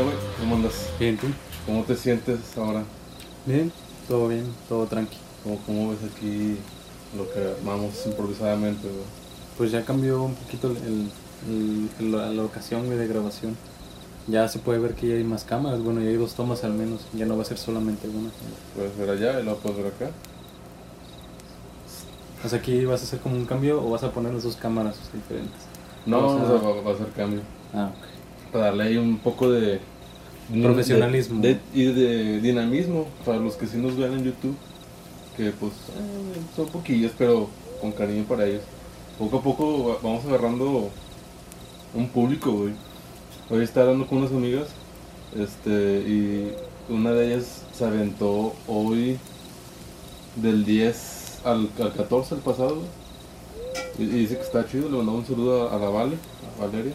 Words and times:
onda, 0.00 0.02
güey? 0.12 0.16
¿Cómo 0.40 0.54
andas? 0.56 0.90
Bien, 0.98 1.16
¿tú? 1.16 1.26
¿Cómo 1.64 1.82
te 1.84 1.96
sientes 1.96 2.38
ahora? 2.56 2.84
Bien, 3.44 3.72
todo 4.08 4.28
bien, 4.28 4.44
todo 4.68 4.86
tranqui. 4.86 5.16
¿Cómo, 5.42 5.58
cómo 5.66 5.90
ves 5.90 5.98
aquí 6.14 6.56
lo 7.16 7.30
que 7.32 7.54
armamos 7.58 7.94
improvisadamente, 8.06 8.86
güey? 8.88 9.04
Pues 9.56 9.70
ya 9.70 9.84
cambió 9.84 10.22
un 10.22 10.34
poquito 10.34 10.68
el, 10.68 10.76
el- 11.48 11.88
el- 12.00 12.12
la, 12.12 12.28
la 12.30 12.42
ocasión 12.44 12.88
de 12.88 13.06
grabación. 13.06 13.56
Ya 14.28 14.48
se 14.48 14.58
puede 14.58 14.80
ver 14.80 14.94
que 14.94 15.08
ya 15.08 15.14
hay 15.14 15.24
más 15.24 15.44
cámaras, 15.44 15.80
bueno, 15.82 16.00
ya 16.00 16.08
hay 16.08 16.16
dos 16.16 16.34
tomas 16.34 16.64
al 16.64 16.72
menos, 16.74 17.02
ya 17.14 17.26
no 17.26 17.36
va 17.36 17.42
a 17.42 17.46
ser 17.46 17.58
solamente 17.58 18.08
una. 18.08 18.30
Puedes 18.74 18.96
ver 18.98 19.10
allá 19.10 19.40
y 19.40 19.44
luego 19.44 19.60
puedes 19.60 19.78
ver 19.78 19.86
acá. 19.86 20.10
O 22.44 22.48
sea, 22.48 22.58
aquí 22.58 22.84
vas 22.84 23.00
a 23.00 23.04
hacer 23.04 23.20
como 23.20 23.36
un 23.36 23.46
cambio 23.46 23.82
o 23.84 23.90
vas 23.90 24.02
a 24.02 24.10
poner 24.10 24.34
las 24.34 24.42
dos 24.42 24.56
cámaras 24.56 24.96
diferentes. 25.12 25.62
No, 26.06 26.26
O 26.26 26.34
sea- 26.34 26.42
o 26.54 26.58
sea, 26.60 26.68
va, 26.68 26.80
va 26.82 26.92
a 26.92 26.98
ser 26.98 27.08
cambio. 27.12 27.40
Ah, 27.72 27.90
ok. 27.96 28.15
Para 28.56 28.68
darle 28.68 28.84
ahí 28.84 28.96
un 28.96 29.18
poco 29.18 29.50
de... 29.50 29.80
Profesionalismo. 30.62 31.42
de- 31.42 31.54
de- 31.54 31.60
y 31.74 31.84
de 31.92 32.40
dinamismo 32.40 33.06
para 33.26 33.36
los 33.38 33.54
que 33.56 33.66
sí 33.66 33.76
nos 33.76 33.98
ven 33.98 34.14
en 34.14 34.24
YouTube. 34.24 34.56
Que 35.36 35.50
pues 35.50 35.72
eh, 35.72 36.40
son 36.56 36.66
poquillos, 36.68 37.12
pero 37.18 37.48
con 37.82 37.92
cariño 37.92 38.24
para 38.24 38.46
ellos. 38.46 38.62
Poco 39.18 39.36
a 39.38 39.42
poco 39.42 39.88
va- 39.88 39.98
vamos 40.02 40.24
agarrando 40.24 40.88
un 41.94 42.08
público, 42.08 42.50
güey. 42.50 42.72
Hoy 43.50 43.62
estaba 43.62 43.88
hablando 43.90 44.06
con 44.08 44.18
unas 44.18 44.30
amigas, 44.30 44.68
este, 45.38 45.70
y 46.08 46.52
una 46.88 47.12
de 47.12 47.34
ellas 47.34 47.62
se 47.76 47.84
aventó 47.84 48.54
hoy 48.66 49.18
del 50.36 50.64
10 50.64 51.40
al, 51.44 51.68
al 51.78 51.92
14, 51.92 52.36
el 52.36 52.40
pasado. 52.40 52.78
Y, 53.98 54.04
y 54.04 54.06
dice 54.06 54.36
que 54.36 54.42
está 54.42 54.66
chido, 54.66 54.88
le 54.88 54.96
mandaba 54.96 55.18
un 55.18 55.26
saludo 55.26 55.68
a, 55.68 55.76
a 55.76 55.78
la 55.78 55.90
Vale, 55.90 56.16
a 56.58 56.64
Valeria. 56.64 56.92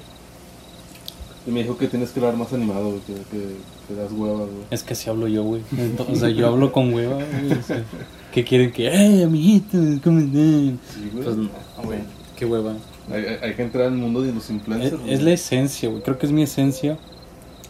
Y 1.47 1.51
me 1.51 1.63
dijo 1.63 1.75
que 1.77 1.87
tienes 1.87 2.11
que 2.11 2.19
hablar 2.19 2.35
más 2.37 2.53
animado, 2.53 2.89
güey, 2.89 2.99
que, 3.01 3.13
que, 3.13 3.55
que 3.87 3.95
das 3.95 4.11
huevas, 4.11 4.47
güey. 4.47 4.63
Es 4.69 4.83
que 4.83 4.93
así 4.93 5.09
hablo 5.09 5.27
yo, 5.27 5.43
güey. 5.43 5.61
O 6.07 6.15
sea, 6.15 6.29
yo 6.29 6.47
hablo 6.47 6.71
con 6.71 6.93
hueva, 6.93 7.15
güey. 7.15 7.51
o 7.59 7.63
sea, 7.63 7.83
¿Qué 8.31 8.43
quieren 8.43 8.71
que, 8.71 8.87
¡eh, 8.87 9.23
amiguitos, 9.23 9.99
¿cómo 10.03 10.19
están? 10.19 10.79
Sí, 10.93 11.09
güey. 11.11 11.23
Pues 11.23 11.35
no, 11.37 11.49
güey. 11.83 11.99
Qué 12.37 12.45
hueva. 12.45 12.73
Hay, 13.11 13.25
hay- 13.41 13.55
que 13.55 13.63
entrar 13.63 13.87
en 13.87 13.93
el 13.93 13.99
mundo 13.99 14.21
de 14.21 14.31
los 14.33 14.43
Es, 14.45 14.49
influencers. 14.51 15.01
es 15.07 15.21
la 15.23 15.31
esencia, 15.31 15.89
güey. 15.89 16.01
Creo 16.03 16.17
que 16.19 16.27
es 16.27 16.31
mi 16.31 16.43
esencia. 16.43 16.97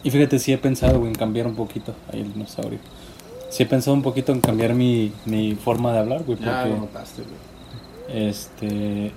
Y 0.04 0.10
fíjate, 0.10 0.38
sí 0.38 0.52
he 0.52 0.58
pensado, 0.58 0.98
güey, 0.98 1.10
en 1.10 1.14
cambiar 1.18 1.46
un 1.46 1.54
poquito. 1.56 1.94
Ahí 2.12 2.20
el 2.20 2.32
dinosaurio. 2.32 2.78
Sí 3.50 3.62
he 3.62 3.66
pensado 3.66 3.94
un 3.96 4.02
poquito 4.02 4.32
en 4.32 4.40
cambiar 4.40 4.74
mi, 4.74 5.12
mi 5.26 5.54
forma 5.54 5.92
de 5.92 5.98
hablar, 5.98 6.24
güey. 6.24 6.38
Ya 6.38 6.64
lo 6.64 6.68
Porque, 6.70 6.80
notaste, 6.80 7.22
güey. 7.22 8.28
este... 8.28 9.12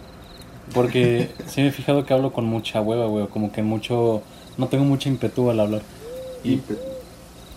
Porque 0.74 1.30
sí 1.48 1.62
me 1.62 1.68
he 1.68 1.72
fijado 1.72 2.06
que 2.06 2.14
hablo 2.14 2.34
con 2.34 2.46
mucha 2.46 2.82
hueva, 2.82 3.06
güey. 3.08 3.28
Como 3.28 3.52
que 3.52 3.62
mucho... 3.62 4.24
No 4.58 4.68
tengo 4.68 4.84
mucho 4.86 5.10
ímpetu 5.10 5.50
al 5.50 5.60
hablar. 5.60 5.82
Ímpetu. 6.44 6.82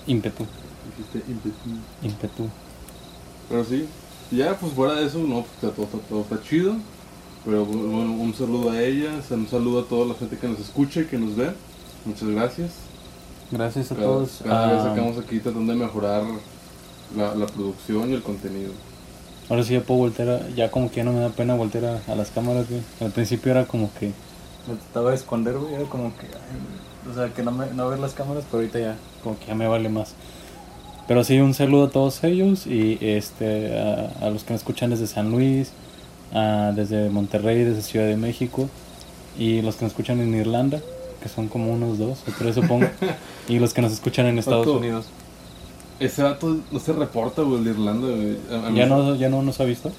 Ímpetu. 0.06 0.46
Dijiste 0.96 1.30
ímpetu. 1.30 1.56
Ímpetu. 2.02 2.48
Pero 3.48 3.64
sí, 3.64 3.86
ya 4.30 4.56
pues 4.58 4.72
fuera 4.72 4.94
de 4.94 5.06
eso, 5.06 5.18
no, 5.18 5.42
pues, 5.60 5.74
todo, 5.74 5.86
todo, 5.86 6.00
todo 6.08 6.20
está 6.22 6.42
chido. 6.42 6.74
Pero 7.44 7.64
bueno, 7.64 8.12
un 8.14 8.34
saludo 8.34 8.70
a 8.70 8.82
ella, 8.82 9.10
un 9.30 9.48
saludo 9.48 9.80
a 9.80 9.84
toda 9.84 10.06
la 10.06 10.14
gente 10.14 10.36
que 10.36 10.48
nos 10.48 10.58
escucha 10.60 11.00
y 11.00 11.04
que 11.04 11.18
nos 11.18 11.36
ve. 11.36 11.50
Muchas 12.04 12.28
gracias. 12.28 12.70
Gracias 13.50 13.92
a 13.92 13.94
Cada, 13.94 14.06
todos. 14.06 14.40
cada 14.44 14.72
vez 14.72 14.80
Ah, 14.80 14.88
sacamos 14.90 15.18
aquí 15.18 15.38
tratando 15.40 15.72
de 15.72 15.78
mejorar 15.78 16.22
la, 17.16 17.34
la 17.34 17.46
producción 17.46 18.10
y 18.10 18.14
el 18.14 18.22
contenido. 18.22 18.72
Ahora 19.48 19.62
sí 19.62 19.72
ya 19.72 19.80
puedo 19.80 20.00
voltear, 20.00 20.28
a- 20.28 20.48
ya 20.50 20.70
como 20.70 20.90
que 20.90 20.96
ya 20.96 21.04
no 21.04 21.12
me 21.12 21.20
da 21.20 21.30
pena 21.30 21.54
voltear 21.54 21.84
a, 21.86 22.12
a 22.12 22.14
las 22.14 22.30
cámaras, 22.30 22.68
güey. 22.68 22.82
Al 23.00 23.10
principio 23.12 23.50
era 23.52 23.66
como 23.66 23.90
que 23.98 24.08
me 24.68 24.74
trataba 24.74 25.10
de 25.10 25.16
esconder, 25.16 25.56
güey, 25.56 25.72
era 25.74 25.84
como 25.84 26.14
que, 26.18 26.26
ay, 26.26 26.58
o 27.10 27.14
sea, 27.14 27.32
que 27.32 27.42
no, 27.42 27.50
me, 27.52 27.66
no 27.74 27.88
ver 27.88 27.98
las 27.98 28.12
cámaras, 28.14 28.44
pero 28.50 28.58
ahorita 28.62 28.78
ya, 28.80 28.96
como 29.22 29.38
que 29.38 29.46
ya 29.46 29.54
me 29.54 29.66
vale 29.66 29.88
más. 29.88 30.14
Pero 31.06 31.24
sí, 31.24 31.38
un 31.40 31.54
saludo 31.54 31.84
a 31.86 31.90
todos 31.90 32.22
ellos 32.24 32.66
y 32.66 32.98
este 33.00 33.78
a, 33.78 34.26
a 34.26 34.30
los 34.30 34.44
que 34.44 34.52
me 34.52 34.56
escuchan 34.56 34.90
desde 34.90 35.06
San 35.06 35.30
Luis, 35.30 35.70
a- 36.34 36.72
desde 36.76 37.08
Monterrey, 37.08 37.64
desde 37.64 37.82
Ciudad 37.82 38.06
de 38.06 38.16
México 38.16 38.68
y 39.38 39.62
los 39.62 39.76
que 39.76 39.84
nos 39.84 39.92
escuchan 39.92 40.20
en 40.20 40.34
Irlanda, 40.34 40.80
que 41.22 41.28
son 41.28 41.48
como 41.48 41.72
unos 41.72 41.98
dos 41.98 42.18
o 42.28 42.32
tres 42.38 42.54
supongo, 42.56 42.86
y 43.48 43.58
los 43.58 43.72
que 43.72 43.80
nos 43.82 43.92
escuchan 43.92 44.26
en 44.26 44.38
Estados 44.38 44.66
Vato, 44.66 44.78
Unidos. 44.78 45.06
Ese 46.00 46.22
dato 46.22 46.58
no 46.70 46.78
se 46.78 46.92
reporta, 46.92 47.42
güey, 47.42 47.58
el 47.58 47.64
de 47.64 47.70
Irlanda, 47.70 48.08
güey. 48.08 48.76
¿Ya 48.76 48.86
no, 48.86 49.16
¿Ya 49.16 49.28
no 49.30 49.42
nos 49.42 49.60
ha 49.60 49.64
visto? 49.64 49.90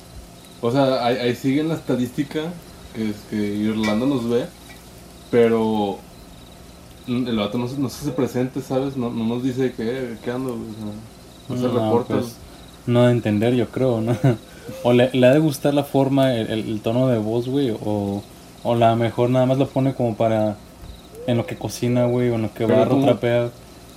O 0.62 0.72
sea, 0.72 1.06
ahí, 1.06 1.16
ahí 1.18 1.36
sigue 1.36 1.62
en 1.62 1.69
la 1.69 1.75
estadística 1.75 2.42
que, 2.94 3.09
es 3.09 3.16
que 3.30 3.36
Irlanda 3.36 4.06
nos 4.06 4.30
ve, 4.30 4.46
pero 5.31 6.00
el 7.09 7.38
vato 7.38 7.58
no, 7.58 7.68
se- 7.68 7.78
no 7.80 7.90
se 7.90 8.02
hace 8.03 8.12
presente, 8.12 8.62
¿sabes? 8.62 8.96
No, 8.97 9.09
no 9.09 9.25
nos 9.25 9.44
dice 9.44 9.74
que, 9.74 10.16
qué 10.24 10.31
ando, 10.31 10.50
güey, 10.56 10.70
no 11.50 11.58
se 11.58 11.68
reporta. 11.68 12.16
pues, 12.16 12.36
no 12.86 13.03
de 13.06 13.12
entender, 13.12 13.53
yo 13.56 13.68
creo, 13.70 14.02
¿no? 14.02 14.16
O 14.84 14.94
le, 14.94 15.09
le 15.14 15.25
ha 15.25 15.34
de 15.34 15.40
gustar 15.40 15.74
la 15.74 15.84
forma, 15.84 16.36
el, 16.36 16.48
el- 16.52 16.69
el 16.69 16.80
tono 16.81 17.08
de 17.08 17.18
voz, 17.18 17.48
güey, 17.50 17.72
o, 17.72 18.22
o 18.64 18.75
la 18.75 18.96
mejor 18.96 19.31
nada 19.31 19.48
más 19.48 19.58
lo 19.58 19.68
pone 19.68 19.96
como 19.96 20.16
para 20.16 20.58
en 21.25 21.38
lo 21.38 21.46
que 21.48 21.56
cocina, 21.56 22.06
güey, 22.06 22.30
o 22.30 22.36
en 22.36 22.44
lo 22.44 22.53
que 22.53 22.66
barro, 22.66 22.92
como- 22.92 23.06
trapea. 23.06 23.50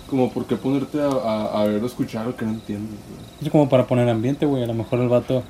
Como 0.08 0.30
por 0.30 0.44
qué 0.46 0.56
ponerte 0.56 1.00
a, 1.00 1.06
a, 1.08 1.60
a 1.62 1.64
ver 1.64 1.82
o 1.82 1.86
escuchar 1.86 2.26
lo 2.26 2.36
que 2.36 2.44
no 2.46 2.52
entiendes, 2.52 2.90
güey. 3.08 3.20
Es 3.42 3.50
como 3.50 3.68
para 3.70 3.86
poner 3.86 4.08
ambiente, 4.10 4.44
güey. 4.46 4.62
A 4.62 4.66
lo 4.66 4.74
mejor 4.74 5.00
el 5.00 5.08
vato 5.08 5.42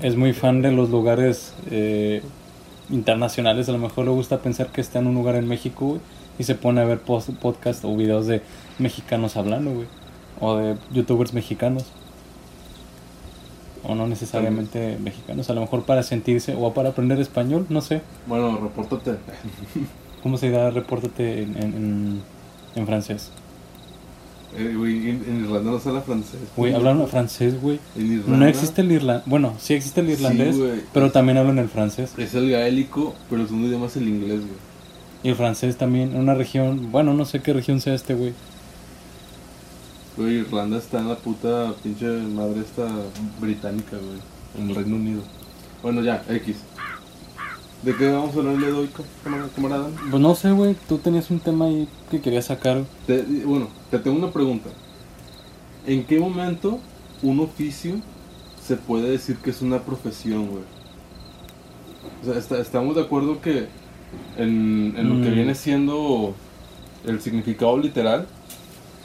es 0.00 0.16
muy 0.16 0.32
fan 0.32 0.62
de 0.62 0.70
los 0.72 0.90
lugares 0.90 1.52
eh, 1.70 2.22
internacionales. 2.90 3.68
A 3.68 3.72
lo 3.72 3.78
mejor 3.78 4.04
le 4.04 4.10
gusta 4.12 4.38
pensar 4.38 4.68
que 4.68 4.80
está 4.80 4.98
en 5.00 5.06
un 5.08 5.14
lugar 5.14 5.36
en 5.36 5.48
México, 5.48 5.86
güey. 5.86 6.00
Y 6.38 6.44
se 6.44 6.54
pone 6.54 6.80
a 6.80 6.84
ver 6.84 7.00
post- 7.00 7.30
podcast 7.40 7.84
o 7.84 7.96
videos 7.96 8.26
de 8.26 8.42
mexicanos 8.78 9.36
hablando, 9.36 9.72
güey. 9.72 9.86
O 10.40 10.56
de 10.56 10.76
youtubers 10.92 11.32
mexicanos. 11.32 11.84
O 13.84 13.94
no 13.94 14.06
necesariamente 14.06 14.98
mexicanos. 15.02 15.48
A 15.48 15.54
lo 15.54 15.60
mejor 15.60 15.84
para 15.84 16.02
sentirse 16.02 16.54
o 16.58 16.74
para 16.74 16.90
aprender 16.90 17.20
español, 17.20 17.66
no 17.68 17.80
sé. 17.80 18.02
Bueno, 18.26 18.58
repórtate. 18.58 19.12
¿Cómo 20.22 20.36
se 20.38 20.50
da? 20.50 20.70
Repórtate 20.70 21.42
en, 21.42 21.56
en, 21.56 21.62
en- 21.74 22.22
en 22.74 22.86
francés. 22.86 23.30
Eh, 24.58 24.74
güey, 24.76 25.10
en, 25.10 25.44
Irlanda 25.44 25.70
no 25.70 25.78
se 25.78 25.88
habla 25.88 26.00
francés. 26.00 26.40
Güey, 26.56 26.72
hablan 26.74 27.06
francés, 27.08 27.60
güey. 27.60 27.78
No 28.26 28.46
existe 28.46 28.80
el 28.80 28.90
irlandés. 28.92 29.26
Bueno, 29.26 29.54
sí 29.58 29.74
existe 29.74 30.00
el 30.00 30.10
irlandés, 30.10 30.56
pero 30.94 31.12
también 31.12 31.36
hablan 31.38 31.58
el 31.58 31.68
francés. 31.68 32.12
Es 32.16 32.34
el 32.34 32.50
gaélico, 32.50 33.14
pero 33.28 33.42
el 33.42 33.46
segundo 33.48 33.68
idioma 33.68 33.86
es 33.86 33.96
el 33.96 34.08
inglés, 34.08 34.40
güey. 34.40 34.65
Y 35.26 35.30
el 35.30 35.34
francés 35.34 35.76
también, 35.76 36.10
en 36.14 36.20
una 36.20 36.34
región, 36.34 36.92
bueno, 36.92 37.12
no 37.12 37.24
sé 37.24 37.42
qué 37.42 37.52
región 37.52 37.80
sea 37.80 37.94
este, 37.94 38.14
güey. 38.14 38.32
Güey, 40.16 40.34
Irlanda 40.36 40.78
está 40.78 41.00
en 41.00 41.08
la 41.08 41.16
puta 41.16 41.74
pinche 41.82 42.06
madre 42.06 42.60
esta 42.60 42.86
británica, 43.40 43.96
güey. 43.96 44.20
En 44.56 44.70
el 44.70 44.76
Reino 44.76 44.94
Unido. 44.94 45.22
Bueno, 45.82 46.00
ya, 46.04 46.22
X. 46.30 46.58
¿De 47.82 47.96
qué 47.96 48.08
vamos 48.08 48.36
a 48.36 48.38
hablar 48.38 48.54
el 48.54 48.60
día 48.60 48.68
de 48.68 48.74
hoy, 48.74 48.90
camar- 49.24 49.50
camarada? 49.52 49.88
Pues 50.12 50.22
no 50.22 50.32
sé, 50.36 50.52
güey, 50.52 50.76
tú 50.88 50.98
tenías 50.98 51.28
un 51.32 51.40
tema 51.40 51.64
ahí 51.64 51.88
que 52.08 52.20
querías 52.20 52.44
sacar. 52.44 52.84
Te- 53.08 53.22
bueno, 53.44 53.66
te 53.90 53.98
tengo 53.98 54.16
una 54.18 54.30
pregunta. 54.30 54.70
¿En 55.88 56.04
qué 56.04 56.20
momento 56.20 56.78
un 57.24 57.40
oficio 57.40 57.96
se 58.64 58.76
puede 58.76 59.10
decir 59.10 59.38
que 59.38 59.50
es 59.50 59.60
una 59.60 59.80
profesión, 59.80 60.46
güey? 60.50 60.62
O 62.22 62.26
sea, 62.26 62.38
está- 62.38 62.60
estamos 62.60 62.94
de 62.94 63.02
acuerdo 63.02 63.40
que 63.40 63.66
en, 64.36 64.94
en 64.96 65.08
lo 65.08 65.22
que 65.24 65.30
Mm. 65.30 65.34
viene 65.34 65.54
siendo 65.54 66.34
el 67.06 67.20
significado 67.20 67.78
literal, 67.78 68.26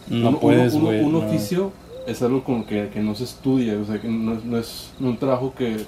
No 0.10 0.30
un, 0.30 0.40
puedes, 0.40 0.74
un- 0.74 1.12
no. 1.12 1.20
oficio 1.20 1.72
es 2.08 2.22
algo 2.22 2.44
como 2.44 2.66
que, 2.66 2.90
que 2.90 3.00
no 3.00 3.14
se 3.16 3.24
estudia, 3.26 3.78
o 3.80 3.86
sea, 3.86 4.02
que 4.02 4.08
no, 4.08 4.34
es- 4.34 4.44
no 4.46 4.58
es 4.58 4.90
un 5.00 5.18
trabajo 5.18 5.54
que... 5.56 5.86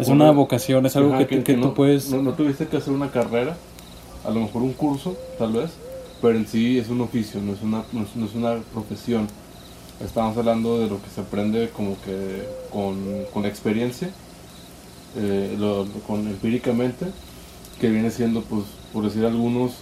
Es 0.00 0.08
una 0.08 0.30
vocación, 0.30 0.86
es 0.86 0.96
algo 0.96 1.14
Ajá, 1.14 1.26
que, 1.26 1.42
que, 1.42 1.54
tú 1.54 1.60
no, 1.60 1.74
puedes... 1.74 2.10
No, 2.10 2.32
tuviste 2.32 2.66
que 2.66 2.76
hacer 2.78 2.92
una 2.92 3.10
carrera, 3.10 3.56
a 4.24 4.30
lo 4.30 4.40
mejor 4.40 4.62
un 4.62 4.72
curso, 4.74 5.16
tal 5.38 5.52
vez, 5.52 5.70
pero 6.22 6.38
en 6.38 6.46
sí 6.46 6.78
es 6.78 6.88
un 6.88 7.00
oficio, 7.00 7.40
no 7.40 7.52
es 7.52 7.62
una, 7.62 7.82
no 7.92 8.02
es, 8.02 8.14
no 8.16 8.26
es 8.26 8.34
una 8.34 8.56
profesión. 8.72 9.26
Estamos 10.02 10.36
hablando 10.36 10.78
de 10.80 10.88
lo 10.88 11.00
que 11.02 11.08
se 11.14 11.20
aprende 11.20 11.70
como 11.76 11.96
que 12.04 12.44
con, 12.72 12.96
con 13.32 13.44
experiencia, 13.46 14.08
eh, 15.16 15.56
lo- 15.58 15.86
con 16.06 16.20
empíricamente, 16.26 17.06
que 17.74 17.90
viene 17.90 18.10
siendo, 18.10 18.42
pues, 18.42 18.64
por 18.92 19.04
decir 19.04 19.24
algunos, 19.24 19.72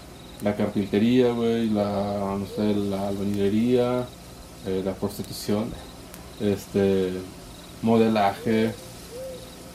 la 0.43 0.57
carpintería, 0.57 1.33
güey, 1.33 1.69
la, 1.71 2.37
no 2.39 2.47
sé, 2.57 2.75
la 2.75 3.09
albañilería, 3.09 4.07
eh, 4.67 4.83
la 4.85 4.93
prostitución, 4.95 5.67
este, 6.41 7.11
modelaje, 7.83 8.73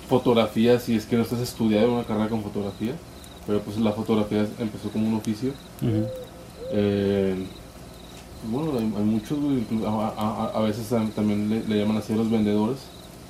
fotografía, 0.09 0.79
si 0.79 0.95
es 0.95 1.05
que 1.05 1.15
no 1.17 1.23
estás 1.23 1.39
estudiando 1.39 1.93
una 1.93 2.03
carrera 2.03 2.29
con 2.29 2.43
fotografía, 2.43 2.93
pero 3.45 3.61
pues 3.61 3.77
la 3.77 3.91
fotografía 3.91 4.45
empezó 4.59 4.89
como 4.89 5.07
un 5.07 5.15
oficio. 5.15 5.51
Eh, 6.71 7.35
bueno, 8.51 8.71
hay, 8.77 8.83
hay 8.97 9.03
muchos, 9.03 9.37
a, 9.85 10.13
a- 10.17 10.51
a 10.57 10.61
veces 10.61 10.91
tam- 10.91 11.11
también 11.11 11.49
le, 11.49 11.63
le 11.67 11.79
llaman 11.79 11.97
así 11.97 12.13
a 12.13 12.15
los 12.17 12.29
vendedores, 12.29 12.77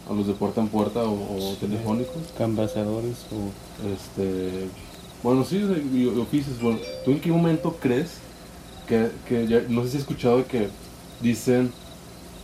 a 0.09 0.13
los 0.13 0.27
de 0.27 0.33
puerta 0.33 0.62
en 0.62 0.68
puerta 0.69 1.04
o, 1.04 1.13
o 1.13 1.54
telefónicos. 1.59 2.15
Cambasadores 2.38 3.25
o... 3.31 3.51
Este, 3.94 4.68
bueno, 5.24 5.44
sí, 5.44 5.59
de- 5.59 5.80
y- 5.94 6.04
y 6.04 6.19
oficios. 6.19 6.62
Bueno, 6.62 6.80
¿tú 7.06 7.12
en 7.12 7.19
qué 7.19 7.30
momento 7.31 7.75
crees 7.80 8.12
que, 8.88 9.09
que 9.27 9.48
ya, 9.48 9.62
no 9.68 9.83
sé 9.83 9.89
si 9.89 9.98
has 9.98 10.01
escuchado 10.04 10.45
que 10.48 10.69
dicen... 11.21 11.71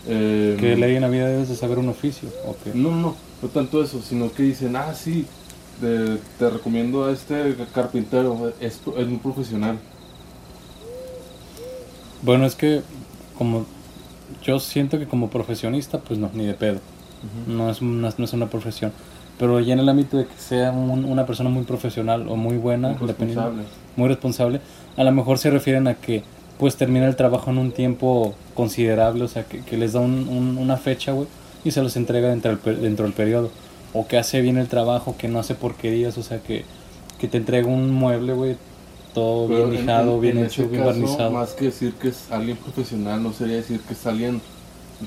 eh, 0.08 0.58
Que 0.60 0.76
ley 0.76 0.96
en 0.96 1.02
la 1.02 1.10
vida 1.10 1.28
debes 1.28 1.50
de 1.50 1.56
saber 1.56 1.80
un 1.80 1.90
oficio. 1.90 2.30
¿o 2.48 2.56
qué? 2.64 2.72
No, 2.78 2.92
no, 2.96 3.16
no 3.42 3.50
tanto 3.50 3.82
eso, 3.84 4.02
sino 4.02 4.32
que 4.32 4.44
dicen, 4.44 4.76
ah, 4.76 4.94
sí, 4.94 5.26
te, 5.80 6.18
te 6.40 6.50
recomiendo 6.50 7.06
a 7.06 7.12
este 7.12 7.56
carpintero, 7.74 8.52
es, 8.60 8.80
es 8.98 9.08
muy 9.08 9.18
profesional. 9.20 9.78
Bueno, 12.22 12.46
es 12.46 12.56
que 12.56 12.82
como 13.38 13.66
yo 14.44 14.60
siento 14.60 14.98
que 15.00 15.08
como 15.08 15.30
profesionista, 15.30 16.00
pues 16.00 16.20
no, 16.20 16.30
ni 16.34 16.46
de 16.46 16.54
pedo. 16.54 16.80
No 17.48 17.70
es 17.70 17.82
una, 17.82 18.14
no 18.18 18.26
es 18.26 18.34
una 18.34 18.48
profesión. 18.50 18.92
Pero 19.40 19.60
ya 19.60 19.74
en 19.74 19.80
el 19.80 19.90
ámbito 19.90 20.18
de 20.18 20.26
que 20.26 20.38
sea 20.38 20.72
un- 20.72 21.06
una 21.06 21.26
persona 21.26 21.50
muy 21.50 21.64
profesional 21.64 22.28
o 22.30 22.36
muy 22.36 22.58
buena, 22.58 22.90
Muy 22.90 23.08
responsable. 23.08 23.64
muy 23.96 24.08
responsable, 24.10 24.62
a 24.96 25.04
lo 25.04 25.12
mejor 25.12 25.38
se 25.40 25.50
refieren 25.50 25.88
a 25.88 25.96
que 25.96 26.24
pues 26.60 26.76
termina 26.76 27.08
el 27.08 27.16
trabajo 27.16 27.50
en 27.50 27.58
un 27.58 27.72
tiempo 27.72 28.36
considerable, 28.54 29.24
o 29.24 29.28
sea, 29.28 29.44
que, 29.46 29.62
que 29.62 29.76
les 29.76 29.94
da 29.94 30.00
un- 30.02 30.28
un- 30.30 30.58
una 30.58 30.78
fecha, 30.78 31.12
güey, 31.12 31.28
y 31.66 31.72
se 31.72 31.82
los 31.82 31.96
entrega 31.98 32.30
dentro 32.30 32.56
del, 32.56 32.82
dentro 32.82 33.06
del 33.06 33.14
periodo. 33.14 33.50
O 33.92 34.08
que 34.08 34.18
hace 34.18 34.40
bien 34.42 34.58
el 34.58 34.68
trabajo, 34.68 35.16
que 35.18 35.28
no 35.28 35.40
hace 35.40 35.56
porquerías, 35.56 36.18
o 36.18 36.24
sea, 36.24 36.40
que, 36.42 36.64
que 37.20 37.28
te 37.28 37.38
entrega 37.38 37.68
un 37.68 37.92
mueble, 37.92 38.34
güey, 38.34 38.56
todo 39.16 39.48
Pero 39.48 39.68
bien 39.68 39.80
en- 39.82 39.86
lijado, 39.88 40.16
en- 40.16 40.22
bien 40.22 40.38
en 40.38 40.46
hecho, 40.46 40.68
bien 40.70 40.86
barnizado. 40.86 41.32
Más 41.32 41.54
que 41.54 41.66
decir 41.66 41.94
que 41.94 42.10
es 42.10 42.32
alguien 42.32 42.56
profesional, 42.58 43.22
no 43.24 43.34
sería 43.34 43.56
decir 43.58 43.80
que 43.82 43.94
es 43.94 44.06
alguien 44.06 44.40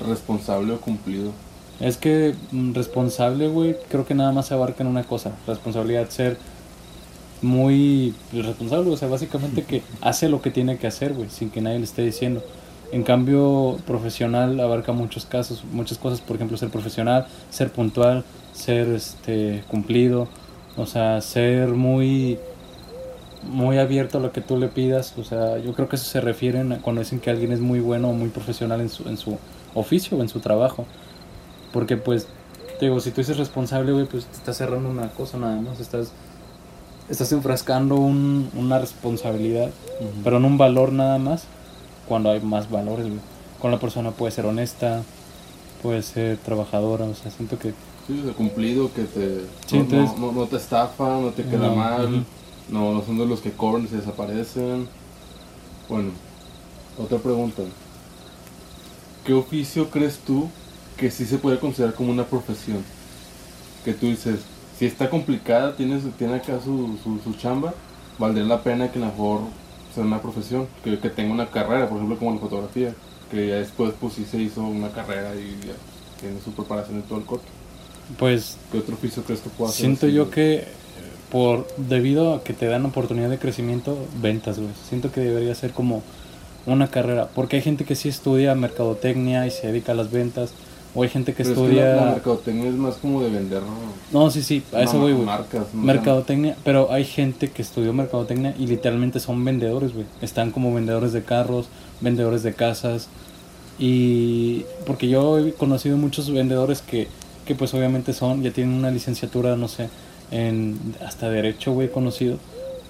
responsable 0.05 0.73
o 0.73 0.81
cumplido. 0.81 1.31
Es 1.79 1.97
que 1.97 2.33
mm, 2.51 2.73
responsable, 2.73 3.47
güey, 3.47 3.75
creo 3.89 4.05
que 4.05 4.15
nada 4.15 4.31
más 4.31 4.47
se 4.47 4.53
abarca 4.53 4.83
en 4.83 4.89
una 4.89 5.03
cosa. 5.03 5.31
Responsabilidad, 5.45 6.09
ser 6.09 6.37
muy 7.41 8.15
responsable, 8.33 8.91
o 8.91 8.97
sea, 8.97 9.07
básicamente 9.07 9.63
que 9.63 9.83
hace 10.01 10.29
lo 10.29 10.41
que 10.41 10.51
tiene 10.51 10.77
que 10.77 10.87
hacer, 10.87 11.13
güey, 11.13 11.29
sin 11.29 11.49
que 11.49 11.61
nadie 11.61 11.79
le 11.79 11.85
esté 11.85 12.03
diciendo. 12.03 12.43
En 12.91 13.03
cambio, 13.03 13.77
profesional 13.85 14.59
abarca 14.59 14.93
muchos 14.93 15.25
casos, 15.25 15.63
muchas 15.71 15.97
cosas, 15.97 16.21
por 16.21 16.37
ejemplo, 16.37 16.57
ser 16.57 16.69
profesional, 16.69 17.27
ser 17.49 17.69
puntual, 17.71 18.23
ser 18.53 18.87
este 18.89 19.63
cumplido, 19.67 20.29
o 20.77 20.85
sea, 20.85 21.21
ser 21.21 21.69
muy 21.69 22.39
muy 23.43 23.77
abierto 23.77 24.17
a 24.17 24.21
lo 24.21 24.31
que 24.31 24.41
tú 24.41 24.57
le 24.57 24.67
pidas, 24.67 25.13
o 25.17 25.23
sea, 25.23 25.57
yo 25.59 25.73
creo 25.73 25.87
que 25.87 25.95
eso 25.95 26.05
se 26.05 26.21
refieren 26.21 26.79
cuando 26.81 27.01
dicen 27.01 27.19
que 27.19 27.29
alguien 27.29 27.51
es 27.51 27.59
muy 27.59 27.79
bueno 27.79 28.09
o 28.09 28.13
muy 28.13 28.29
profesional 28.29 28.81
en 28.81 28.89
su, 28.89 29.07
en 29.07 29.17
su 29.17 29.37
oficio 29.73 30.17
o 30.17 30.21
en 30.21 30.29
su 30.29 30.39
trabajo. 30.39 30.85
Porque 31.77 31.95
pues, 31.95 32.25
te 32.79 32.85
digo, 32.87 32.99
si 32.99 33.11
tú 33.11 33.21
dices 33.21 33.37
responsable, 33.37 33.91
güey, 33.91 34.05
pues 34.07 34.25
te 34.25 34.35
estás 34.35 34.57
cerrando 34.57 34.89
una 34.89 35.09
cosa 35.09 35.37
nada 35.37 35.61
más, 35.61 35.79
estás, 35.79 36.07
estás 37.07 37.31
enfrascando 37.33 37.93
un- 37.97 38.49
una 38.55 38.79
responsabilidad, 38.79 39.69
pero 40.23 40.39
no 40.39 40.47
un 40.47 40.57
valor 40.57 40.91
nada 40.91 41.19
más, 41.19 41.43
cuando 42.07 42.31
hay 42.31 42.41
más 42.41 42.71
valores, 42.71 43.05
güey. 43.05 43.19
Con 43.61 43.69
la 43.69 43.79
persona 43.79 44.09
puede 44.09 44.31
ser 44.31 44.47
honesta, 44.47 45.03
puede 45.83 46.01
ser 46.01 46.37
trabajadora, 46.37 47.05
o 47.05 47.13
sea, 47.13 47.29
siento 47.29 47.59
que... 47.59 47.75
Sí, 48.07 48.23
cumplido, 48.35 48.91
que 48.91 49.03
te, 49.03 49.41
Sí, 49.67 49.75
no, 49.77 49.81
entonces- 49.81 50.17
no, 50.17 50.31
no- 50.31 50.31
no 50.31 50.45
te 50.47 50.55
estafa, 50.57 51.19
no 51.19 51.29
te 51.29 51.43
queda 51.43 51.67
No, 51.67 51.75
mal, 51.75 52.25
no, 52.69 52.91
no 52.95 53.03
son 53.05 53.19
de 53.19 53.27
los 53.27 53.39
que 53.39 53.51
cobran 53.51 53.85
y 53.85 53.87
se 53.87 53.97
desaparecen. 53.97 54.87
Bueno, 55.87 56.09
otra 56.97 57.19
pregunta. 57.19 57.61
¿Qué 59.23 59.33
oficio 59.35 59.91
crees 59.91 60.17
tú 60.25 60.49
que 60.97 61.11
sí 61.11 61.25
se 61.25 61.37
puede 61.37 61.59
considerar 61.59 61.95
como 61.95 62.11
una 62.11 62.25
profesión? 62.25 62.83
Que 63.85 63.93
tú 63.93 64.07
dices, 64.07 64.39
si 64.77 64.85
está 64.85 65.09
complicada, 65.09 65.75
tiene, 65.75 65.99
tiene 66.17 66.35
acá 66.35 66.59
su, 66.63 66.97
su, 67.03 67.19
su 67.23 67.37
chamba, 67.37 67.73
valdría 68.17 68.45
la 68.45 68.63
pena 68.63 68.91
que 68.91 68.99
a 68.99 69.01
lo 69.01 69.07
mejor 69.07 69.41
sea 69.93 70.03
una 70.03 70.21
profesión, 70.21 70.67
que, 70.83 70.99
que 70.99 71.09
tenga 71.09 71.33
una 71.33 71.47
carrera, 71.49 71.87
por 71.87 71.97
ejemplo 71.97 72.17
como 72.17 72.33
la 72.33 72.39
fotografía, 72.39 72.93
que 73.31 73.47
ya 73.47 73.55
después 73.55 73.93
pues 73.99 74.13
sí 74.13 74.25
se 74.25 74.37
hizo 74.37 74.61
una 74.61 74.89
carrera 74.91 75.35
y 75.35 75.65
ya 75.65 75.73
tiene 76.19 76.39
su 76.41 76.51
preparación 76.51 76.99
y 76.99 77.01
todo 77.03 77.19
el 77.19 77.25
corte. 77.25 77.47
Pues 78.17 78.57
¿Qué 78.71 78.77
otro 78.79 78.95
oficio 78.95 79.23
crees 79.23 79.41
que 79.41 79.49
pueda 79.49 79.69
hacer? 79.69 79.81
Siento 79.81 80.07
yo 80.07 80.29
que 80.29 80.55
eh, 80.55 80.65
por 81.31 81.67
debido 81.77 82.35
a 82.35 82.43
que 82.43 82.53
te 82.53 82.67
dan 82.67 82.85
oportunidad 82.85 83.29
de 83.29 83.37
crecimiento, 83.37 83.97
ventas, 84.21 84.59
güey. 84.59 84.71
Siento 84.87 85.11
que 85.11 85.21
debería 85.21 85.53
ser 85.55 85.71
como 85.71 86.03
una 86.65 86.89
carrera, 86.89 87.29
porque 87.33 87.57
hay 87.57 87.61
gente 87.61 87.85
que 87.85 87.95
sí 87.95 88.09
estudia 88.09 88.53
mercadotecnia 88.55 89.47
y 89.47 89.51
se 89.51 89.67
dedica 89.67 89.93
a 89.93 89.95
las 89.95 90.11
ventas, 90.11 90.51
o 90.97 91.03
hay 91.03 91.09
gente 91.09 91.33
que 91.33 91.43
Pero 91.43 91.53
es 91.53 91.57
estudia 91.59 91.85
la, 91.89 91.95
la 91.95 92.11
mercadotecnia 92.13 92.69
es 92.69 92.75
más 92.75 92.95
como 92.95 93.21
de 93.21 93.29
vender 93.29 93.61
¿no? 93.61 93.77
No, 94.19 94.31
sí, 94.31 94.41
sí, 94.41 94.63
a 94.73 94.81
eso 94.81 94.97
voy, 94.99 95.13
güey. 95.13 95.25
marcas. 95.25 95.67
¿no? 95.71 95.83
Mercadotecnia, 95.83 96.57
pero 96.63 96.91
hay 96.91 97.05
gente 97.05 97.51
que 97.51 97.61
estudió 97.61 97.93
mercadotecnia 97.93 98.55
y 98.57 98.65
literalmente 98.65 99.19
son 99.19 99.45
vendedores, 99.45 99.93
güey. 99.93 100.07
Están 100.21 100.49
como 100.49 100.73
vendedores 100.73 101.13
de 101.13 101.21
carros, 101.21 101.67
vendedores 102.01 102.41
de 102.41 102.53
casas. 102.53 103.09
Y 103.77 104.65
porque 104.87 105.07
yo 105.07 105.37
he 105.37 105.53
conocido 105.53 105.97
muchos 105.97 106.31
vendedores 106.31 106.81
que, 106.81 107.07
que 107.45 107.53
pues 107.53 107.75
obviamente 107.75 108.13
son, 108.13 108.41
ya 108.41 108.49
tienen 108.49 108.73
una 108.73 108.89
licenciatura, 108.89 109.55
no 109.55 109.67
sé, 109.67 109.89
en 110.31 110.79
hasta 111.05 111.29
derecho, 111.29 111.73
güey, 111.73 111.91
conocido. 111.91 112.37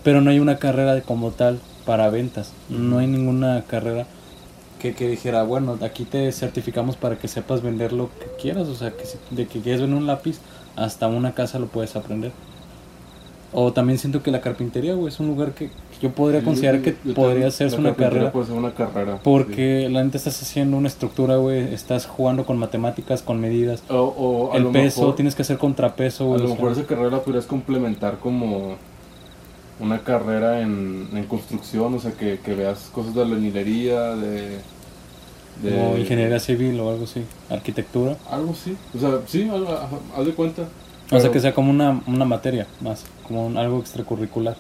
Pero 0.05 0.21
no 0.21 0.29
hay 0.29 0.39
una 0.39 0.59
carrera 0.59 1.01
como 1.01 1.31
tal 1.31 1.59
para 1.85 2.09
ventas. 2.09 2.53
No 2.69 2.99
hay 2.99 3.07
ninguna 3.07 3.65
carrera 3.67 4.07
que, 4.79 4.93
que 4.93 5.07
dijera, 5.09 5.43
bueno, 5.43 5.77
aquí 5.81 6.05
te 6.05 6.31
certificamos 6.31 6.95
para 6.97 7.17
que 7.17 7.27
sepas 7.27 7.61
vender 7.61 7.93
lo 7.93 8.09
que 8.19 8.25
quieras. 8.41 8.67
O 8.67 8.75
sea, 8.75 8.91
que 8.91 9.05
si- 9.05 9.17
de 9.31 9.45
que 9.47 9.59
quieres 9.61 9.81
vender 9.81 9.97
un 9.99 10.07
lápiz, 10.07 10.39
hasta 10.75 11.07
una 11.07 11.33
casa 11.33 11.59
lo 11.59 11.67
puedes 11.67 11.95
aprender. 11.95 12.31
O 13.53 13.71
también 13.71 13.97
siento 13.97 14.21
que 14.21 14.29
la 14.29 14.41
carpintería, 14.41 14.93
güey, 14.93 15.07
es 15.07 15.19
un 15.21 15.27
lugar 15.27 15.53
que, 15.53 15.69
yo 16.01 16.11
podría 16.11 16.41
Sí, 16.41 16.45
considerar 16.45 16.81
que 16.81 16.91
podría 16.91 17.39
la 17.43 17.47
hacerse 17.47 17.77
una 17.77 17.95
carrera. 17.95 18.31
Puede 18.31 18.47
ser 18.47 18.55
una 18.55 18.73
carrera. 18.73 19.19
Porque 19.23 19.87
la 19.89 20.03
neta 20.03 20.17
estás 20.17 20.41
haciendo 20.41 20.75
una 20.77 20.89
estructura, 20.89 21.37
güey, 21.37 21.73
estás 21.73 22.05
jugando 22.05 22.45
con 22.45 22.57
matemáticas, 22.57 23.21
con 23.21 23.39
medidas. 23.39 23.79
sí. 23.79 23.85
O, 23.89 24.01
o 24.03 24.53
a 24.53 24.57
El 24.57 24.63
lo 24.63 24.71
peso, 24.73 24.99
mejor, 25.01 25.15
tienes 25.15 25.33
que 25.33 25.41
hacer 25.43 25.57
contrapeso, 25.57 26.25
A 26.25 26.27
güey. 26.27 26.39
lo 26.39 26.45
o 26.45 26.47
sea, 26.49 26.55
mejor 26.57 26.71
esa 26.73 26.85
carrera 26.85 27.21
podrías 27.23 27.45
complementar 27.45 28.19
como 28.19 28.75
una 29.79 29.99
carrera 30.03 30.61
en, 30.61 31.09
en 31.13 31.23
construcción, 31.25 31.93
o 31.93 31.99
sea, 31.99 32.11
que, 32.11 32.39
que 32.43 32.55
veas 32.55 32.89
cosas 32.93 33.13
de 33.13 33.21
albañilería, 33.21 34.15
de, 34.15 34.57
de... 35.63 35.71
como 35.71 35.97
ingeniería 35.97 36.39
civil 36.39 36.79
o 36.79 36.89
algo 36.91 37.03
así, 37.03 37.23
arquitectura. 37.49 38.17
Algo 38.29 38.51
así. 38.53 38.75
O 38.95 38.99
sea, 38.99 39.19
sí, 39.27 39.47
algo- 39.49 39.77
haz 40.17 40.25
de 40.25 40.33
cuenta. 40.33 40.63
o 41.11 41.19
sea, 41.19 41.31
que 41.31 41.39
sea 41.39 41.53
como 41.53 41.69
una, 41.71 42.01
una 42.07 42.25
materia 42.25 42.65
más, 42.81 43.03
como 43.27 43.45
un- 43.47 43.57
algo 43.57 43.79
extracurricular. 43.79 44.57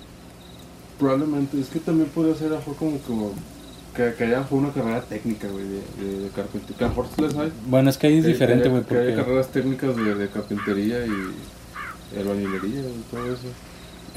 Probablemente, 0.99 1.59
es 1.59 1.67
que 1.69 1.79
también 1.79 2.09
podría 2.09 2.35
ser 2.35 2.53
a 2.53 2.59
como, 2.59 2.97
como 2.99 3.31
que, 3.95 4.13
que 4.17 4.23
haya 4.23 4.43
una 4.51 4.71
carrera 4.71 5.01
técnica, 5.01 5.47
güey, 5.47 5.63
de, 5.65 5.81
de, 6.05 6.19
de 6.23 6.29
carpintería. 6.29 6.91
Les 7.17 7.35
hay. 7.35 7.51
Bueno, 7.67 7.89
es 7.89 7.97
que 7.97 8.07
ahí 8.07 8.17
es 8.17 8.25
Que- 8.25 8.31
diferente, 8.31 8.69
güey, 8.69 8.81
Que 8.83 8.87
porque 8.95 9.15
carreras 9.15 9.47
técnicas 9.49 9.95
de, 9.95 10.15
de 10.15 10.27
carpintería 10.29 11.05
y, 11.05 11.09
y 12.15 12.19
albañilería 12.19 12.81
y 12.81 13.03
todo 13.11 13.25
eso. 13.31 13.47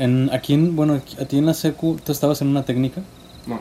En, 0.02 0.30
aquí, 0.32 0.54
en, 0.54 0.76
bueno, 0.76 0.94
aquí- 0.94 1.16
a 1.20 1.26
ti 1.26 1.38
en 1.38 1.46
la 1.46 1.54
secu, 1.54 1.98
¿tú 2.04 2.12
estabas 2.12 2.40
en 2.42 2.48
una 2.48 2.64
técnica? 2.64 3.00
No, 3.46 3.60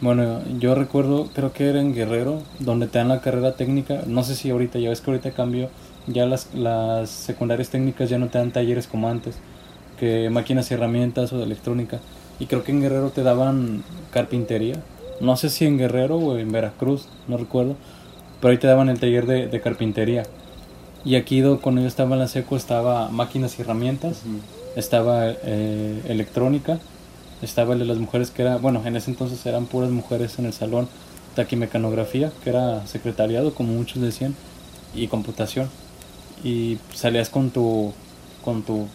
Bueno, 0.00 0.40
yo 0.58 0.74
recuerdo, 0.74 1.28
creo 1.34 1.52
que 1.52 1.68
era 1.68 1.80
en 1.80 1.94
Guerrero, 1.94 2.42
donde 2.58 2.86
te 2.88 2.98
dan 2.98 3.08
la 3.08 3.20
carrera 3.20 3.56
técnica. 3.56 4.02
No 4.06 4.22
sé 4.24 4.34
si 4.34 4.50
ahorita, 4.50 4.78
ya 4.78 4.90
ves 4.90 5.00
que 5.00 5.10
ahorita 5.10 5.30
cambió. 5.32 5.68
Ya 6.06 6.26
las, 6.26 6.52
las 6.54 7.08
secundarias 7.10 7.70
técnicas 7.70 8.10
ya 8.10 8.18
no 8.18 8.28
te 8.28 8.36
dan 8.38 8.50
talleres 8.52 8.86
como 8.86 9.08
antes, 9.08 9.36
que 9.98 10.28
máquinas 10.30 10.70
y 10.70 10.74
herramientas 10.74 11.32
o 11.32 11.38
de 11.38 11.44
electrónica. 11.44 12.00
Y 12.38 12.46
creo 12.46 12.64
que 12.64 12.72
en 12.72 12.82
Guerrero 12.82 13.10
te 13.10 13.22
daban 13.22 13.82
carpintería. 14.12 14.76
No 15.20 15.36
sé 15.36 15.48
si 15.48 15.64
en 15.64 15.78
Guerrero 15.78 16.16
o 16.18 16.36
en 16.36 16.52
Veracruz, 16.52 17.06
no 17.28 17.38
recuerdo. 17.38 17.76
Pero 18.40 18.52
ahí 18.52 18.58
te 18.58 18.66
daban 18.66 18.90
el 18.90 18.98
taller 19.00 19.26
de, 19.26 19.46
de 19.46 19.60
carpintería. 19.60 20.24
Y 21.04 21.16
aquí 21.16 21.40
do- 21.40 21.60
cuando 21.60 21.80
yo 21.80 21.86
estaba 21.88 22.14
en 22.14 22.18
la 22.20 22.28
seco 22.28 22.56
estaba 22.56 23.08
máquinas 23.08 23.58
y 23.58 23.62
herramientas 23.62 24.22
estaba 24.76 25.30
eh, 25.30 26.02
electrónica, 26.08 26.78
estaba 27.42 27.74
el 27.74 27.80
de 27.80 27.84
las 27.84 27.98
mujeres 27.98 28.30
que 28.30 28.42
era, 28.42 28.56
bueno, 28.56 28.82
en 28.84 28.96
ese 28.96 29.10
entonces 29.10 29.44
eran 29.46 29.66
puras 29.66 29.90
mujeres 29.90 30.38
en 30.38 30.46
el 30.46 30.52
salón, 30.52 30.88
taquimecanografía, 31.34 32.32
que 32.42 32.50
era 32.50 32.86
secretariado, 32.86 33.54
como 33.54 33.72
muchos 33.72 34.02
decían, 34.02 34.34
y 34.94 35.08
computación. 35.08 35.68
Y 36.42 36.78
salías 36.94 37.28
con 37.30 37.50
tu, 37.50 37.92
con 38.44 38.62
tu 38.62 38.86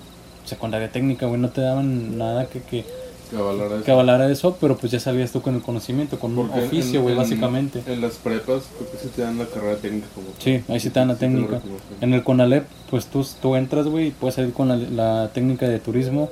secundaria 0.46 0.92
técnica, 0.92 1.26
güey, 1.26 1.40
no 1.40 1.50
te 1.50 1.62
daban 1.62 2.18
nada 2.18 2.48
que, 2.48 2.62
que, 2.62 2.86
que 3.30 3.36
avalara 3.38 3.76
eso. 3.76 3.84
que 3.84 3.92
avalara 3.92 4.32
eso, 4.32 4.58
pero 4.60 4.78
pues 4.78 4.92
ya 4.92 5.00
salías 5.00 5.32
tú 5.32 5.42
con 5.42 5.56
el 5.56 5.62
conocimiento, 5.62 6.20
con 6.20 6.38
un 6.38 6.50
oficio, 6.50 7.02
güey, 7.02 7.14
en- 7.14 7.20
básicamente. 7.22 7.84
En 7.86 8.02
las 8.02 8.14
prepas 8.16 8.64
creo 8.78 8.92
que 8.92 8.98
sí 8.98 9.10
te 9.16 9.22
dan 9.22 9.38
la 9.38 9.46
carrera 9.46 9.76
técnica 9.78 10.08
como 10.16 10.28
Sí, 10.40 10.62
ahí 10.68 10.80
sí 10.80 10.90
te 10.90 11.00
dan 11.00 11.10
la 11.10 11.16
técnica. 11.16 11.62
En 12.02 12.14
el 12.14 12.24
CONALEP, 12.24 12.66
pues 12.90 13.06
tú, 13.08 13.26
tú 13.42 13.56
entras, 13.56 13.88
güey, 13.88 14.08
y 14.08 14.12
puedes 14.12 14.36
salir 14.36 14.54
con 14.54 14.68
la, 14.68 14.76
la 14.78 15.30
técnica 15.34 15.68
de 15.68 15.80
turismo, 15.80 16.30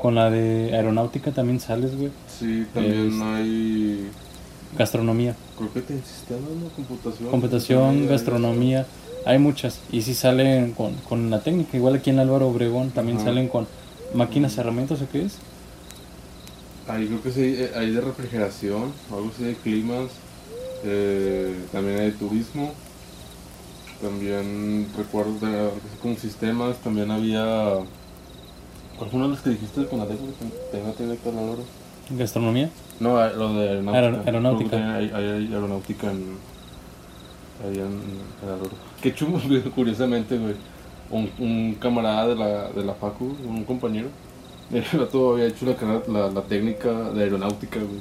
con 0.00 0.14
la 0.14 0.30
de 0.30 0.70
aeronáutica 0.74 1.32
también 1.32 1.58
sales, 1.60 1.96
güey. 1.96 2.10
Sí, 2.38 2.66
también 2.72 3.08
Es- 3.08 3.20
hay 3.22 4.10
Gastronomía, 4.76 5.34
creo 5.56 5.72
que 5.72 5.80
te 5.80 5.94
sistemas, 6.02 6.50
¿no? 6.62 6.68
Computación. 6.76 7.30
computación, 7.30 8.06
gastronomía, 8.06 8.86
hay 9.24 9.38
muchas. 9.38 9.80
Y 9.90 10.02
sí 10.02 10.12
salen 10.14 10.72
con, 10.72 10.92
con 11.08 11.30
la 11.30 11.40
técnica, 11.40 11.76
igual 11.76 11.96
aquí 11.96 12.10
en 12.10 12.18
Álvaro 12.18 12.48
Obregón 12.48 12.90
también 12.90 13.16
Ajá. 13.16 13.26
salen 13.28 13.48
con 13.48 13.66
máquinas, 14.14 14.56
herramientas, 14.58 15.00
¿o 15.02 15.08
qué 15.10 15.22
es? 15.24 15.38
Ahí 16.88 17.06
creo 17.06 17.22
que 17.22 17.30
sí, 17.30 17.54
eh, 17.58 17.70
hay 17.76 17.90
de 17.90 18.00
refrigeración, 18.00 18.92
algo 19.10 19.30
así 19.34 19.44
de 19.44 19.54
climas, 19.54 20.06
eh, 20.84 21.54
también 21.70 21.98
hay 22.00 22.06
de 22.06 22.12
turismo, 22.12 22.72
también 24.00 24.86
recuerdo 24.96 25.34
de, 25.46 25.70
como 26.00 26.16
sistemas, 26.16 26.76
también 26.78 27.10
había... 27.10 27.74
¿Cuál 28.96 29.10
fue 29.10 29.18
uno 29.18 29.24
de 29.28 29.34
los 29.34 29.40
que 29.42 29.50
dijiste 29.50 29.86
con 29.86 29.98
la 30.00 30.06
que 31.16 31.28
hablar 31.28 31.44
ahora? 31.44 31.62
¿Gastronomía? 32.10 32.70
No, 33.00 33.14
lo 33.34 33.54
de 33.54 33.68
aeronáutica. 33.68 33.98
Aer- 34.00 34.26
aeronáutica. 34.26 34.94
Hay, 34.96 35.10
hay- 35.14 35.24
hay 35.30 35.52
aeronáutica 35.52 36.10
en. 36.10 36.36
Ahí 37.64 37.74
en, 37.78 37.82
en 38.42 38.48
Aloro. 38.48 38.70
Qué 39.02 39.14
chungo, 39.14 39.40
curiosamente, 39.74 40.36
güey. 40.38 40.54
Un, 41.10 41.30
un 41.38 41.74
camarada 41.74 42.28
de 42.28 42.34
la, 42.34 42.68
de 42.70 42.84
la 42.84 42.94
Facu, 42.94 43.36
un 43.46 43.64
compañero, 43.64 44.08
el 44.72 44.84
vato 44.98 45.32
había 45.34 45.46
hecho 45.46 45.66
la, 45.66 46.02
la, 46.12 46.30
la 46.30 46.42
técnica 46.42 47.10
de 47.10 47.22
aeronáutica, 47.24 47.78
güey. 47.80 48.00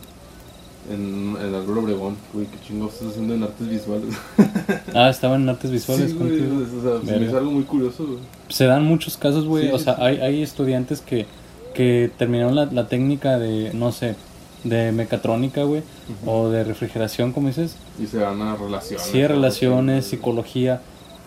En, 0.90 1.36
en 1.42 1.54
Álvaro 1.54 1.82
Obregón, 1.82 2.16
güey, 2.34 2.46
qué 2.48 2.58
chingo 2.66 2.88
estás 2.88 3.10
haciendo 3.10 3.34
en 3.34 3.44
artes 3.44 3.68
visuales. 3.68 4.16
Ah, 4.96 5.10
estaban 5.10 5.42
en 5.44 5.50
artes 5.50 5.70
visuales 5.70 6.12
sí, 6.12 6.18
güey, 6.18 6.50
o 6.50 6.82
sea, 6.82 7.00
se 7.00 7.06
me 7.06 7.12
Verga. 7.12 7.26
hizo 7.26 7.38
algo 7.38 7.52
muy 7.52 7.64
curioso, 7.64 8.06
güey. 8.06 8.20
Se 8.48 8.66
dan 8.66 8.86
muchos 8.86 9.18
casos, 9.18 9.46
güey. 9.46 9.68
Sí, 9.68 9.74
o 9.74 9.78
sea, 9.80 9.96
sí. 9.96 10.02
hay, 10.02 10.18
hay 10.22 10.42
estudiantes 10.42 11.02
que, 11.02 11.26
que 11.74 12.10
terminaron 12.18 12.56
la, 12.56 12.66
la 12.66 12.88
técnica 12.88 13.38
de, 13.38 13.74
no 13.74 13.92
sé, 13.92 14.16
de 14.64 14.92
mecatrónica, 14.94 15.64
güey, 15.64 15.84
o 16.26 16.50
de 16.50 16.64
refrigeración, 16.64 17.34
como 17.34 17.50
dices. 17.50 17.76
Y 18.02 18.08
se 18.08 18.18
van 18.18 18.42
a 18.42 18.56
relaciones. 18.56 19.06
Sí, 19.06 19.28
relaciones, 19.28 20.06
psicología. 20.06 20.82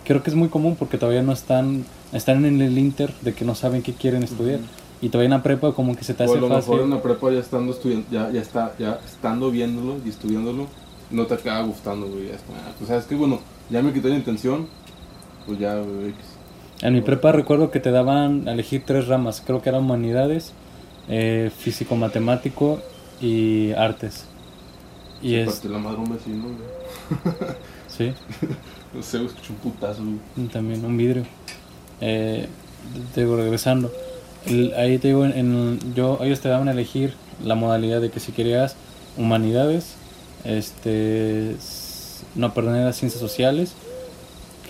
Creo 0.05 0.23
que 0.23 0.31
es 0.31 0.37
muy 0.37 0.49
común 0.49 0.75
porque 0.77 0.97
todavía 0.99 1.23
no 1.23 1.33
están, 1.33 1.85
están 2.13 2.45
en 2.47 2.61
el 2.63 2.77
inter 2.79 3.13
de 3.21 3.35
que 3.35 3.45
no 3.45 3.55
saben 3.55 3.83
qué 3.83 3.93
quieren 3.93 4.23
estudiar. 4.23 4.61
Y 5.01 5.09
todavía 5.09 5.27
en 5.27 5.31
la 5.33 5.43
prepa 5.43 5.73
como 5.73 5.97
que 5.97 6.05
se 6.05 6.15
te 6.15 6.25
O 6.25 6.35
a 6.35 6.37
hace 6.37 6.41
lo 6.41 6.49
fácil. 6.49 6.75
mejor 6.75 6.81
en 6.81 6.91
la 6.91 7.03
prepa 7.03 7.31
ya 7.31 7.41
estando 7.41 7.77
ya, 8.11 8.31
ya 8.31 8.41
está, 8.41 8.75
ya 8.79 9.01
estando 9.05 9.51
viéndolo 9.51 9.99
y 10.05 10.09
estudiándolo, 10.11 10.67
no 11.11 11.27
te 11.27 11.35
acaba 11.35 11.63
gustando, 11.63 12.07
güey. 12.09 12.29
Ya 12.29 12.35
es 12.35 12.43
como, 12.43 12.59
ah, 12.59 12.73
pues 12.79 12.89
sabes 12.89 13.07
que 13.07 13.15
bueno, 13.15 13.41
ya 13.71 13.83
me 13.83 13.93
quité 13.93 14.09
la 14.09 14.17
intención, 14.17 14.69
pues 15.47 15.59
ya, 15.59 15.77
güey. 15.77 16.15
En 16.83 16.95
mi 16.95 17.03
prepa 17.03 17.33
recuerdo 17.33 17.71
que 17.71 17.81
te 17.81 17.91
daban 17.91 18.49
a 18.49 18.53
elegir 18.53 18.85
tres 18.87 19.07
ramas. 19.09 19.43
Creo 19.45 19.63
que 19.63 19.69
eran 19.69 19.83
humanidades, 19.85 20.55
eh, 21.09 21.51
físico-matemático 21.57 22.81
y 23.21 23.73
artes. 23.73 24.25
Y 25.21 25.31
Se 25.33 25.43
es... 25.43 25.65
la 25.65 25.79
madre 25.79 25.99
un 25.99 26.11
vecino, 26.11 26.45
güey. 26.45 26.69
Sí. 27.87 28.13
No 28.93 29.03
sé, 29.03 29.25
escuché 29.25 29.53
un 29.53 29.59
putazo, 29.59 30.03
güey. 30.05 30.49
También 30.49 30.85
un 30.85 30.97
vidrio. 30.97 31.25
Eh, 32.01 32.49
te 33.15 33.21
digo, 33.23 33.37
regresando. 33.37 33.93
Ahí 34.77 34.99
te 34.99 35.09
digo, 35.09 35.25
en, 35.27 35.95
yo, 35.95 36.19
ellos 36.23 36.41
te 36.41 36.49
daban 36.49 36.69
a 36.69 36.73
elegir 36.73 37.21
la 37.39 37.55
modalidad 37.55 38.01
de 38.01 38.11
que 38.11 38.21
si 38.21 38.33
querías 38.33 38.79
humanidades, 39.17 40.01
este, 40.45 41.57
no, 42.35 42.55
perdón, 42.55 42.77
era 42.77 42.93
ciencias 42.93 43.21
sociales, 43.21 43.79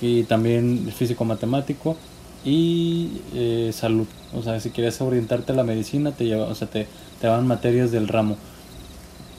y 0.00 0.24
también 0.24 0.92
físico-matemático 0.92 2.02
y 2.42 3.26
eh, 3.32 3.70
salud. 3.74 4.08
O 4.32 4.42
sea, 4.42 4.60
si 4.60 4.72
querías 4.72 5.00
orientarte 5.00 5.52
a 5.52 5.56
la 5.56 5.64
medicina, 5.64 6.16
te 6.16 6.24
lleva, 6.26 6.46
o 6.46 6.54
sea, 6.54 6.68
te, 6.70 6.90
te 7.18 7.26
daban 7.26 7.46
materias 7.46 7.90
del 7.92 8.08
ramo. 8.08 8.40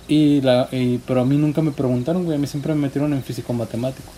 Y 0.07 0.41
la, 0.41 0.67
y- 0.71 0.99
pero 0.99 1.21
a 1.21 1.25
mí 1.25 1.37
nunca 1.37 1.61
me 1.61 1.71
preguntaron, 1.71 2.25
güey, 2.25 2.35
a 2.37 2.39
mí 2.39 2.47
siempre 2.47 2.73
me 2.75 2.81
metieron 2.81 3.13
en 3.13 3.23
físico-matemático 3.23 4.13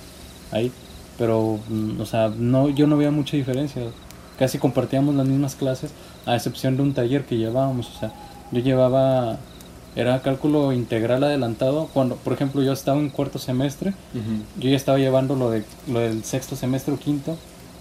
ahí. 0.52 0.78
Pero, 1.16 1.64
mm, 1.68 2.00
o 2.02 2.06
sea, 2.06 2.30
no, 2.30 2.70
yo 2.70 2.88
no 2.88 2.98
veía 2.98 3.12
mucha 3.12 3.38
diferencia. 3.38 3.94
Casi 4.44 4.58
compartíamos 4.58 5.16
las 5.16 5.26
mismas 5.26 5.56
clases, 5.56 5.92
a 6.26 6.36
excepción 6.36 6.76
de 6.76 6.84
un 6.84 6.94
taller 6.94 7.24
que 7.24 7.38
llevábamos. 7.38 7.90
O 7.96 7.98
sea, 7.98 8.12
yo 8.52 8.60
llevaba, 8.60 9.38
era 9.96 10.22
cálculo 10.22 10.74
integral 10.74 11.24
adelantado. 11.24 11.88
Cuando, 11.94 12.18
por 12.18 12.34
ejemplo, 12.34 12.62
yo 12.62 12.74
estaba 12.74 13.00
en 13.00 13.10
cuarto 13.10 13.40
semestre, 13.40 13.94
yo 14.60 14.70
ya 14.70 14.76
estaba 14.76 14.98
llevando 14.98 15.38
lo, 15.38 15.50
de, 15.50 15.64
lo 15.88 16.00
del 16.02 16.26
sexto 16.26 16.58
semestre 16.58 16.94
o 16.94 16.98
quinto. 17.00 17.38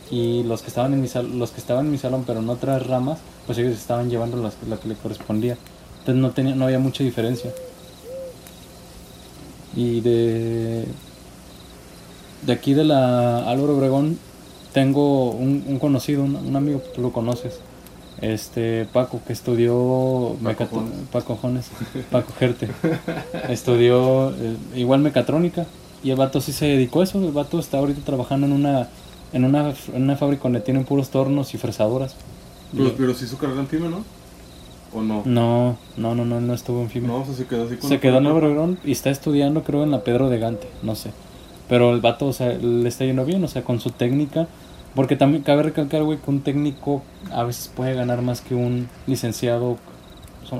Y 0.09 0.45
los 0.45 0.63
que 0.63 0.69
estaban 0.69 0.93
en 0.95 1.01
mi 1.01 1.09
sal- 1.09 1.37
los 1.37 1.51
que 1.51 1.59
estaban 1.61 1.87
en 1.87 1.91
mi 1.91 1.99
salón, 1.99 2.23
pero 2.25 2.39
en 2.39 2.49
otras 2.49 2.87
ramas, 2.87 3.19
pues 3.47 3.59
ellos 3.59 3.73
estaban 3.73 4.09
llevando 4.09 4.37
las, 4.37 4.55
la 4.69 4.77
que 4.77 4.87
le 4.89 4.95
correspondía. 4.95 5.57
Entonces 5.99 6.23
no 6.23 6.31
tenía, 6.31 6.55
no 6.55 6.67
había 6.67 6.79
mucha 6.79 7.03
diferencia. 7.03 7.51
Y 9.75 10.01
de 10.01 10.87
de 12.47 12.53
aquí 12.53 12.73
de 12.75 12.85
la 12.85 13.51
Álvaro 13.51 13.77
Obregón 13.77 14.19
tengo 14.73 15.31
un, 15.31 15.65
un 15.67 15.79
conocido, 15.79 16.23
un, 16.25 16.37
un 16.37 16.57
amigo, 16.57 16.81
tú 16.95 17.03
lo 17.03 17.13
conoces, 17.13 17.61
este 18.21 18.87
Paco, 18.93 19.21
que 19.27 19.33
estudió 19.33 20.37
Jones. 20.43 20.57
Paco 21.11 21.39
Jones, 21.41 21.71
Paco 22.11 22.33
Gerte, 22.39 22.69
estudió 23.49 24.31
eh, 24.31 24.57
igual 24.77 25.01
mecatrónica 25.01 25.67
y 26.05 26.11
el 26.11 26.17
vato 26.17 26.41
sí 26.41 26.53
se 26.53 26.67
dedicó 26.67 27.01
a 27.01 27.05
eso, 27.05 27.19
el 27.25 27.33
vato 27.33 27.59
está 27.59 27.79
ahorita 27.79 28.01
trabajando 28.05 28.47
en 28.47 28.53
una 28.53 28.89
en 29.33 29.45
una, 29.45 29.75
en 29.95 30.03
una 30.03 30.17
fábrica 30.17 30.43
donde 30.45 30.61
tienen 30.61 30.85
puros 30.85 31.11
tornos 31.11 31.55
y 31.55 31.59
fresadoras. 31.59 32.15
Pero, 32.77 32.95
pero 32.97 33.15
sí 33.15 33.25
hizo 33.25 33.39
carrera 33.39 33.61
en 33.61 33.67
FIME, 33.67 33.89
¿no? 33.89 34.05
¿O 34.95 35.01
no? 35.03 35.23
No, 35.25 35.77
no, 35.97 36.15
no, 36.15 36.25
no, 36.25 36.41
no 36.41 36.55
estuvo 36.55 36.83
en 36.83 36.91
FIME. 36.91 37.09
No, 37.09 37.21
o 37.21 37.25
sea, 37.25 37.35
se 37.35 37.47
quedó 37.47 37.65
así 37.65 37.77
con 37.77 37.89
Se 37.89 37.99
quedó 37.99 38.19
en 38.19 38.25
prepa. 38.25 38.39
Obregón 38.39 38.79
y 38.85 38.93
está 38.93 39.11
estudiando, 39.11 39.63
creo, 39.65 39.85
en 39.85 39.91
la 39.91 40.05
Pedro 40.05 40.29
de 40.29 40.39
Gante, 40.39 40.69
no 40.83 40.95
sé. 40.95 41.11
Pero 41.73 41.95
el 41.95 42.03
vato, 42.03 42.27
o 42.27 42.35
sea, 42.35 42.49
le 42.53 42.87
está 42.87 43.07
yendo 43.07 43.25
bien, 43.25 43.43
o 43.43 43.49
sea, 43.49 43.65
con 43.65 43.81
su 43.81 43.89
técnica. 43.89 44.47
Porque 44.95 45.17
también 45.17 45.43
cabe 45.43 45.63
recalcar, 45.63 46.03
güey, 46.03 46.19
que 46.19 46.31
un 46.31 46.43
técnico 46.43 47.03
a 47.33 47.45
veces 47.45 47.73
puede 47.75 47.95
ganar 47.95 48.21
más 48.21 48.43
que 48.43 48.55
un 48.55 48.91
licenciado, 49.07 49.79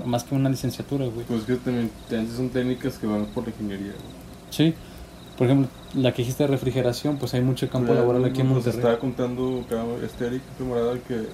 más 0.07 0.25
que 0.25 0.35
una 0.35 0.49
licenciatura, 0.49 1.05
güey. 1.05 1.27
Pues 1.27 1.43
que 1.43 1.57
también, 1.57 1.91
son 2.35 2.49
técnicas 2.49 2.97
que 2.97 3.07
van 3.07 3.27
por 3.27 3.45
la 3.45 3.51
ingeniería, 3.51 3.93
güey. 3.93 4.15
Sí. 4.49 4.73
Por 5.37 5.49
ejemplo, 5.49 5.69
la 5.95 6.13
que 6.13 6.23
dijiste 6.23 6.45
de 6.45 6.47
refrigeración, 6.47 7.19
pues 7.19 7.35
hay 7.35 7.43
mucho 7.43 7.69
campo 7.69 7.93
Ya, 7.93 8.01
laboral 8.01 8.25
aquí 8.25 8.41
en 8.41 8.47
nos 8.47 8.55
Monterrey. 8.55 8.79
estaba 8.79 8.99
contando 8.99 9.67
este 10.03 10.29
Eric, 10.29 10.41
camarada, 10.59 10.95
que, 11.07 11.27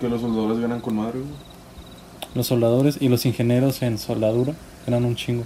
que 0.00 0.08
los 0.08 0.22
soldadores 0.22 0.60
ganan 0.60 0.80
con 0.80 0.96
madre, 0.96 1.18
güey. 1.18 1.32
Los 2.34 2.46
soldadores 2.46 2.96
y 3.02 3.10
los 3.10 3.26
ingenieros 3.26 3.82
en 3.82 3.98
soldadura 3.98 4.54
ganan 4.86 5.04
un 5.04 5.14
chingo. 5.14 5.44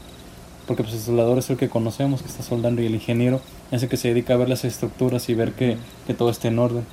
Porque 0.71 0.85
pues 0.85 0.95
el 0.95 1.01
soldador 1.01 1.37
es 1.37 1.51
el 1.51 1.57
que 1.57 1.69
conocemos 1.69 2.23
que 2.23 2.29
está 2.29 2.45
soldando 2.45 2.81
y 2.81 2.87
el 2.87 2.95
ingeniero 2.95 3.41
es 3.73 3.83
el 3.83 3.89
que 3.89 3.97
se 3.97 4.07
dedica 4.07 4.35
a 4.35 4.37
ver 4.37 4.49
las 4.49 4.65
estructuras 4.65 5.29
y 5.29 5.35
ver 5.35 5.51
que, 5.55 5.77
que 6.07 6.15
todo 6.15 6.31
esté 6.31 6.47
en 6.47 6.61
orden. 6.61 6.87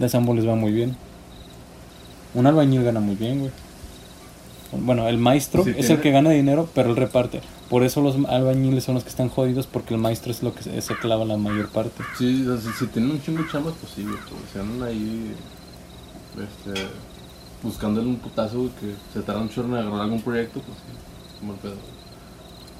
De 0.00 0.06
ese 0.06 0.16
ambos 0.16 0.34
les 0.34 0.48
va 0.48 0.56
muy 0.56 0.72
bien. 0.72 0.96
Un 2.34 2.48
albañil 2.48 2.82
gana 2.82 2.98
muy 2.98 3.14
bien, 3.14 3.38
güey. 3.38 3.52
Bueno, 4.72 5.06
el 5.08 5.18
maestro 5.18 5.62
Sí, 5.62 5.70
es 5.70 5.76
tiene- 5.76 5.94
el 5.94 6.00
que 6.00 6.10
gana 6.10 6.30
dinero, 6.30 6.68
pero 6.74 6.90
él 6.90 6.96
reparte. 6.96 7.40
Por 7.68 7.84
eso 7.84 8.00
los 8.00 8.16
albañiles 8.28 8.82
son 8.82 8.96
los 8.96 9.04
que 9.04 9.10
están 9.10 9.28
jodidos, 9.28 9.68
porque 9.68 9.94
el 9.94 10.00
maestro 10.00 10.32
es 10.32 10.42
lo 10.42 10.52
que 10.52 10.64
se, 10.64 10.80
se 10.82 10.96
clava 10.96 11.24
la 11.24 11.36
mayor 11.36 11.68
parte. 11.68 12.02
Sí, 12.18 12.44
o 12.48 12.58
sea, 12.58 12.72
si, 12.72 12.86
tienen 12.88 13.12
un 13.12 13.22
chingo 13.22 13.44
de 13.44 13.48
chambas, 13.48 13.74
pues 13.80 13.92
sí. 13.92 14.02
Pues, 14.02 14.42
si 14.52 14.58
andan 14.58 14.88
ahí, 14.88 15.36
este, 16.34 16.82
buscándole 17.62 18.08
un 18.08 18.16
putazo, 18.16 18.70
que 18.80 18.92
se 19.14 19.24
tarda 19.24 19.40
un 19.40 19.50
chorro 19.50 19.68
en 19.68 19.74
agarrar 19.74 20.00
algún 20.00 20.20
proyecto, 20.20 20.60
pues 20.62 20.76
sí, 20.78 21.46
mal 21.46 21.54
pedo. 21.58 21.76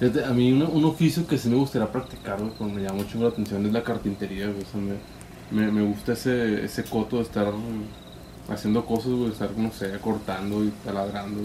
A 0.01 0.33
mí 0.33 0.53
un, 0.53 0.63
un 0.63 0.85
oficio 0.85 1.27
que 1.27 1.39
sí 1.39 1.49
me 1.49 1.57
gustaría 1.57 1.91
practicar, 1.91 2.39
güey, 2.41 2.53
porque 2.57 2.73
me 2.75 2.83
llama 2.83 3.03
mucho 3.03 3.19
la 3.19 3.29
atención 3.29 3.67
es 3.67 3.73
la 3.73 3.83
carpintería, 3.83 4.47
güey. 4.47 4.63
O 4.63 4.67
sea, 4.67 4.81
me, 4.81 4.97
me, 5.51 5.71
me 5.73 5.83
gusta 5.83 6.13
ese, 6.13 6.65
ese 6.65 6.85
coto 6.85 7.17
de 7.17 7.23
estar 7.23 7.53
haciendo 8.49 8.85
cosas, 8.85 9.13
güey, 9.13 9.31
estar, 9.31 9.51
no 9.57 9.71
sé, 9.73 9.91
cortando 10.01 10.65
y 10.65 10.71
taladrando 10.85 11.41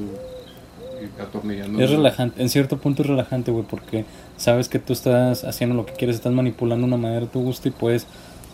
y 1.01 1.21
atornillando. 1.21 1.79
Es 1.79 1.89
güey. 1.89 1.97
relajante, 1.97 2.41
en 2.41 2.49
cierto 2.49 2.77
punto 2.77 3.03
es 3.03 3.09
relajante, 3.09 3.51
güey, 3.51 3.65
porque 3.65 4.05
sabes 4.37 4.69
que 4.69 4.79
tú 4.79 4.93
estás 4.93 5.43
haciendo 5.43 5.75
lo 5.75 5.85
que 5.85 5.93
quieres, 5.93 6.15
estás 6.15 6.33
manipulando 6.33 6.87
una 6.87 6.97
manera 6.97 7.25
a 7.25 7.31
tu 7.31 7.41
gusto 7.41 7.67
y 7.67 7.71
puedes... 7.71 8.07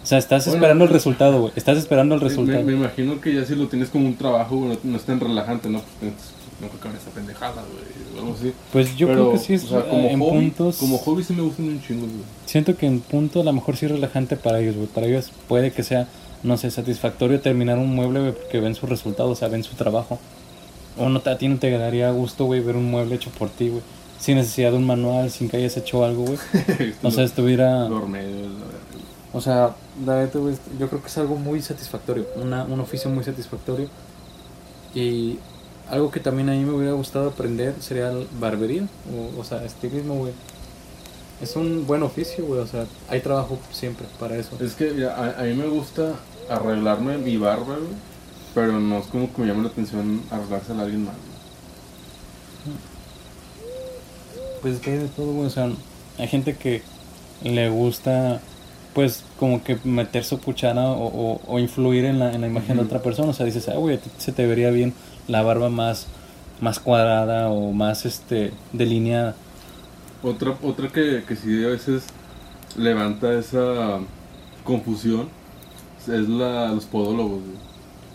O 0.04 0.06
sea, 0.06 0.18
estás 0.18 0.46
Bueno, 0.46 0.58
esperando 0.58 0.86
el 0.86 0.90
resultado, 0.90 1.40
güey. 1.42 1.54
Estás 1.56 1.78
esperando 1.78 2.16
el 2.16 2.22
resultado. 2.22 2.64
Me, 2.64 2.72
me 2.72 2.74
imagino 2.74 3.22
que 3.22 3.36
ya 3.36 3.46
si 3.46 3.56
lo 3.56 3.68
tienes 3.68 3.90
como 3.90 4.08
un 4.08 4.16
trabajo, 4.18 4.56
güey, 4.58 4.70
no, 4.70 4.92
no 4.92 4.98
es 4.98 5.04
tan 5.04 5.20
relajante, 5.20 5.70
¿no? 5.70 5.84
Pues 6.00 6.31
no 6.62 6.68
creo 6.68 6.80
que 6.80 6.88
hagan 6.88 7.02
esa 7.02 7.10
pendejada, 7.10 7.64
güey, 7.64 8.16
o 8.16 8.20
algo 8.20 8.38
así. 8.38 8.54
Pues 8.72 8.96
yo 8.96 9.08
Pero, 9.08 9.20
creo 9.20 9.34
que 9.34 9.40
sí 9.40 9.54
es 9.56 9.64
o 9.66 9.68
sea, 9.70 9.90
como 9.90 10.08
en 10.08 10.20
hobby, 10.20 10.32
puntos... 10.32 10.78
Como 10.78 10.98
hobby 11.00 11.24
sí 11.24 11.34
me 11.34 11.42
gustan 11.42 11.66
un 11.66 11.82
chingo, 11.82 12.06
güey. 12.06 12.24
Siento 12.46 12.78
que 12.78 12.86
en 12.86 13.00
punto 13.00 13.42
a 13.42 13.44
lo 13.44 13.52
mejor 13.52 13.76
sí 13.76 13.86
es 13.86 13.92
relajante 13.92 14.38
para 14.38 14.60
ellos, 14.60 14.76
güey. 14.76 14.88
Para 14.88 15.08
ellos 15.08 15.32
puede 15.48 15.72
que 15.72 15.84
sea, 15.84 16.08
no 16.44 16.58
sé, 16.58 16.70
satisfactorio 16.70 17.42
terminar 17.42 17.80
un 17.80 17.94
mueble, 17.94 18.20
güey, 18.20 18.32
porque 18.34 18.60
ven 18.60 18.76
su 18.76 18.86
resultado, 18.86 19.30
o 19.30 19.36
sea, 19.36 19.48
ven 19.48 19.64
su 19.64 19.76
trabajo. 19.76 20.20
O 20.98 21.10
no 21.10 21.22
te, 21.22 21.32
a 21.32 21.38
ti 21.38 21.48
no 21.48 21.58
te 21.58 21.72
daría 21.72 22.12
gusto, 22.12 22.46
güey, 22.46 22.62
ver 22.62 22.76
un 22.76 22.92
mueble 22.92 23.16
hecho 23.16 23.32
por 23.32 23.50
ti, 23.50 23.70
güey. 23.70 23.82
Sin 24.20 24.38
necesidad 24.38 24.72
de 24.72 24.78
un 24.78 24.86
manual, 24.86 25.32
sin 25.32 25.50
que 25.50 25.58
hayas 25.58 25.76
hecho 25.78 26.06
algo, 26.06 26.26
güey. 26.26 26.38
O 27.04 27.10
sea, 27.10 27.24
estuviera... 27.24 27.88
Verdad. 27.88 28.08
O 29.34 29.40
sea, 29.40 29.76
la 30.06 30.20
neta, 30.20 30.40
güey, 30.40 30.56
yo 30.78 30.90
creo 30.90 31.02
que 31.02 31.08
es 31.08 31.18
algo 31.18 31.38
muy 31.38 31.62
satisfactorio, 31.62 32.28
una, 32.36 32.66
un 32.66 32.80
oficio 32.82 33.10
muy 33.10 33.24
satisfactorio. 33.24 33.88
Y 34.94 35.40
algo 35.92 36.10
que 36.10 36.20
también 36.20 36.50
a 36.50 36.54
mí 36.54 36.66
me 36.66 36.72
hubiera 36.72 36.94
gustado 36.94 37.30
aprender 37.30 37.76
sería 37.82 38.10
el 38.10 38.28
barbería, 38.40 38.88
o, 39.14 39.40
o 39.40 39.44
sea, 39.44 39.64
estilismo, 39.64 40.16
güey. 40.16 40.34
Es 41.42 41.56
un 41.56 41.86
buen 41.86 42.02
oficio, 42.02 42.46
güey, 42.46 42.62
o 42.62 42.68
sea, 42.68 42.86
hay 43.10 43.20
trabajo 43.20 43.60
siempre 43.72 44.08
para 44.20 44.38
eso. 44.38 44.58
Es 44.60 44.74
que 44.74 44.92
mira, 44.92 45.16
a, 45.16 45.42
a 45.42 45.44
mí 45.44 45.54
me 45.54 45.68
gusta 45.68 46.14
arreglarme 46.50 47.18
mi 47.18 47.38
barba, 47.38 47.76
güey. 47.76 48.12
Pero 48.54 48.80
no 48.80 48.98
es 49.00 49.06
como 49.08 49.34
que 49.34 49.42
me 49.42 49.48
llame 49.48 49.64
la 49.64 49.70
atención 49.70 50.22
arreglársela 50.30 50.82
a 50.82 50.84
alguien 50.84 51.06
más, 51.06 51.16
güey. 52.66 52.78
Pues 54.62 54.76
es 54.76 54.82
que 54.82 54.92
hay 54.92 54.98
de 54.98 55.08
todo, 55.08 55.32
güey. 55.34 55.48
O 55.48 55.50
sea, 55.50 55.70
hay 56.18 56.28
gente 56.28 56.56
que 56.58 56.84
le 57.44 57.70
gusta, 57.70 58.42
pues, 58.94 59.24
como 59.40 59.64
que 59.64 59.78
meter 59.84 60.24
su 60.26 60.40
cuchara 60.40 60.90
o, 60.92 61.08
o, 61.08 61.42
o 61.48 61.60
influir 61.60 62.06
en 62.06 62.20
la, 62.20 62.34
en 62.34 62.42
la 62.42 62.48
imagen 62.48 62.78
de 62.78 62.84
otra 62.84 63.02
persona. 63.02 63.30
O 63.30 63.34
sea, 63.34 63.46
dices, 63.46 63.70
ah, 63.70 63.78
güey, 63.78 63.96
a 63.96 64.00
ti 64.00 64.12
se 64.18 64.34
te 64.34 64.46
vería 64.46 64.70
bien 64.70 64.94
la 65.32 65.42
barba 65.42 65.70
más, 65.70 66.08
más 66.60 66.80
cuadrada 66.80 67.50
o 67.50 67.72
más, 67.72 68.06
este, 68.06 68.52
delineada. 68.74 69.36
Otra, 70.24 70.56
otra 70.62 70.88
que, 70.90 71.24
que 71.28 71.36
sí 71.36 71.64
a 71.64 71.68
veces 71.70 72.04
levanta 72.78 73.34
esa 73.34 74.00
confusión 74.64 75.28
es 76.02 76.30
la, 76.30 76.72
los 76.72 76.86
podólogos. 76.86 77.40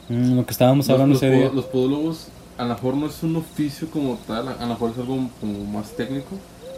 Mm, 0.08 0.37
lo 0.37 0.46
que 0.46 0.52
estábamos 0.52 0.87
Los, 0.87 0.92
hablando 0.94 1.14
los 1.14 1.20
día. 1.20 1.50
los 1.52 1.64
podólogos 1.66 2.28
a 2.58 2.62
lo 2.62 2.68
mejor 2.75 2.94
no 2.96 3.06
es 3.06 3.23
un 3.23 3.37
oficio 3.37 3.90
como 3.90 4.18
tal, 4.26 4.49
a 4.49 4.54
lo 4.61 4.66
mejor 4.68 4.92
es 4.92 4.99
algo 4.99 5.28
como 5.40 5.64
más 5.64 5.90
técnico. 5.96 6.37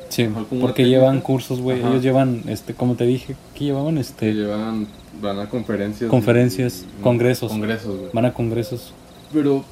Sí, 0.08 0.26
porque 0.60 0.88
llevan 0.88 1.20
cursos, 1.20 1.60
güey. 1.60 1.80
Ellos 1.80 2.02
llevan, 2.02 2.42
este, 2.48 2.72
como 2.74 2.94
te 2.94 3.04
dije, 3.04 3.36
¿qué 3.54 3.64
llevaban? 3.66 3.96
Que 3.96 4.00
Este, 4.00 4.32
llevan, 4.32 4.88
van 5.22 5.38
a 5.38 5.48
conferencias. 5.50 6.10
Conferencias, 6.10 6.84
y- 6.98 7.02
congresos. 7.02 7.52
Congresos, 7.52 7.96
güey. 7.98 8.10
van 8.14 8.24
a 8.24 8.32
congresos. 8.32 8.92
Pero, 9.32 9.64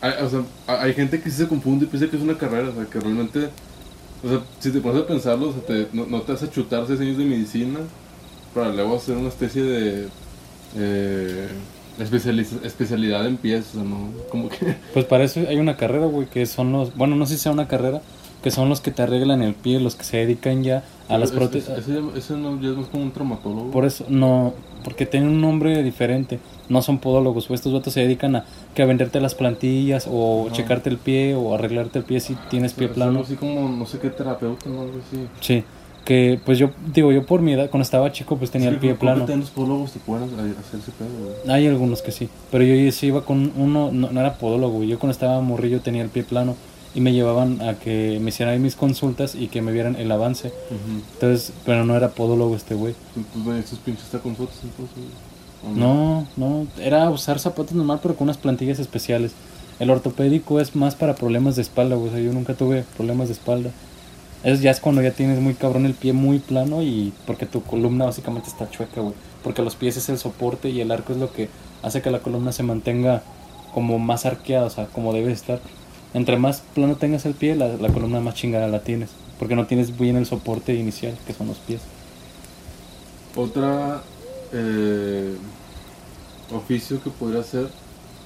hay, 0.00 0.12
o 0.22 0.28
sea, 0.28 0.42
hay 0.66 0.92
gente 0.94 1.20
que 1.20 1.30
sí 1.30 1.36
se 1.38 1.48
confunde 1.48 1.84
y 1.86 1.88
piensa 1.88 2.08
que 2.10 2.16
es 2.16 2.22
una 2.22 2.36
carrera, 2.36 2.68
o 2.70 2.74
sea, 2.74 2.84
que 2.86 3.00
realmente, 3.00 3.48
o 4.24 4.28
sea, 4.28 4.40
si 4.60 4.70
te 4.70 4.80
pones 4.80 5.02
a 5.02 5.06
pensarlo, 5.06 5.48
o 5.48 5.52
sea, 5.52 5.62
te- 5.62 5.88
no, 5.92 6.20
te 6.22 6.32
vas 6.32 6.42
a 6.42 6.50
chutar 6.50 6.86
seis 6.86 7.00
años 7.00 7.18
de 7.18 7.24
medicina 7.24 7.80
para 8.54 8.70
luego 8.72 8.96
hacer 8.96 9.16
una 9.16 9.28
especie 9.28 9.62
de 9.62 10.08
eh, 10.76 11.48
especialidad 12.64 13.26
en 13.26 13.36
pies, 13.36 13.66
o 13.70 13.72
sea, 13.74 13.82
no, 13.84 14.10
como 14.30 14.48
que... 14.48 14.76
Pues 14.92 15.04
para 15.06 15.24
eso 15.24 15.40
hay 15.48 15.56
una 15.56 15.76
carrera, 15.76 16.06
güey, 16.06 16.28
que 16.28 16.46
son 16.46 16.72
los, 16.72 16.94
bueno, 16.96 17.16
no 17.16 17.26
sé 17.26 17.36
si 17.36 17.42
sea 17.42 17.52
una 17.52 17.68
carrera, 17.68 18.00
que 18.44 18.50
son 18.50 18.68
los 18.68 18.80
que 18.82 18.90
te 18.90 19.00
arreglan 19.02 19.42
el 19.42 19.54
pie, 19.54 19.80
los 19.80 19.94
que 19.96 20.04
se 20.04 20.18
dedican 20.18 20.62
ya 20.62 20.84
a 21.08 21.16
las 21.18 21.30
Es- 21.30 21.34
es- 21.34 21.38
prótesis. 21.38 21.70
Ese, 22.14 22.34
no, 22.36 22.60
ya 22.60 22.68
es 22.68 22.76
más 22.76 22.86
como 22.88 23.02
un 23.02 23.10
traumatólogo. 23.10 23.70
Por 23.70 23.86
eso, 23.86 24.04
no, 24.08 24.52
porque 24.84 25.06
tienen 25.06 25.30
un 25.30 25.40
nombre 25.40 25.82
diferente. 25.82 26.38
No 26.68 26.82
son 26.82 26.98
podólogos, 26.98 27.50
o 27.50 27.54
estos 27.54 27.72
vatos 27.72 27.94
se 27.94 28.00
dedican 28.00 28.36
a, 28.36 28.44
que 28.74 28.82
a 28.82 28.86
venderte 28.86 29.18
las 29.20 29.34
plantillas, 29.34 30.06
o 30.10 30.44
Ajá. 30.46 30.56
checarte 30.56 30.90
el 30.90 30.98
pie, 30.98 31.34
o 31.34 31.54
arreglarte 31.54 31.98
el 31.98 32.04
pie 32.04 32.20
si 32.20 32.34
tienes 32.50 32.74
pie 32.74 32.88
plano. 32.88 33.20
así 33.20 33.34
como, 33.36 33.66
no 33.68 33.86
sé 33.86 33.98
qué 33.98 34.10
terapeuta, 34.10 34.68
no 34.68 34.82
algo 34.82 34.98
así. 35.08 35.26
Sí, 35.40 35.64
que 36.04 36.38
pues 36.44 36.58
yo, 36.58 36.68
digo, 36.92 37.12
yo 37.12 37.24
por 37.24 37.40
mi 37.40 37.54
edad, 37.54 37.70
cuando 37.70 37.82
estaba 37.84 38.12
chico, 38.12 38.36
pues 38.36 38.50
tenía 38.50 38.68
Sí, 38.68 38.74
el 38.74 38.80
pie 38.80 38.90
que 38.90 38.96
plano. 38.96 39.26
los 39.26 39.48
podólogos 39.50 39.92
te 39.92 40.00
pueden 40.00 40.24
hacer 40.28 40.80
ese 40.80 40.92
pedo. 40.92 41.50
Hay 41.54 41.66
algunos 41.66 42.02
que 42.02 42.12
sí, 42.12 42.28
pero 42.50 42.62
yo 42.62 42.92
sí 42.92 43.06
iba 43.06 43.24
con 43.24 43.52
uno, 43.56 43.90
no, 43.90 44.10
no 44.10 44.20
era 44.20 44.34
podólogo, 44.34 44.84
yo 44.84 44.98
cuando 44.98 45.12
estaba 45.12 45.40
morrillo 45.40 45.80
tenía 45.80 46.02
el 46.02 46.10
pie 46.10 46.24
plano 46.24 46.56
y 46.94 47.00
me 47.00 47.12
llevaban 47.12 47.60
a 47.60 47.74
que 47.74 48.18
me 48.20 48.28
hicieran 48.28 48.54
ahí 48.54 48.60
mis 48.60 48.76
consultas 48.76 49.34
y 49.34 49.48
que 49.48 49.62
me 49.62 49.72
vieran 49.72 49.96
el 49.96 50.10
avance. 50.12 50.52
Entonces, 51.14 51.52
pero 51.64 51.84
no 51.84 51.96
era 51.96 52.10
podólogo 52.10 52.54
este 52.54 52.74
güey. 52.74 52.94
Pues, 53.44 53.64
pues, 53.68 53.80
pinches 53.84 54.06
taconzotes 54.06 54.58
entonces. 54.62 54.96
¿o 55.64 55.74
No, 55.74 56.26
no, 56.36 56.66
era 56.78 57.10
usar 57.10 57.40
zapatos 57.40 57.72
normal 57.72 57.98
pero 58.02 58.14
con 58.14 58.26
unas 58.26 58.38
plantillas 58.38 58.78
especiales. 58.78 59.32
El 59.80 59.90
ortopédico 59.90 60.60
es 60.60 60.76
más 60.76 60.94
para 60.94 61.16
problemas 61.16 61.56
de 61.56 61.62
espalda, 61.62 61.96
güey. 61.96 62.10
O 62.10 62.12
sea, 62.12 62.20
yo 62.20 62.32
nunca 62.32 62.54
tuve 62.54 62.84
problemas 62.96 63.26
de 63.26 63.34
espalda. 63.34 63.70
Eso 64.44 64.62
ya 64.62 64.70
es 64.70 64.78
cuando 64.78 65.02
ya 65.02 65.10
tienes 65.10 65.40
muy 65.40 65.54
cabrón 65.54 65.86
el 65.86 65.94
pie 65.94 66.12
muy 66.12 66.38
plano 66.38 66.82
y 66.82 67.12
porque 67.26 67.46
tu 67.46 67.62
columna 67.62 68.04
básicamente 68.04 68.48
está 68.48 68.70
chueca, 68.70 69.00
güey. 69.00 69.14
Porque 69.42 69.62
los 69.62 69.74
pies 69.74 69.96
es 69.96 70.08
el 70.10 70.18
soporte 70.18 70.68
y 70.68 70.80
el 70.80 70.92
arco 70.92 71.12
es 71.12 71.18
lo 71.18 71.32
que 71.32 71.48
hace 71.82 72.02
que 72.02 72.10
la 72.10 72.20
columna 72.20 72.52
se 72.52 72.62
mantenga 72.62 73.22
como 73.72 73.98
más 73.98 74.26
arqueada, 74.26 74.66
o 74.66 74.70
sea, 74.70 74.86
como 74.86 75.12
debe 75.12 75.32
estar. 75.32 75.60
Entre 76.14 76.36
más 76.38 76.62
plano 76.74 76.94
tengas 76.96 77.26
el 77.26 77.34
pie, 77.34 77.56
la, 77.56 77.68
la 77.76 77.88
columna 77.88 78.20
más 78.20 78.34
chingada 78.34 78.68
la 78.68 78.80
tienes. 78.82 79.10
Porque 79.38 79.56
no 79.56 79.66
tienes 79.66 79.98
bien 79.98 80.16
el 80.16 80.26
soporte 80.26 80.74
inicial, 80.74 81.14
que 81.26 81.32
son 81.34 81.48
los 81.48 81.58
pies. 81.58 81.80
Otra 83.36 84.00
eh, 84.52 85.34
oficio 86.54 87.02
que 87.02 87.10
podría 87.10 87.42
ser, 87.42 87.66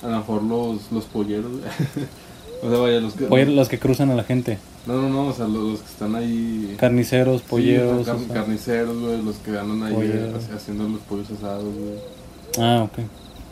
a 0.03 0.09
lo 0.09 0.19
mejor 0.19 0.43
los, 0.43 0.93
los 0.93 1.05
polleros. 1.07 1.51
o 2.63 2.71
sea, 2.71 2.79
vaya, 2.79 3.01
los 3.01 3.15
que. 3.15 3.27
Oye, 3.31 3.47
los 3.47 3.69
que 3.69 3.79
cruzan 3.79 4.11
a 4.11 4.15
la 4.15 4.25
gente. 4.25 4.59
No, 4.87 4.95
no, 5.01 5.09
no, 5.09 5.27
o 5.29 5.33
sea, 5.33 5.47
los, 5.47 5.63
los 5.73 5.81
que 5.81 5.87
están 5.89 6.15
ahí. 6.15 6.75
Carniceros, 6.79 7.41
Sí, 7.41 7.47
polleros. 7.49 8.07
car- 8.07 8.17
o 8.17 8.19
sea. 8.19 8.35
carniceros, 8.35 8.99
güey, 9.01 9.23
los 9.23 9.37
que 9.37 9.59
andan 9.59 9.83
ahí 9.85 9.95
haci- 9.95 10.55
haciendo 10.55 10.89
los 10.89 11.01
pollos 11.01 11.31
asados, 11.31 11.65
güey. 11.65 11.99
Ah, 12.59 12.83
ok. 12.85 12.99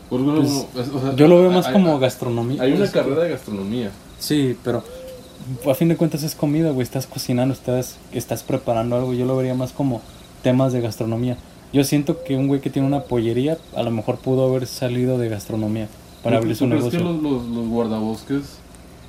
Pues, 0.09 0.21
o 0.21 1.01
sea, 1.01 1.15
Yo 1.15 1.27
lo 1.27 1.41
veo 1.41 1.51
más 1.51 1.65
hay- 1.67 1.73
como 1.73 1.97
gastronomía. 1.99 2.61
Hay 2.61 2.69
una 2.71 2.79
pues, 2.81 2.91
carrera 2.91 3.23
de 3.23 3.29
gastronomía. 3.31 3.91
Sí, 4.19 4.57
pero 4.63 4.83
a 5.69 5.73
fin 5.75 5.87
de 5.89 5.97
cuentas 5.97 6.23
es 6.23 6.35
comida, 6.35 6.71
güey. 6.71 6.83
Estás 6.83 7.07
cocinando, 7.07 7.53
estás, 7.53 7.97
estás 8.11 8.43
preparando 8.43 8.95
algo. 8.95 9.13
Yo 9.13 9.25
lo 9.25 9.35
vería 9.37 9.53
más 9.55 9.71
como 9.71 10.01
temas 10.43 10.73
de 10.73 10.81
gastronomía. 10.81 11.37
Yo 11.73 11.83
siento 11.83 12.23
que 12.23 12.35
un 12.35 12.47
güey 12.47 12.61
que 12.61 12.69
tiene 12.69 12.87
una 12.87 13.03
pollería 13.03 13.57
a 13.75 13.83
lo 13.83 13.91
mejor 13.91 14.17
pudo 14.17 14.47
haber 14.47 14.67
salido 14.67 15.17
de 15.17 15.29
gastronomía 15.29 15.87
para 16.23 16.37
¿Tú- 16.37 16.43
abrir 16.43 16.53
tú 16.57 16.59
su 16.65 16.69
crees 16.69 16.83
negocio. 16.85 16.99
que 16.99 17.05
los, 17.05 17.21
los, 17.21 17.45
los 17.47 17.67
guardabosques 17.67 18.57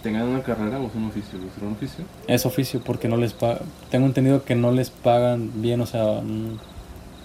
tengan 0.02 0.28
una 0.28 0.42
carrera 0.42 0.78
o 0.80 0.86
es 0.86 0.94
un 0.94 1.06
oficio? 1.06 1.38
¿Será 1.54 1.66
un 1.66 1.72
oficio? 1.74 2.04
Es 2.26 2.46
oficio 2.46 2.80
porque 2.84 3.08
no 3.08 3.16
les 3.16 3.32
pagan. 3.32 3.60
Tengo 3.90 4.06
entendido 4.06 4.44
que 4.44 4.54
no 4.54 4.72
les 4.72 4.90
pagan 4.90 5.50
bien, 5.62 5.80
o 5.80 5.86
sea, 5.86 6.20
mm, 6.20 6.58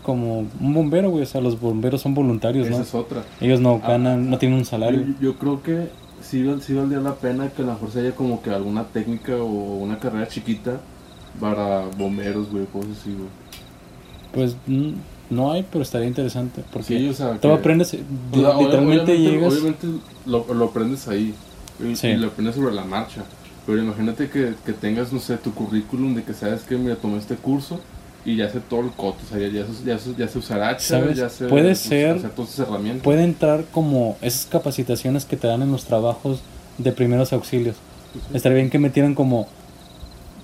como 0.03 0.39
un 0.39 0.73
bombero, 0.73 1.09
güey. 1.09 1.23
O 1.23 1.25
sea, 1.27 1.41
los 1.41 1.59
bomberos 1.59 2.01
son 2.01 2.13
voluntarios, 2.13 2.67
Esa 2.67 2.77
¿no? 2.77 2.83
es 2.83 2.93
otra. 2.95 3.23
Ellos 3.41 3.59
no 3.59 3.79
Ah, 3.83 3.89
ganan, 3.89 4.29
no 4.29 4.37
tienen 4.37 4.57
un 4.59 4.65
salario. 4.65 5.01
Yo, 5.01 5.13
yo 5.21 5.35
creo 5.37 5.63
que 5.63 5.87
sí, 6.23 6.43
sí 6.61 6.73
valdría 6.73 6.99
la 6.99 7.15
pena 7.15 7.49
que 7.49 7.61
a 7.61 7.65
lo 7.65 7.73
mejor 7.73 7.91
se 7.91 7.99
haya 7.99 8.15
como 8.15 8.41
que 8.41 8.49
alguna 8.49 8.85
técnica 8.85 9.35
o 9.35 9.45
una 9.77 9.99
carrera 9.99 10.27
chiquita 10.27 10.79
para 11.39 11.85
bomberos, 11.97 12.49
güey, 12.51 12.65
cosas 12.65 12.91
así, 13.01 13.11
güey. 13.13 13.29
Pues 14.33 14.55
mm, 14.67 14.93
no 15.29 15.51
hay, 15.51 15.65
pero 15.71 15.83
estaría 15.83 16.07
interesante. 16.07 16.63
Porque 16.71 16.97
Sí, 16.97 17.07
o 17.09 17.13
sea, 17.13 17.33
tú 17.39 17.47
que- 17.49 17.53
aprendes, 17.53 17.93
o 17.93 17.97
sea, 17.97 18.57
literalmente 18.57 19.11
obviamente, 19.13 19.19
llegas. 19.19 19.53
Obviamente 19.53 19.87
lo, 20.25 20.53
lo 20.53 20.65
aprendes 20.65 21.07
ahí 21.07 21.33
y, 21.83 21.95
Sí. 21.95 22.07
y 22.07 22.17
lo 22.17 22.27
aprendes 22.27 22.55
sobre 22.55 22.73
la 22.73 22.83
marcha. 22.83 23.23
Pero 23.65 23.81
imagínate 23.81 24.29
que, 24.29 24.55
que 24.65 24.73
tengas, 24.73 25.13
no 25.13 25.19
sé, 25.19 25.37
tu 25.37 25.53
currículum 25.53 26.15
de 26.15 26.23
que 26.23 26.33
sabes 26.33 26.63
que, 26.63 26.75
mira, 26.77 26.95
tomé 26.97 27.17
este 27.17 27.35
curso 27.35 27.79
y 28.25 28.37
ya 28.37 28.49
sé 28.49 28.59
todo 28.61 28.81
el 28.81 28.91
coto, 28.91 29.17
o 29.25 29.29
sea, 29.29 29.37
ya, 29.39 29.47
ya, 29.49 29.65
ya, 29.85 29.97
ya 30.17 30.27
sé 30.27 30.39
usar 30.39 30.61
hacha, 30.63 30.79
¿Sabes? 30.99 31.17
ya 31.17 31.29
sé 31.29 31.45
Puede 31.47 31.75
ser- 31.75 32.19
herramientas. 32.59 33.03
puede 33.03 33.23
entrar 33.23 33.65
como 33.71 34.17
esas 34.21 34.45
capacitaciones 34.45 35.25
que 35.25 35.35
te 35.35 35.47
dan 35.47 35.61
en 35.61 35.71
los 35.71 35.83
trabajos 35.85 36.39
de 36.77 36.91
primeros 36.93 37.33
auxilios. 37.33 37.75
Ujú. 38.15 38.35
Estaría 38.37 38.57
bien 38.57 38.69
que 38.69 38.79
metieran 38.79 39.13
como 39.15 39.47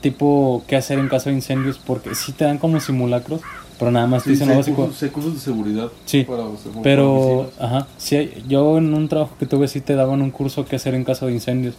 tipo 0.01 0.63
qué 0.67 0.75
hacer 0.75 0.99
en 0.99 1.09
caso 1.09 1.29
de 1.29 1.35
incendios, 1.35 1.77
porque 1.77 2.15
sí 2.15 2.31
te 2.31 2.45
dan 2.45 2.57
como 2.57 2.79
simulacros, 2.79 3.41
pero 3.77 3.91
nada 3.91 4.07
más 4.07 4.23
te 4.23 4.29
Sí, 4.29 4.33
dicen 4.33 4.47
sé 4.47 4.53
lo 4.53 4.59
básico. 4.59 5.11
cursos, 5.11 5.33
de 5.35 5.39
seguridad. 5.39 5.89
Sí, 6.05 6.23
para, 6.23 6.43
o 6.43 6.57
sea, 6.57 6.71
Pero, 6.83 7.51
para 7.57 7.67
ajá, 7.79 7.87
sí, 7.97 8.29
yo 8.47 8.77
en 8.77 8.93
un 8.93 9.07
trabajo 9.09 9.35
que 9.39 9.45
tuve 9.45 9.67
sí 9.67 9.81
te 9.81 9.95
daban 9.95 10.21
un 10.21 10.31
curso 10.31 10.65
qué 10.65 10.75
hacer 10.77 10.95
en 10.95 11.03
caso 11.03 11.27
de 11.27 11.33
incendios 11.33 11.75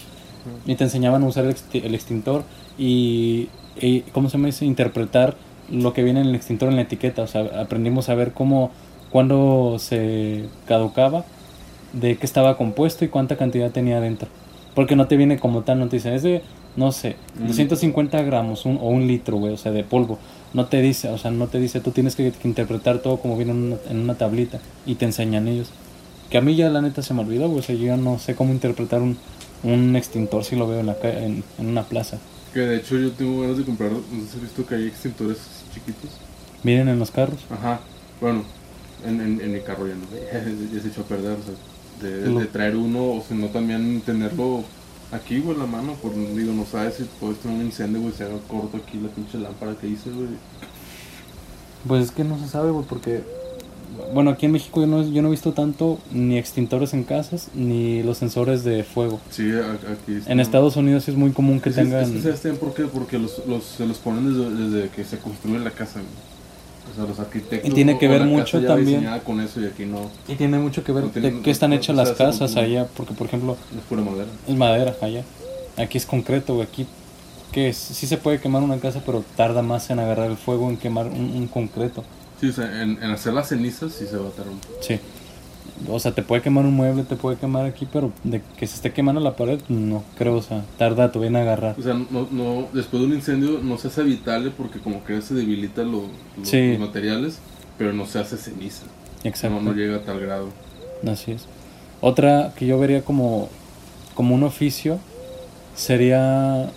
y 0.66 0.74
te 0.74 0.84
enseñaban 0.84 1.22
a 1.22 1.26
usar 1.26 1.44
el 1.44 1.94
extintor 1.94 2.42
y, 2.78 3.48
y, 3.78 4.00
¿cómo 4.12 4.30
se 4.30 4.38
me 4.38 4.46
dice? 4.46 4.64
Interpretar 4.64 5.36
lo 5.70 5.92
que 5.92 6.02
viene 6.02 6.20
en 6.20 6.26
el 6.28 6.34
extintor 6.34 6.68
en 6.68 6.76
la 6.76 6.82
etiqueta. 6.82 7.22
O 7.22 7.26
sea, 7.26 7.42
aprendimos 7.60 8.08
a 8.08 8.14
ver 8.14 8.32
cómo, 8.32 8.70
cuándo 9.10 9.76
se 9.78 10.44
caducaba, 10.66 11.24
de 11.92 12.16
qué 12.16 12.26
estaba 12.26 12.56
compuesto 12.56 13.04
y 13.04 13.08
cuánta 13.08 13.36
cantidad 13.36 13.70
tenía 13.70 14.00
dentro. 14.00 14.28
Porque 14.74 14.96
no 14.96 15.06
te 15.08 15.16
viene 15.16 15.38
como 15.38 15.62
tal, 15.62 15.80
no 15.80 15.88
te 15.88 15.96
dice, 15.96 16.14
es 16.14 16.22
de, 16.22 16.42
no 16.76 16.92
sé, 16.92 17.16
Mm. 17.38 17.46
250 17.48 18.22
gramos 18.22 18.64
un- 18.64 18.78
o 18.80 18.88
un 18.88 19.06
litro, 19.08 19.36
güey, 19.38 19.52
o 19.52 19.56
sea, 19.56 19.72
de 19.72 19.82
polvo. 19.82 20.18
No 20.54 20.66
te 20.66 20.80
dice, 20.80 21.08
o 21.08 21.18
sea, 21.18 21.30
no 21.32 21.48
te 21.48 21.58
dice, 21.58 21.80
tú 21.80 21.90
tienes 21.90 22.14
que, 22.16 22.30
que 22.30 22.46
interpretar 22.48 22.98
todo 22.98 23.16
como 23.18 23.36
viene 23.36 23.52
en 23.52 23.58
una, 23.64 23.76
en 23.90 23.98
una 23.98 24.14
tablita 24.14 24.60
y 24.86 24.94
te 24.94 25.04
enseñan 25.06 25.48
ellos. 25.48 25.70
Que 26.30 26.38
a 26.38 26.40
mí 26.40 26.54
ya 26.54 26.68
la 26.70 26.80
neta 26.80 27.02
se 27.02 27.12
me 27.14 27.22
olvidó, 27.22 27.48
güey, 27.48 27.58
o 27.58 27.62
sea, 27.62 27.74
yo 27.74 27.86
ya 27.86 27.96
no 27.96 28.18
sé 28.20 28.36
cómo 28.36 28.52
interpretar 28.52 29.02
un, 29.02 29.16
un 29.64 29.96
extintor 29.96 30.44
si 30.44 30.54
lo 30.54 30.68
veo 30.68 30.78
en, 30.80 30.86
la, 30.86 30.96
en, 31.02 31.42
en 31.58 31.66
una 31.66 31.82
plaza. 31.82 32.18
Que 32.54 32.60
de 32.60 32.76
hecho 32.76 32.96
yo 32.98 33.10
tengo 33.12 33.42
ganas 33.42 33.58
de 33.58 33.64
comprar, 33.64 33.90
no 33.90 33.98
sé 33.98 34.28
si 34.30 34.36
has 34.36 34.42
visto 34.42 34.64
que 34.66 34.74
hay 34.76 34.86
extintores 34.86 35.38
chiquitos. 35.72 36.10
Miren 36.62 36.88
en 36.88 36.98
los 36.98 37.10
carros. 37.10 37.40
Ajá, 37.50 37.80
bueno, 38.20 38.44
en, 39.04 39.20
en, 39.20 39.40
en 39.40 39.52
mi 39.52 39.60
carro 39.60 39.86
ya 39.86 39.94
no, 39.94 40.04
ya 40.72 40.80
se 40.80 40.88
echó 40.88 41.02
a 41.02 41.04
perder, 41.04 41.38
o 41.38 41.42
sea, 41.42 41.54
de, 42.00 42.46
traer 42.46 42.76
uno, 42.76 43.12
o 43.12 43.24
si 43.26 43.34
no 43.34 43.48
también 43.48 44.00
tenerlo 44.04 44.64
aquí, 45.12 45.40
güey, 45.40 45.54
en 45.54 45.60
la 45.60 45.66
mano, 45.66 45.94
por, 45.94 46.14
digo, 46.14 46.52
no 46.52 46.64
sabes 46.64 46.94
si 46.94 47.04
puedes 47.04 47.38
tener 47.38 47.58
un 47.58 47.66
incendio, 47.66 48.00
güey, 48.00 48.12
se 48.14 48.24
haga 48.24 48.38
corto 48.48 48.76
aquí 48.76 48.98
la 48.98 49.08
pinche 49.08 49.38
lámpara 49.38 49.74
que 49.74 49.88
hice, 49.88 50.10
güey. 50.10 50.28
Pues 51.86 52.04
es 52.04 52.10
que 52.10 52.24
no 52.24 52.38
se 52.38 52.48
sabe, 52.48 52.70
güey, 52.70 52.84
porque, 52.86 53.22
bueno, 54.12 54.30
aquí 54.30 54.46
en 54.46 54.52
México 54.52 54.80
yo 54.80 54.86
no, 54.86 55.02
yo 55.08 55.22
no 55.22 55.28
he 55.28 55.30
visto 55.30 55.52
tanto 55.52 55.98
ni 56.12 56.38
extintores 56.38 56.92
en 56.94 57.04
casas 57.04 57.48
ni 57.54 58.02
los 58.02 58.18
sensores 58.18 58.64
de 58.64 58.84
fuego. 58.84 59.20
Sí, 59.30 59.50
aquí. 59.52 60.18
En 60.26 60.40
Estados 60.40 60.76
Unidos 60.76 61.04
sí 61.04 61.10
es 61.10 61.16
muy 61.16 61.30
común 61.32 61.60
que 61.60 61.70
Es, 61.70 61.76
es- 61.78 61.84
tengan... 61.84 62.02
es 62.04 62.10
que 62.10 62.20
¿sabes 62.22 62.40
también 62.42 62.60
por 62.60 62.74
qué? 62.74 62.84
Porque 62.84 63.18
los, 63.18 63.42
los, 63.46 63.64
se 63.64 63.86
los 63.86 63.98
ponen 63.98 64.26
desde, 64.32 64.50
desde 64.80 64.88
que 64.90 65.04
se 65.04 65.18
construye 65.18 65.58
la 65.58 65.70
casa. 65.70 66.00
O 66.92 66.94
sea, 66.96 67.04
los 67.04 67.20
arquitectos. 67.20 67.70
Y 67.70 67.72
tiene 67.72 67.98
que 67.98 68.08
ver 68.08 68.24
mucho 68.24 68.60
también. 68.64 69.06
con 69.24 69.40
eso 69.40 69.60
y 69.60 69.66
aquí 69.66 69.84
no, 69.86 70.10
Y 70.26 70.34
tiene 70.34 70.58
mucho 70.58 70.82
que 70.82 70.90
ver 70.92 71.04
No 71.04 71.10
de 71.10 71.40
qué 71.42 71.50
están 71.50 71.70
no- 71.70 71.76
hechas 71.76 71.94
no 71.94 72.02
las 72.02 72.12
casas 72.12 72.56
allá, 72.56 72.88
porque 72.96 73.14
por 73.14 73.28
ejemplo 73.28 73.56
es 73.76 73.82
pura 73.88 74.02
madera. 74.02 74.26
es 74.48 74.56
madera 74.56 74.94
allá. 75.00 75.22
Aquí 75.76 75.98
es 75.98 76.04
concreto, 76.06 76.60
aquí 76.60 76.86
que 77.52 77.72
sí 77.72 78.06
se 78.06 78.16
puede 78.16 78.40
quemar 78.40 78.62
una 78.62 78.76
casa, 78.78 79.02
pero 79.04 79.24
tarda 79.36 79.60
más 79.62 79.90
en 79.90 79.98
agarrar 80.00 80.30
el 80.30 80.36
fuego, 80.36 80.68
en 80.70 80.76
quemar 80.76 81.06
un, 81.06 81.32
un 81.36 81.46
concreto. 81.48 82.04
Sí, 82.40 82.48
o 82.48 82.52
sea, 82.52 82.82
en, 82.82 83.02
en, 83.02 83.10
hacer 83.10 83.34
las 83.34 83.48
cenizas 83.48 83.92
sí 83.92 84.06
se 84.06 84.16
va 84.16 84.28
a 84.28 84.30
tardar 84.30 84.54
un 84.54 84.60
poco. 84.60 84.74
Sí. 84.80 84.98
O 85.88 85.98
sea, 85.98 86.12
te 86.12 86.22
puede 86.22 86.42
quemar 86.42 86.64
un 86.64 86.74
mueble, 86.74 87.04
te 87.04 87.16
puede 87.16 87.36
quemar 87.36 87.64
aquí, 87.64 87.86
pero 87.90 88.12
de 88.24 88.42
que 88.58 88.66
se 88.66 88.76
esté 88.76 88.92
quemando 88.92 89.20
la 89.20 89.36
pared, 89.36 89.60
no 89.68 90.04
creo, 90.16 90.36
o 90.36 90.42
sea, 90.42 90.64
tarda 90.78 91.10
todavía 91.10 91.30
en 91.30 91.36
agarrar. 91.36 91.76
O 91.78 91.82
sea, 91.82 91.94
no, 91.94 92.28
no, 92.30 92.68
después 92.72 93.00
de 93.00 93.08
un 93.08 93.14
incendio 93.14 93.60
no 93.62 93.78
se 93.78 93.88
hace 93.88 94.02
evitable 94.02 94.50
porque 94.50 94.78
como 94.78 95.04
que 95.04 95.20
se 95.22 95.34
debilita 95.34 95.82
lo, 95.82 96.04
los 96.36 96.78
materiales, 96.78 97.38
pero 97.78 97.92
no 97.92 98.06
se 98.06 98.18
hace 98.18 98.36
ceniza. 98.36 98.84
Exacto. 99.24 99.60
No, 99.60 99.70
no 99.70 99.76
llega 99.76 99.96
a 99.96 100.02
tal 100.02 100.20
grado. 100.20 100.48
Así 101.06 101.32
es. 101.32 101.46
Otra 102.00 102.52
que 102.56 102.66
yo 102.66 102.78
vería 102.78 103.02
como, 103.02 103.48
como 104.14 104.34
un 104.34 104.42
oficio 104.42 104.98
sería, 105.74 106.70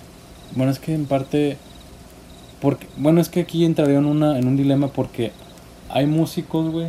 bueno, 0.56 0.72
es 0.72 0.80
que 0.80 0.94
en 0.94 1.06
parte, 1.06 1.58
porque, 2.62 2.88
bueno, 2.98 3.20
es 3.20 3.30
que 3.30 3.42
aquí 3.42 3.66
entraría 3.66 3.98
en, 3.98 4.06
una, 4.06 4.38
en 4.38 4.48
un 4.48 4.56
dilema 4.56 4.88
porque 4.88 5.32
hay 5.94 6.08
músicos, 6.08 6.72
güey, 6.72 6.88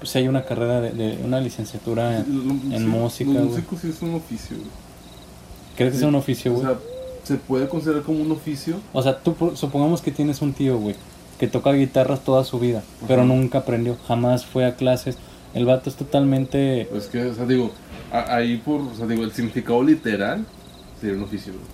pues 0.00 0.14
hay 0.16 0.26
una 0.26 0.44
carrera 0.44 0.80
de, 0.80 1.18
una 1.24 1.40
licenciatura 1.40 2.18
en, 2.18 2.88
música, 2.88 3.30
Los 3.30 3.44
músicos 3.44 3.80
sí 3.80 3.90
es 3.90 4.02
un 4.02 4.16
oficio, 4.16 4.56
güey. 4.56 4.68
¿Crees 5.76 5.92
que 5.92 5.98
es 5.98 6.02
un 6.02 6.16
oficio, 6.16 6.52
güey? 6.52 6.66
O 6.66 6.68
sea, 6.68 6.78
se 7.22 7.36
puede 7.36 7.68
considerar 7.68 8.02
como 8.02 8.20
un 8.20 8.32
oficio. 8.32 8.80
O 8.92 9.02
sea, 9.02 9.18
tú 9.20 9.52
supongamos 9.54 10.02
que 10.02 10.10
tienes 10.10 10.42
un 10.42 10.52
tío, 10.52 10.78
güey, 10.78 10.96
que 11.38 11.46
toca 11.46 11.72
guitarras 11.72 12.24
toda 12.24 12.42
su 12.42 12.58
vida, 12.58 12.82
pero 13.06 13.24
nunca 13.24 13.58
aprendió, 13.58 13.96
jamás 14.08 14.44
fue 14.44 14.66
a 14.66 14.74
clases. 14.74 15.16
El 15.54 15.66
vato 15.66 15.88
es 15.88 15.96
totalmente... 15.96 16.88
Es 16.96 17.06
que, 17.06 17.24
o 17.26 17.34
sea, 17.34 17.46
digo, 17.46 17.70
ahí 18.12 18.56
por, 18.56 18.80
o 18.80 18.94
sea, 18.96 19.06
digo, 19.06 19.22
el 19.22 19.32
significado 19.32 19.82
literal 19.82 20.44
sería 21.00 21.16
un 21.16 21.22
oficio, 21.22 21.52
güey. 21.52 21.64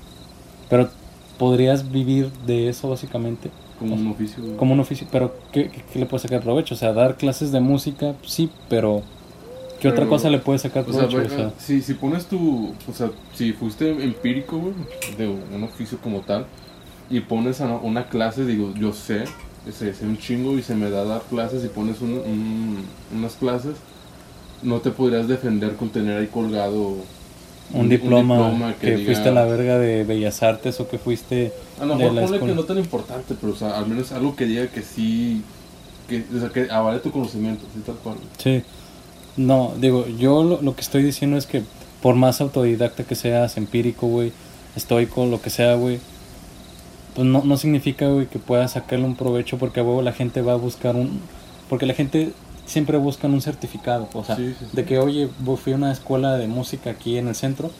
Pero 0.69 0.91
podrías 1.39 1.91
vivir 1.91 2.31
de 2.47 2.69
eso 2.69 2.91
básicamente. 2.91 3.51
Como 3.79 3.95
un 3.95 4.07
oficio. 4.09 4.57
Como 4.57 4.73
un 4.73 4.81
oficio, 4.81 5.07
pero 5.11 5.35
¿qué, 5.53 5.71
le 5.95 6.07
puedes 6.07 6.23
sacar 6.23 6.43
provecho? 6.43 6.75
O 6.75 6.79
sea, 6.79 6.93
dar 6.93 7.17
clases 7.17 7.53
de 7.53 7.61
música, 7.61 8.15
sí, 8.25 8.51
pero 8.69 9.03
¿qué 9.81 9.89
otra 9.89 10.07
cosa 10.07 10.31
le 10.31 10.39
puedes 10.39 10.63
sacar 10.63 10.85
provecho? 10.85 11.19
O 11.19 11.29
sea, 11.29 11.53
Si, 11.59 11.83
si 11.83 11.95
pones 11.95 12.27
tu, 12.27 12.73
o 12.89 12.93
sea, 12.93 13.11
si 13.35 13.53
fuiste 13.53 13.91
empírico, 13.91 14.59
güey, 14.59 14.75
de 15.19 15.29
un 15.29 15.63
oficio 15.65 15.99
como 15.99 16.21
tal, 16.21 16.47
y 17.11 17.21
pones 17.21 17.61
a 17.61 17.67
una 17.77 18.09
clase, 18.09 18.45
digo, 18.45 18.73
yo 18.75 18.93
sé, 18.93 19.25
sé, 19.71 19.95
sé 19.95 20.07
un 20.07 20.19
chingo 20.19 20.59
y 20.59 20.63
se 20.63 20.75
me 20.75 20.91
da 20.91 21.05
dar 21.05 21.23
clases 21.23 21.65
y 21.65 21.69
pones 21.69 22.01
un, 22.01 22.79
unas 23.15 23.35
clases, 23.35 23.77
no 24.63 24.81
te 24.81 24.91
podrías 24.91 25.29
defender 25.29 25.77
con 25.77 25.91
tener 25.91 26.19
ahí 26.19 26.27
colgado 26.29 26.97
un, 27.73 27.89
diploma, 27.89 28.75
que, 28.81 28.99
fuiste 28.99 29.29
a 29.29 29.33
la 29.33 29.45
verga 29.45 29.79
de 29.79 30.05
Bellas 30.05 30.43
Artes 30.43 30.79
o 30.81 30.89
que 30.89 30.99
fuiste 30.99 31.53
a 31.81 31.85
lo 31.85 31.97
mejor 31.97 32.41
que 32.41 32.55
no 32.55 32.65
tan 32.65 32.79
importante 32.79 33.35
pero 33.41 33.53
o 33.53 33.57
sea, 33.57 33.77
al 33.77 33.87
menos 33.87 34.13
algo 34.13 34.37
que 34.37 34.47
diga 34.47 34.69
que 34.69 34.83
sí 34.83 35.43
que, 36.09 36.25
o 36.35 36.41
sea, 36.41 36.51
que 36.51 36.71
avale 36.71 37.01
tu 37.01 37.11
conocimiento 37.11 37.65
sí 37.75 37.83
tal 37.85 37.97
cual. 37.97 38.17
Sí. 38.39 38.63
No 39.37 39.75
digo 39.79 40.07
yo 40.07 40.45
lo, 40.45 40.63
lo, 40.63 40.75
que 40.75 40.81
estoy 40.81 41.03
diciendo 41.03 41.37
es 41.37 41.47
que 41.47 41.63
por 42.03 42.15
más 42.15 42.41
autodidacta 42.41 43.05
que 43.05 43.15
seas 43.15 43.57
empírico 43.57 44.07
güey 44.07 44.33
estoico 44.77 45.27
lo 45.27 45.41
que 45.41 45.51
sea 45.51 45.75
güey 45.75 45.99
pues 47.15 47.27
no, 47.27 47.43
no 47.45 47.57
significa 47.57 48.09
güey 48.09 48.27
que 48.27 48.39
puedas 48.39 48.73
sacarle 48.73 49.05
un 49.05 49.17
provecho 49.17 49.59
porque 49.59 49.81
a 49.81 49.83
huevo 49.83 50.03
la 50.03 50.13
gente 50.13 50.41
va 50.41 50.53
a 50.53 50.57
buscar 50.57 50.95
un 50.95 51.21
porque 51.69 51.87
la 51.87 51.95
gente 51.95 52.33
siempre 52.67 52.99
buscan 52.99 53.33
un 53.33 53.41
certificado, 53.41 54.09
o 54.13 54.25
sea, 54.25 54.37
de 54.37 54.85
que, 54.85 54.99
oye, 54.99 55.29
fui 55.63 55.73
a 55.73 55.77
una 55.77 55.93
escuela 55.93 56.37
de 56.37 56.49
música 56.49 56.91
aquí 56.91 57.17
en 57.17 57.29
el 57.29 57.35
centro 57.35 57.71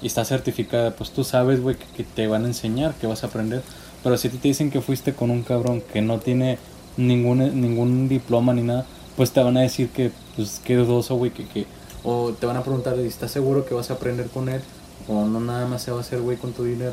y 0.00 0.06
está 0.06 0.24
certificada, 0.24 0.92
pues 0.92 1.10
tú 1.10 1.24
sabes, 1.24 1.60
güey, 1.60 1.76
que, 1.96 2.04
te 2.04 2.26
van 2.26 2.44
a 2.44 2.46
enseñar, 2.46 2.94
que 2.94 3.06
vas 3.06 3.24
a 3.24 3.26
aprender, 3.26 3.62
pero 4.02 4.16
si 4.16 4.28
te 4.28 4.48
dicen 4.48 4.70
que 4.70 4.80
fuiste 4.80 5.14
con 5.14 5.30
un 5.30 5.42
cabrón 5.42 5.82
que 5.92 6.00
no 6.00 6.18
tiene 6.18 6.58
ningún, 6.96 7.38
ningún 7.60 8.08
diploma 8.08 8.54
ni 8.54 8.62
nada, 8.62 8.86
pues 9.16 9.32
te 9.32 9.42
van 9.42 9.56
a 9.56 9.62
decir 9.62 9.88
que, 9.88 10.12
pues, 10.36 10.60
qué 10.64 10.76
dudoso, 10.76 11.16
güey, 11.16 11.32
que, 11.32 11.46
que, 11.46 11.66
o 12.04 12.32
te 12.32 12.46
van 12.46 12.56
a 12.56 12.62
preguntar, 12.62 12.98
¿estás 13.00 13.32
seguro 13.32 13.64
que 13.66 13.74
vas 13.74 13.90
a 13.90 13.94
aprender 13.94 14.28
con 14.28 14.48
él? 14.48 14.60
O 15.08 15.24
no 15.24 15.40
nada 15.40 15.66
más 15.66 15.82
se 15.82 15.90
va 15.90 15.98
a 15.98 16.00
hacer, 16.00 16.20
güey, 16.20 16.36
con 16.36 16.52
tu 16.52 16.62
dinero. 16.62 16.92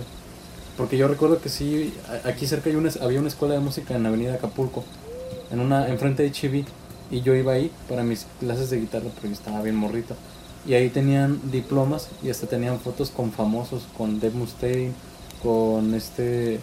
Porque 0.76 0.98
yo 0.98 1.08
recuerdo 1.08 1.40
que 1.40 1.50
sí, 1.50 1.94
aquí 2.26 2.48
cerca 2.48 2.70
hay 2.70 2.76
una, 2.76 2.90
había 3.00 3.20
una 3.20 3.28
escuela 3.28 3.54
de 3.54 3.60
música 3.60 3.96
en 3.96 4.08
Avenida 4.08 4.34
Acapulco, 4.34 4.84
en 5.52 5.60
una, 5.60 5.88
enfrente 5.88 6.24
de 6.24 6.32
Chivi 6.32 6.66
y 7.12 7.22
yo 7.22 7.36
iba 7.36 7.54
ahí 7.54 7.72
para 7.88 8.04
mis 8.04 8.26
clases 8.40 8.70
de 8.70 8.80
guitarra 8.80 9.10
porque 9.14 9.34
estaba 9.34 9.62
bien 9.62 9.76
morrito. 9.76 10.16
Y 10.68 10.74
ahí 10.76 10.90
tenían 10.90 11.40
diplomas 11.52 12.10
y 12.24 12.30
hasta 12.30 12.48
tenían 12.48 12.80
fotos 12.80 13.10
con 13.10 13.32
famosos, 13.32 13.84
con 13.98 14.20
Dave 14.20 14.34
Mustaine, 14.34 14.94
con 15.42 15.94
este... 15.94 16.60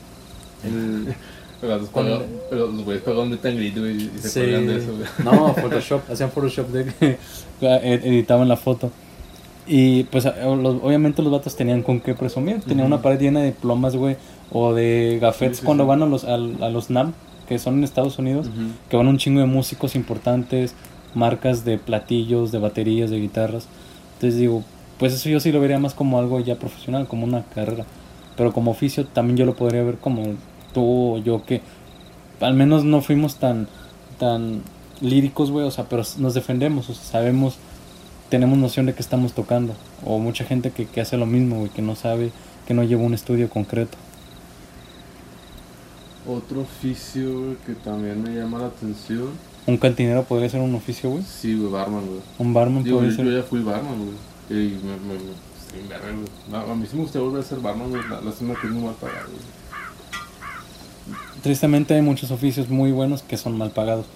El, 0.64 1.14
los, 1.62 1.88
con, 1.90 2.06
pero 2.48 2.68
los 2.68 2.84
güeyes 2.84 3.02
pegaban 3.02 3.30
de 3.30 3.36
tangrito 3.36 3.86
y, 3.88 4.10
se 4.18 4.28
sí, 4.28 4.40
de 4.40 4.76
eso. 4.78 4.92
No, 5.24 5.54
Photoshop, 5.60 6.10
hacían 6.10 6.30
Photoshop 6.30 6.68
de 6.68 6.84
que 6.94 7.18
editaban 7.60 8.48
la 8.48 8.56
foto. 8.56 8.90
Y 9.66 10.04
pues 10.04 10.26
obviamente 10.26 11.22
los 11.22 11.30
vatos 11.30 11.54
tenían 11.54 11.82
con 11.82 12.00
qué 12.00 12.14
presumir. 12.14 12.60
Tenían 12.62 12.86
una 12.86 13.02
pared 13.02 13.20
llena 13.20 13.40
de 13.40 13.46
diplomas, 13.46 13.94
güey, 13.94 14.16
o 14.50 14.72
de 14.72 15.18
gafetes 15.20 15.60
cuando 15.60 15.86
van 15.86 16.02
a 16.02 16.06
los, 16.06 16.24
a, 16.24 16.34
a 16.34 16.38
los 16.70 16.90
NAM 16.90 17.12
que 17.50 17.58
son 17.58 17.78
en 17.78 17.84
Estados 17.84 18.16
Unidos, 18.20 18.48
que 18.88 18.96
van 18.96 19.08
un 19.08 19.18
chingo 19.18 19.40
de 19.40 19.46
músicos 19.46 19.96
importantes, 19.96 20.76
marcas 21.14 21.64
de 21.64 21.78
platillos, 21.78 22.52
de 22.52 22.60
baterías, 22.60 23.10
de 23.10 23.18
guitarras. 23.18 23.66
Entonces 24.14 24.38
digo, 24.38 24.62
pues 25.00 25.12
eso 25.12 25.28
yo 25.28 25.40
sí 25.40 25.50
lo 25.50 25.60
vería 25.60 25.80
más 25.80 25.92
como 25.92 26.20
algo 26.20 26.38
ya 26.38 26.54
profesional, 26.54 27.08
como 27.08 27.24
una 27.24 27.42
carrera. 27.42 27.86
Pero 28.36 28.52
como 28.52 28.70
oficio 28.70 29.04
también 29.04 29.36
yo 29.36 29.46
lo 29.46 29.56
podría 29.56 29.82
ver 29.82 29.98
como 29.98 30.22
tú 30.72 31.14
o 31.14 31.18
yo 31.18 31.44
que 31.44 31.60
al 32.38 32.54
menos 32.54 32.84
no 32.84 33.02
fuimos 33.02 33.34
tan 33.34 33.66
tan 34.20 34.62
líricos, 35.00 35.50
güey, 35.50 35.66
o 35.66 35.72
sea, 35.72 35.88
pero 35.88 36.04
nos 36.18 36.34
defendemos, 36.34 36.88
o 36.88 36.94
sea, 36.94 37.02
sabemos, 37.02 37.56
tenemos 38.28 38.58
noción 38.58 38.86
de 38.86 38.94
que 38.94 39.02
estamos 39.02 39.32
tocando. 39.32 39.74
O 40.04 40.20
mucha 40.20 40.44
gente 40.44 40.70
que, 40.70 40.86
que 40.86 41.00
hace 41.00 41.16
lo 41.16 41.26
mismo, 41.26 41.56
güey, 41.58 41.70
que 41.70 41.82
no 41.82 41.96
sabe, 41.96 42.30
que 42.68 42.74
no 42.74 42.84
lleva 42.84 43.02
un 43.02 43.14
estudio 43.14 43.50
concreto. 43.50 43.98
Otro 46.30 46.60
oficio 46.60 47.56
que 47.66 47.74
también 47.74 48.22
me 48.22 48.30
llama 48.30 48.58
la 48.58 48.66
atención. 48.66 49.30
¿Un 49.66 49.76
cantinero 49.76 50.22
podría 50.22 50.48
ser 50.48 50.60
un 50.60 50.72
oficio, 50.76 51.10
güey? 51.10 51.24
Sí, 51.24 51.56
güey, 51.56 51.72
barman, 51.72 52.06
güey. 52.06 52.20
¿Un 52.38 52.54
barman 52.54 52.84
Digo, 52.84 53.02
yo, 53.02 53.10
yo 53.10 53.38
ya 53.38 53.42
fui 53.42 53.60
barman, 53.62 53.96
güey. 53.96 54.14
Y 54.48 54.78
me, 54.84 54.92
me, 54.96 55.18
me 56.48 56.56
a 56.56 56.74
mí 56.76 56.86
sí 56.88 56.94
me 56.96 57.02
gustaría 57.02 57.26
volver 57.26 57.42
a 57.42 57.44
ser 57.44 57.58
barman, 57.58 57.90
güey. 57.90 58.02
La, 58.08 58.20
lástima 58.20 58.54
que 58.60 58.68
es 58.68 58.72
muy 58.72 58.84
mal 58.84 58.94
pagado, 58.94 59.26
güey. 59.26 59.42
Tristemente 61.42 61.94
hay 61.94 62.02
muchos 62.02 62.30
oficios 62.30 62.68
muy 62.68 62.92
buenos 62.92 63.22
que 63.22 63.36
son 63.36 63.58
mal 63.58 63.72
pagados. 63.72 64.06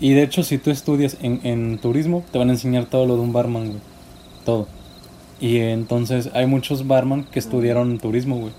Y 0.00 0.14
de 0.14 0.22
hecho, 0.22 0.42
si 0.42 0.56
tú 0.56 0.70
estudias 0.70 1.18
en, 1.20 1.40
en 1.44 1.78
turismo, 1.78 2.24
te 2.32 2.38
van 2.38 2.48
a 2.48 2.52
enseñar 2.52 2.86
todo 2.86 3.04
lo 3.04 3.16
de 3.16 3.20
un 3.20 3.34
barman, 3.34 3.66
güey. 3.66 3.80
Todo. 4.46 4.66
Y 5.40 5.58
entonces 5.58 6.30
hay 6.32 6.46
muchos 6.46 6.86
barman 6.86 7.24
que 7.24 7.38
estudiaron 7.38 7.98
turismo, 7.98 8.38
güey 8.38 8.52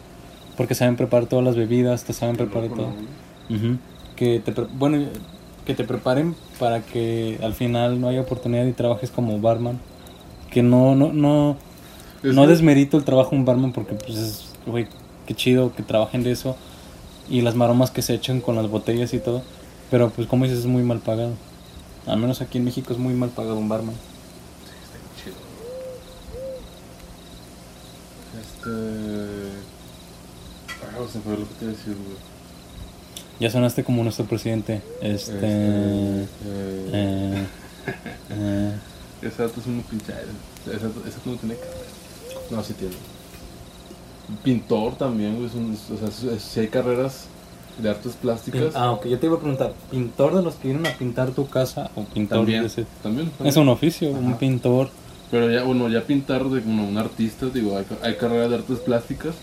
porque 0.57 0.75
saben 0.75 0.95
preparar 0.95 1.27
todas 1.27 1.45
las 1.45 1.55
bebidas, 1.55 2.03
te 2.03 2.13
saben 2.13 2.35
preparar 2.35 2.69
todo. 2.69 2.91
Que 4.15 4.39
te 4.39 4.51
bueno, 4.51 5.07
que 5.65 5.73
te 5.73 5.83
preparen 5.83 6.35
para 6.59 6.81
que 6.81 7.39
al 7.41 7.53
final 7.53 7.99
no 7.99 8.07
haya 8.07 8.21
oportunidad 8.21 8.65
y 8.65 8.73
trabajes 8.73 9.11
como 9.11 9.39
barman. 9.39 9.79
Que 10.49 10.63
no 10.63 10.95
no 10.95 11.13
no 11.13 11.57
no 12.23 12.47
desmerito 12.47 12.97
el 12.97 13.03
trabajo 13.03 13.31
de 13.31 13.37
un 13.37 13.45
barman 13.45 13.71
porque 13.71 13.95
pues 13.95 14.17
es 14.17 14.53
güey, 14.65 14.87
qué 15.25 15.33
chido 15.33 15.73
que 15.73 15.83
trabajen 15.83 16.23
de 16.23 16.31
eso 16.31 16.55
y 17.29 17.41
las 17.41 17.55
maromas 17.55 17.91
que 17.91 18.01
se 18.01 18.13
echan 18.13 18.41
con 18.41 18.55
las 18.55 18.69
botellas 18.69 19.13
y 19.13 19.19
todo, 19.19 19.41
pero 19.89 20.09
pues 20.09 20.27
como 20.27 20.43
dices 20.45 20.59
es 20.59 20.65
muy 20.65 20.83
mal 20.83 20.99
pagado. 20.99 21.33
Al 22.05 22.17
menos 22.17 22.41
aquí 22.41 22.57
en 22.57 22.65
México 22.65 22.93
es 22.93 22.99
muy 22.99 23.13
mal 23.13 23.29
pagado 23.29 23.57
un 23.57 23.69
barman. 23.69 23.95
Sí, 24.65 24.73
está 24.83 24.99
chido. 25.23 25.35
Este 28.41 29.30
ya 33.41 33.49
sonaste 33.49 33.83
como 33.83 34.03
nuestro 34.03 34.25
presidente. 34.25 34.83
Este. 35.01 35.33
este 35.33 35.47
eh, 35.47 36.27
eh, 36.93 37.45
eh. 38.29 38.73
Ese 39.23 39.41
dato 39.41 39.59
es 39.59 39.65
un 39.65 39.81
pinche. 39.81 40.13
Ese 40.67 40.85
no 41.25 41.35
tiene 41.37 41.55
carrera. 41.55 41.85
No, 42.51 42.63
sí 42.63 42.73
tiene. 42.73 42.93
Pintor 44.43 44.95
también, 44.95 45.37
güey. 45.37 45.47
o 45.47 45.97
sea, 45.97 46.39
si 46.39 46.59
hay 46.59 46.67
carreras 46.67 47.25
de 47.79 47.89
artes 47.89 48.13
plásticas. 48.13 48.75
Ah, 48.75 48.91
ok. 48.91 49.07
Yo 49.07 49.17
te 49.17 49.25
iba 49.25 49.37
a 49.37 49.39
preguntar: 49.39 49.73
¿pintor 49.89 50.35
de 50.35 50.43
los 50.43 50.55
que 50.55 50.67
vienen 50.67 50.85
a 50.85 50.95
pintar 50.95 51.31
tu 51.31 51.49
casa 51.49 51.89
o 51.95 52.03
pintor 52.03 52.39
también, 52.39 52.61
de 52.61 52.67
ese? 52.67 52.85
También, 53.01 53.31
Es 53.43 53.57
un 53.57 53.69
oficio, 53.69 54.11
un 54.11 54.37
pintor. 54.37 54.89
Pero 55.31 55.49
ya, 55.49 55.63
bueno, 55.63 55.89
ya 55.89 56.03
pintar 56.03 56.43
de 56.43 56.61
como 56.61 56.87
un 56.87 56.97
artista, 56.97 57.47
digo, 57.47 57.75
hay, 57.75 57.85
hay 58.03 58.17
carreras 58.17 58.49
de 58.49 58.57
artes 58.57 58.79
plásticas 58.79 59.33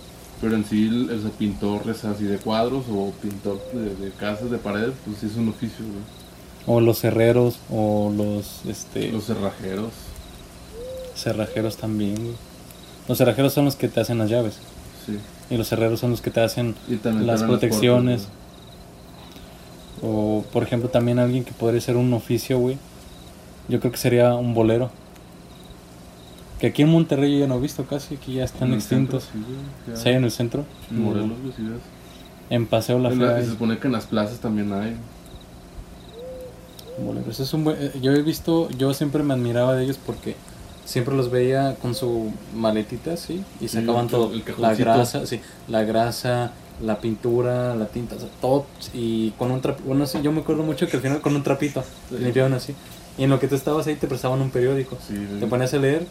pero 0.41 0.55
en 0.55 0.65
sí, 0.65 0.87
el, 0.87 1.11
el 1.11 1.31
pintor 1.33 1.83
así 1.91 2.25
de 2.25 2.39
cuadros 2.39 2.85
o 2.91 3.13
pintor 3.21 3.61
de, 3.73 4.11
casas, 4.13 4.51
de 4.51 4.59
paredes, 4.59 4.95
pues 5.05 5.19
sí 5.19 5.27
es 5.27 5.37
un 5.37 5.49
oficio, 5.49 5.85
O 6.67 6.81
los 6.81 7.03
herreros, 7.05 7.59
o 7.71 8.13
los, 8.17 8.65
este... 8.67 9.11
Los 9.11 9.25
cerrajeros. 9.25 9.93
Cerrajeros 11.15 11.77
también, 11.77 12.35
Los 13.09 13.19
cerrajeros 13.19 13.53
son 13.53 13.65
los 13.65 13.75
que 13.75 13.89
te 13.89 14.01
hacen 14.01 14.19
las 14.19 14.31
llaves. 14.31 14.59
Sí. 15.07 15.19
y 15.49 15.57
los 15.57 15.73
herreros 15.73 16.01
son 16.01 16.11
los 16.11 16.21
que 16.21 16.31
te 16.31 16.41
hacen 16.41 16.75
las 17.03 17.43
protecciones. 17.43 18.29
O, 20.03 20.45
por 20.53 20.63
ejemplo, 20.63 20.91
también 20.91 21.19
alguien 21.19 21.45
que 21.45 21.53
podría 21.53 21.81
ser 21.81 21.97
un 21.97 22.13
oficio, 22.13 22.59
güey. 22.59 22.77
Yo 23.69 23.81
creo 23.81 23.91
que 23.91 23.99
sería 23.99 24.35
un 24.35 24.55
bolero. 24.55 24.91
Que 26.59 26.69
aquí 26.69 26.83
en 26.83 26.89
Monterrey 26.89 27.33
yo 27.35 27.39
ya 27.41 27.47
no 27.47 27.57
he 27.57 27.61
visto 27.61 27.85
casi, 27.87 28.17
aquí 28.17 28.35
ya 28.35 28.45
están 28.45 28.69
centro, 28.81 29.19
extintos. 29.19 29.25
sí, 29.33 29.91
ya. 29.91 29.97
Sí, 29.97 30.09
en 30.09 30.25
el 30.25 30.31
centro. 30.33 30.65
En 30.91 31.03
Morelos, 31.05 31.39
güey, 31.41 31.53
sí 31.57 31.63
ves. 31.63 31.81
En 32.51 32.67
Paseo 32.67 32.99
La 32.99 33.11
Fea. 33.11 33.19
y 33.19 33.35
hay 33.41 33.45
se 33.45 33.51
supone 33.51 33.79
que 33.79 33.87
en 33.87 33.93
las 33.93 34.07
plazas 34.07 34.39
también 34.41 34.73
hay. 34.73 34.97
boleros. 37.05 37.39
Es 37.39 37.53
un 37.55 37.63
buen- 37.65 37.77
eh, 37.81 37.93
yo 38.03 38.13
he 38.13 38.23
visto, 38.23 38.69
yo 38.71 38.93
siempre 38.93 39.23
me 39.23 39.35
admiraba 39.35 39.77
de 39.77 39.85
ellos 39.85 39.99
porque 40.05 40.35
siempre 40.85 41.15
los 41.15 41.31
veía 41.31 41.77
con 41.81 41.95
su 41.95 42.33
maletita, 42.57 43.17
sí, 43.17 43.45
y 43.61 43.69
sacaban 43.69 44.07
el- 44.07 44.11
todo. 44.11 44.33
el 44.33 44.43
la 44.59 44.75
grasa, 44.75 45.25
sí, 45.27 45.41
la 45.69 45.85
grasa, 45.85 46.51
la 46.83 46.99
pintura, 47.01 47.77
la 47.77 47.87
tinta, 47.87 48.17
o 48.17 48.19
sea, 48.19 48.29
todo. 48.41 48.67
Y 48.93 49.31
con 49.33 49.53
un 49.53 49.61
trapito, 49.61 49.87
bueno, 49.87 50.07
sí, 50.07 50.19
yo 50.23 50.33
me 50.33 50.41
acuerdo 50.41 50.65
mucho 50.65 50.89
que 50.89 50.97
al 50.97 51.03
final 51.03 51.21
con 51.21 51.37
un 51.37 51.43
trapito 51.45 51.85
Sí. 52.09 52.17
limpiaban 52.19 52.55
así. 52.55 52.75
Y 53.17 53.25
en 53.25 53.31
lo 53.31 53.39
que 53.39 53.47
tú 53.49 53.55
estabas 53.55 53.87
ahí 53.87 53.95
te 53.95 54.07
prestaban 54.09 54.41
un 54.41 54.51
periódico. 54.51 54.97
Sí. 55.07 55.15
Te 55.39 55.47
ponías 55.47 55.73
a 55.75 55.79
leer 55.79 56.05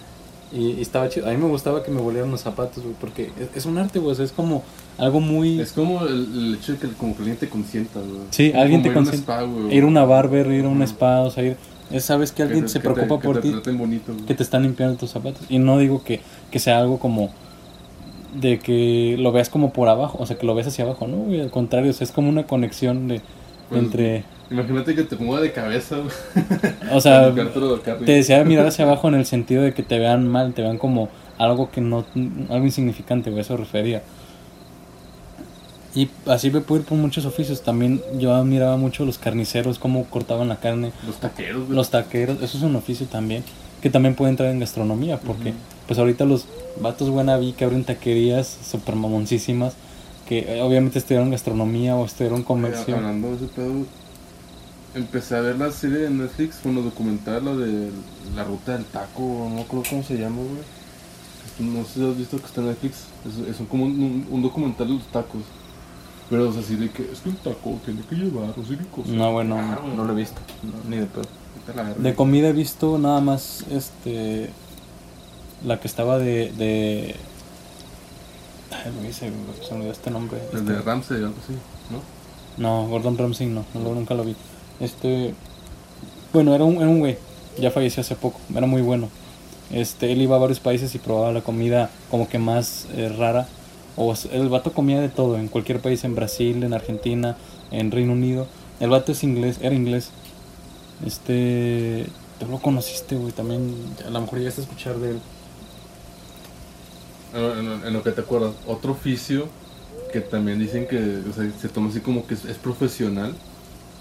y, 0.51 0.71
y 0.71 0.81
estaba 0.81 1.09
chido. 1.09 1.27
A 1.27 1.31
mí 1.31 1.37
me 1.37 1.47
gustaba 1.47 1.83
que 1.83 1.91
me 1.91 2.01
volvieran 2.01 2.31
los 2.31 2.41
zapatos, 2.41 2.83
güey, 2.83 2.95
porque 2.99 3.31
es, 3.39 3.49
es 3.55 3.65
un 3.65 3.77
arte, 3.77 3.99
güey, 3.99 4.11
o 4.11 4.15
sea, 4.15 4.25
es 4.25 4.31
como 4.31 4.63
algo 4.97 5.19
muy... 5.19 5.59
Es 5.59 5.73
como 5.73 6.05
el, 6.05 6.13
el 6.35 6.55
hecho 6.55 6.73
de 6.73 6.79
que 6.79 6.87
como 6.89 7.13
que 7.13 7.19
alguien 7.19 7.37
te 7.37 7.49
consienta, 7.49 7.99
güey. 7.99 8.21
Sí, 8.31 8.49
Como 8.51 8.61
alguien 8.63 8.81
te 8.81 8.89
ir 8.89 8.95
a 8.95 8.99
un 8.99 9.05
consiente. 9.05 9.31
spa, 9.31 9.41
güey. 9.43 9.75
Ir 9.75 9.83
a 9.83 9.87
una 9.87 10.05
barber, 10.05 10.47
ir 10.51 10.65
a 10.65 10.69
un 10.69 10.81
spa, 10.83 11.21
o 11.21 11.29
sea, 11.31 11.43
ir... 11.43 11.57
es- 11.91 12.05
sabes 12.05 12.31
que 12.31 12.43
alguien 12.43 12.67
se 12.69 12.79
que 12.79 12.89
preocupa 12.89 13.19
por 13.19 13.41
ti, 13.41 13.53
que 14.27 14.33
te 14.33 14.43
están 14.43 14.63
limpiando 14.63 14.95
tus 14.97 15.09
zapatos. 15.11 15.41
Y 15.49 15.59
no 15.59 15.77
digo 15.79 16.03
que, 16.03 16.21
que 16.51 16.59
sea 16.59 16.79
algo 16.79 16.97
como 16.99 17.29
de 18.39 18.59
que 18.59 19.15
lo 19.19 19.31
veas 19.31 19.49
como 19.49 19.71
por 19.73 19.87
abajo, 19.89 20.17
o 20.21 20.25
sea, 20.25 20.37
que 20.37 20.45
lo 20.45 20.53
ves 20.53 20.67
hacia 20.67 20.83
abajo, 20.85 21.07
¿no? 21.07 21.17
güey? 21.17 21.41
al 21.41 21.49
contrario, 21.49 21.89
o 21.91 21.93
sea, 21.93 22.05
es 22.05 22.11
como 22.11 22.29
una 22.29 22.45
conexión 22.45 23.07
de 23.07 23.21
Pues, 23.69 23.83
entre... 23.83 24.23
Imagínate 24.49 24.95
que 24.95 25.03
te 25.03 25.15
ponga 25.17 25.41
de 25.41 25.51
cabeza. 25.51 25.97
O 26.93 27.01
sea, 27.01 27.33
te 27.33 28.11
decía 28.13 28.43
mirar 28.45 28.67
hacia 28.67 28.85
abajo 28.85 29.09
en 29.09 29.15
el 29.15 29.25
sentido 29.25 29.61
de 29.61 29.73
que 29.73 29.83
te 29.83 29.99
vean 29.99 30.25
mal, 30.27 30.53
te 30.53 30.61
vean 30.61 30.77
como 30.77 31.09
algo 31.37 31.69
que 31.69 31.81
no, 31.81 32.05
algo 32.49 32.65
insignificante, 32.65 33.29
güey, 33.29 33.41
eso 33.41 33.57
refería. 33.57 34.01
Y 35.93 36.09
así 36.27 36.51
me 36.51 36.61
puedo 36.61 36.81
ir 36.81 36.87
por 36.87 36.97
muchos 36.97 37.25
oficios. 37.25 37.61
También 37.63 38.01
yo 38.19 38.33
admiraba 38.33 38.77
mucho 38.77 39.03
los 39.03 39.17
carniceros, 39.17 39.79
cómo 39.79 40.05
cortaban 40.05 40.47
la 40.47 40.57
carne, 40.57 40.91
Los 41.05 41.17
taqueros, 41.17 41.65
güey. 41.65 41.75
los 41.75 41.89
taqueros, 41.89 42.37
eso 42.41 42.57
es 42.57 42.63
un 42.63 42.75
oficio 42.75 43.07
también, 43.07 43.43
que 43.81 43.89
también 43.89 44.15
puede 44.15 44.31
entrar 44.31 44.49
en 44.49 44.59
gastronomía, 44.59 45.19
porque 45.19 45.53
pues 45.87 45.99
ahorita 45.99 46.25
los 46.25 46.45
vatos 46.79 47.09
buena 47.09 47.37
vi 47.37 47.53
que 47.53 47.65
abren 47.65 47.83
taquerías 47.83 48.47
super 48.47 48.95
mamoncísimas, 48.95 49.73
que 50.27 50.39
eh, 50.39 50.61
obviamente 50.61 50.99
estudiaron 50.99 51.31
gastronomía 51.31 51.95
o 51.95 52.05
estudiaron 52.05 52.43
comercio. 52.43 52.95
Hablando 52.95 53.29
de 53.29 53.35
ese 53.37 53.45
pedo, 53.47 53.73
empecé 54.95 55.35
a 55.35 55.41
ver 55.41 55.57
la 55.57 55.71
serie 55.71 55.99
de 55.99 56.09
Netflix, 56.09 56.57
bueno, 56.63 56.81
documental, 56.81 57.45
la 57.45 57.55
de 57.55 57.89
la 58.35 58.43
ruta 58.43 58.73
del 58.73 58.85
taco, 58.85 59.21
no 59.21 59.55
me 59.55 59.61
acuerdo 59.61 59.85
cómo 59.89 60.03
se 60.03 60.17
llama, 60.17 60.37
güey. 60.37 61.71
No 61.71 61.83
sé 61.85 61.93
si 61.95 62.05
has 62.05 62.17
visto 62.17 62.37
que 62.37 62.45
está 62.45 62.61
en 62.61 62.67
Netflix. 62.67 62.97
Es, 63.25 63.47
es 63.55 63.59
un- 63.59 63.65
como 63.67 63.85
un, 63.85 63.91
un- 63.91 64.27
un 64.29 64.41
documental 64.43 64.87
de 64.87 64.93
los 64.93 65.07
tacos. 65.07 65.41
Pero, 66.29 66.49
o 66.49 66.51
sea, 66.51 66.61
así 66.61 66.75
de 66.75 66.89
que 66.91 67.03
es 67.11 67.19
que 67.21 67.29
el 67.29 67.37
taco 67.37 67.79
tiene 67.85 68.01
que 68.01 68.15
llevar, 68.15 68.53
no 68.57 68.65
sé 68.65 68.77
qué 68.77 68.85
cosa. 68.87 69.09
No, 69.11 69.31
bueno, 69.31 69.57
Ah, 69.57 69.79
no, 69.85 69.95
no 69.95 70.03
lo 70.05 70.11
he 70.13 70.15
visto, 70.17 70.39
no, 70.61 70.89
ni 70.89 70.97
de 70.97 71.05
pedo. 71.05 71.23
De 71.97 72.13
comida 72.15 72.49
he 72.49 72.53
visto 72.53 72.97
nada 72.97 73.19
más 73.21 73.63
este 73.71 74.49
la 75.65 75.79
que 75.79 75.87
estaba 75.87 76.17
de 76.19 76.51
de 76.53 77.15
Ay, 78.71 79.13
se 79.13 79.29
me 79.29 79.77
olvidó 79.77 79.91
este 79.91 80.11
nombre. 80.11 80.39
El 80.51 80.59
Este- 80.59 80.73
de 80.73 80.81
Ramsey, 80.81 81.17
algo 81.17 81.35
así, 81.43 81.53
¿no? 81.91 82.01
No, 82.57 82.87
Gordon 82.89 83.17
Ramsay 83.17 83.47
no, 83.47 83.65
no, 83.73 83.93
nunca 83.93 84.13
lo 84.15 84.23
vi. 84.23 84.35
Este 84.79 85.33
bueno, 86.33 86.53
era 86.53 86.63
un 86.63 86.77
era 86.77 86.87
un 86.87 86.99
güey, 86.99 87.17
ya 87.59 87.71
falleció 87.71 88.01
hace 88.01 88.15
poco, 88.15 88.39
era 88.53 88.67
muy 88.67 88.81
bueno. 88.81 89.09
Este, 89.71 90.11
él 90.11 90.21
iba 90.21 90.35
a 90.35 90.39
varios 90.39 90.59
países 90.59 90.93
y 90.95 90.97
probaba 90.99 91.31
la 91.31 91.41
comida 91.41 91.89
como 92.09 92.27
que 92.29 92.39
más 92.39 92.87
eh, 92.95 93.09
rara. 93.09 93.47
O 93.95 94.13
el 94.31 94.47
vato 94.49 94.73
comía 94.73 95.01
de 95.01 95.09
todo, 95.09 95.37
en 95.37 95.47
cualquier 95.47 95.79
país, 95.81 96.03
en 96.03 96.13
Brasil, 96.13 96.63
en 96.63 96.73
Argentina, 96.73 97.35
en 97.71 97.89
Reino 97.91 98.13
Unido. 98.13 98.47
El 98.79 98.91
vato 98.91 99.11
es 99.11 99.23
inglés, 99.23 99.57
era 99.61 99.73
inglés. 99.73 100.11
Este, 101.05 102.05
tú 102.39 102.45
lo 102.47 102.59
conociste, 102.59 103.15
güey, 103.15 103.31
también, 103.31 103.73
a 104.05 104.09
lo 104.09 104.21
mejor 104.21 104.39
llegaste 104.39 104.61
a 104.61 104.63
escuchar 104.65 104.97
de 104.97 105.11
él. 105.11 105.19
En, 107.33 107.93
lo 107.93 108.03
que 108.03 108.11
te 108.11 108.21
acuerdas, 108.21 108.53
otro 108.65 108.93
oficio 108.93 109.47
que 110.11 110.21
también 110.21 110.59
dicen 110.59 110.87
que 110.87 111.21
o 111.29 111.33
sea, 111.33 111.49
se 111.59 111.69
toma 111.69 111.89
así 111.89 111.99
como 111.99 112.25
que 112.25 112.33
es, 112.33 112.45
es 112.45 112.57
profesional, 112.57 113.35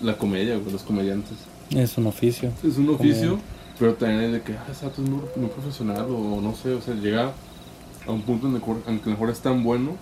la 0.03 0.17
comedia, 0.17 0.57
güey, 0.57 0.73
los 0.73 0.83
comediantes. 0.83 1.35
Es 1.71 1.99
un 1.99 2.07
oficio. 2.07 2.53
Es 2.63 2.77
un 2.77 2.89
oficio, 2.91 3.39
pero 3.79 3.95
también 3.95 4.23
es 4.23 4.33
de 4.33 4.43
que, 4.43 4.53
ah, 4.53 4.65
exacto, 4.69 5.03
es 5.03 5.09
muy, 5.09 5.21
muy 5.37 5.49
profesional 5.49 6.07
o 6.09 6.41
no 6.41 6.55
sé, 6.55 6.73
o 6.73 6.81
sea, 6.81 6.95
llega 6.95 7.33
a 8.07 8.13
un 8.13 8.23
punto 8.23 8.47
en 8.47 8.55
el 8.55 8.61
cual, 8.61 8.79
mejor 9.05 9.31
es 9.31 9.41
tan 9.41 9.65
bueno 9.65 9.97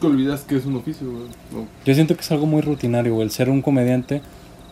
que 0.00 0.06
olvidas 0.06 0.42
que 0.42 0.56
es 0.56 0.64
un 0.64 0.76
oficio, 0.76 1.10
güey. 1.10 1.24
¿no? 1.52 1.66
Yo 1.84 1.94
siento 1.94 2.14
que 2.14 2.20
es 2.20 2.30
algo 2.30 2.46
muy 2.46 2.62
rutinario, 2.62 3.14
güey. 3.14 3.24
El 3.24 3.32
ser 3.32 3.50
un 3.50 3.62
comediante 3.62 4.22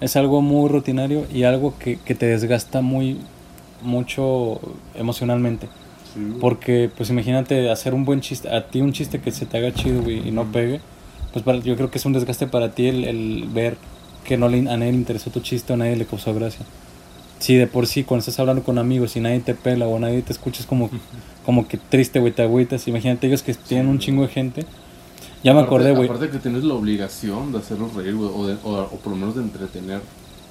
es 0.01 0.17
algo 0.17 0.41
muy 0.41 0.69
rutinario 0.69 1.27
y 1.33 1.43
algo 1.45 1.75
que, 1.79 1.99
que 1.99 2.15
te 2.15 2.27
desgasta 2.27 2.81
muy 2.81 3.19
mucho 3.83 4.61
emocionalmente. 4.95 5.69
Sí. 6.17 6.39
Porque, 6.41 6.91
pues 6.97 7.11
imagínate 7.11 7.71
hacer 7.71 7.93
un 7.95 8.05
buen 8.05 8.21
chiste, 8.23 8.49
a 8.49 8.67
ti 8.69 8.81
un 8.81 8.93
chiste 8.93 9.21
que 9.21 9.31
se 9.31 9.45
te 9.47 9.59
haga 9.59 9.73
chido, 9.75 10.03
güey, 10.03 10.27
y 10.27 10.31
no 10.33 10.45
pegue, 10.51 10.81
pues 11.33 11.45
para- 11.45 11.59
yo 11.59 11.77
creo 11.77 11.91
que 11.91 11.99
es 11.99 12.07
un 12.07 12.13
desgaste 12.15 12.47
para 12.47 12.71
ti 12.71 12.87
el, 12.87 13.05
el 13.05 13.49
ver 13.53 13.77
que 14.25 14.37
no 14.37 14.49
le, 14.49 14.59
a 14.61 14.77
nadie 14.77 14.93
le 14.93 14.99
interesó 14.99 15.31
tu 15.31 15.41
chiste 15.41 15.73
a 15.73 15.77
nadie 15.77 15.95
le 15.97 16.07
causó 16.07 16.33
gracia. 16.35 16.65
Si 17.39 17.55
de 17.55 17.67
por 17.67 17.87
sí 17.87 18.03
cuando 18.03 18.21
estás 18.21 18.41
hablando 18.41 18.63
con 18.65 18.79
amigos 18.79 19.15
y 19.17 19.21
nadie 19.21 19.41
te 19.41 19.55
pela 19.55 19.87
o 19.87 19.99
nadie 19.99 20.23
te 20.23 20.33
escucha 20.33 20.61
es 20.61 20.67
como, 20.67 20.89
como 21.45 21.69
que 21.69 21.77
triste, 21.77 22.19
güey, 22.19 22.33
te 22.33 22.43
agüitas. 22.43 22.89
Imagínate 22.89 23.27
ellos 23.27 23.43
que 23.43 23.53
tienen 23.53 23.89
un 23.89 23.99
chingo 23.99 24.23
de 24.23 24.29
gente. 24.29 24.65
Ya 25.45 25.53
me 25.53 25.61
Aparte- 25.61 25.67
acordé, 25.67 25.93
güey. 25.93 26.09
Aparte 26.09 26.31
que 26.31 26.39
tienes 26.39 26.65
la 26.65 26.73
obligación 26.75 27.53
de 27.53 27.59
hacerlos 27.59 27.93
reír, 27.95 28.15
güey, 28.17 28.31
o, 28.31 28.59
o, 28.69 28.81
o 28.85 28.97
por 28.97 29.13
lo 29.13 29.17
menos 29.19 29.35
de 29.37 29.43
entretener. 29.43 30.01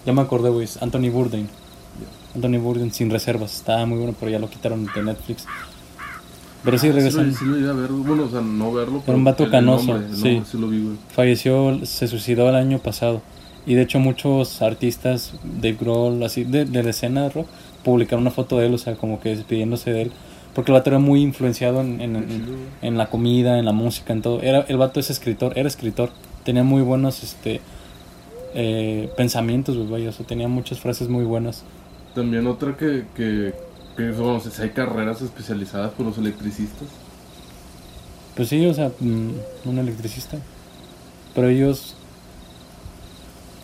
Ya 0.05 0.13
me 0.13 0.21
acordé, 0.21 0.49
güey. 0.51 0.67
Anthony 0.79 1.09
Bourdain. 1.09 1.49
Anthony 2.35 2.57
Bourdain 2.59 2.91
sin 2.91 3.09
reservas. 3.09 3.55
Estaba 3.55 3.85
muy 3.85 3.97
bueno, 3.97 4.13
pero 4.19 4.31
ya 4.31 4.39
lo 4.39 4.49
quitaron 4.49 4.85
de 4.93 5.03
Netflix. 5.03 5.45
Pero 6.63 6.77
sí, 6.79 6.91
regresando. 6.91 7.31
Sí, 7.31 7.37
sí 7.39 7.45
lo 7.45 7.59
iba 7.59 7.69
a 7.71 7.73
ver, 7.73 7.91
bueno, 7.91 8.23
o 8.23 8.29
sea, 8.29 8.41
no 8.41 8.73
verlo, 8.73 9.01
pero 9.05 9.17
un 9.17 9.23
vato 9.23 9.49
canoso, 9.51 9.93
nombre, 9.99 10.15
sí. 10.15 10.41
sí 10.49 10.57
lo 10.57 10.67
vi, 10.67 10.81
güey. 10.81 10.95
Falleció, 11.13 11.79
se 11.85 12.07
suicidó 12.07 12.49
el 12.49 12.55
año 12.55 12.79
pasado. 12.79 13.21
Y 13.67 13.73
de 13.75 13.83
hecho 13.83 13.99
muchos 13.99 14.61
artistas, 14.61 15.33
Dave 15.43 15.77
Grohl, 15.79 16.21
así 16.23 16.43
de, 16.43 16.65
de 16.65 16.83
la 16.83 16.89
escena 16.89 17.23
de 17.23 17.29
rock, 17.29 17.47
publicaron 17.83 18.21
una 18.21 18.31
foto 18.31 18.57
de 18.59 18.65
él, 18.67 18.73
o 18.73 18.77
sea, 18.79 18.95
como 18.95 19.19
que 19.19 19.29
despidiéndose 19.35 19.91
de 19.91 20.01
él. 20.03 20.11
Porque 20.55 20.71
el 20.71 20.73
vato 20.77 20.89
era 20.89 20.99
muy 20.99 21.21
influenciado 21.21 21.81
en, 21.81 21.99
en- 22.01 22.15
en- 22.15 22.45
en 22.81 22.97
la 22.97 23.07
comida, 23.11 23.59
en 23.59 23.65
la 23.65 23.71
música, 23.73 24.13
en 24.13 24.21
todo. 24.23 24.41
Era, 24.41 24.61
el 24.67 24.77
vato 24.77 24.99
es 24.99 25.09
escritor, 25.11 25.53
era 25.55 25.67
escritor. 25.67 26.09
Tenía 26.43 26.63
muy 26.63 26.81
buenos 26.81 27.21
este, 27.23 27.59
eh, 28.53 29.09
pensamientos, 29.17 29.75
güey, 29.77 29.89
vaya, 29.89 30.09
o 30.09 30.13
sea, 30.13 30.25
tenía 30.25 30.47
muchas 30.47 30.79
frases 30.79 31.09
muy 31.09 31.25
buenas. 31.25 31.63
También 32.15 32.47
otra 32.47 32.77
que, 32.77 33.03
que, 33.13 33.53
que 33.97 34.11
bueno, 34.11 34.39
si 34.39 34.61
hay 34.61 34.69
carreras 34.69 35.21
especializadas 35.21 35.91
por 35.91 36.05
los 36.05 36.17
electricistas. 36.17 36.87
Pues 38.35 38.49
sí, 38.49 38.65
o 38.65 38.73
sea, 38.73 38.91
mm, 38.99 39.31
un 39.65 39.77
electricista. 39.77 40.37
Pero 41.35 41.49
ellos... 41.49 41.95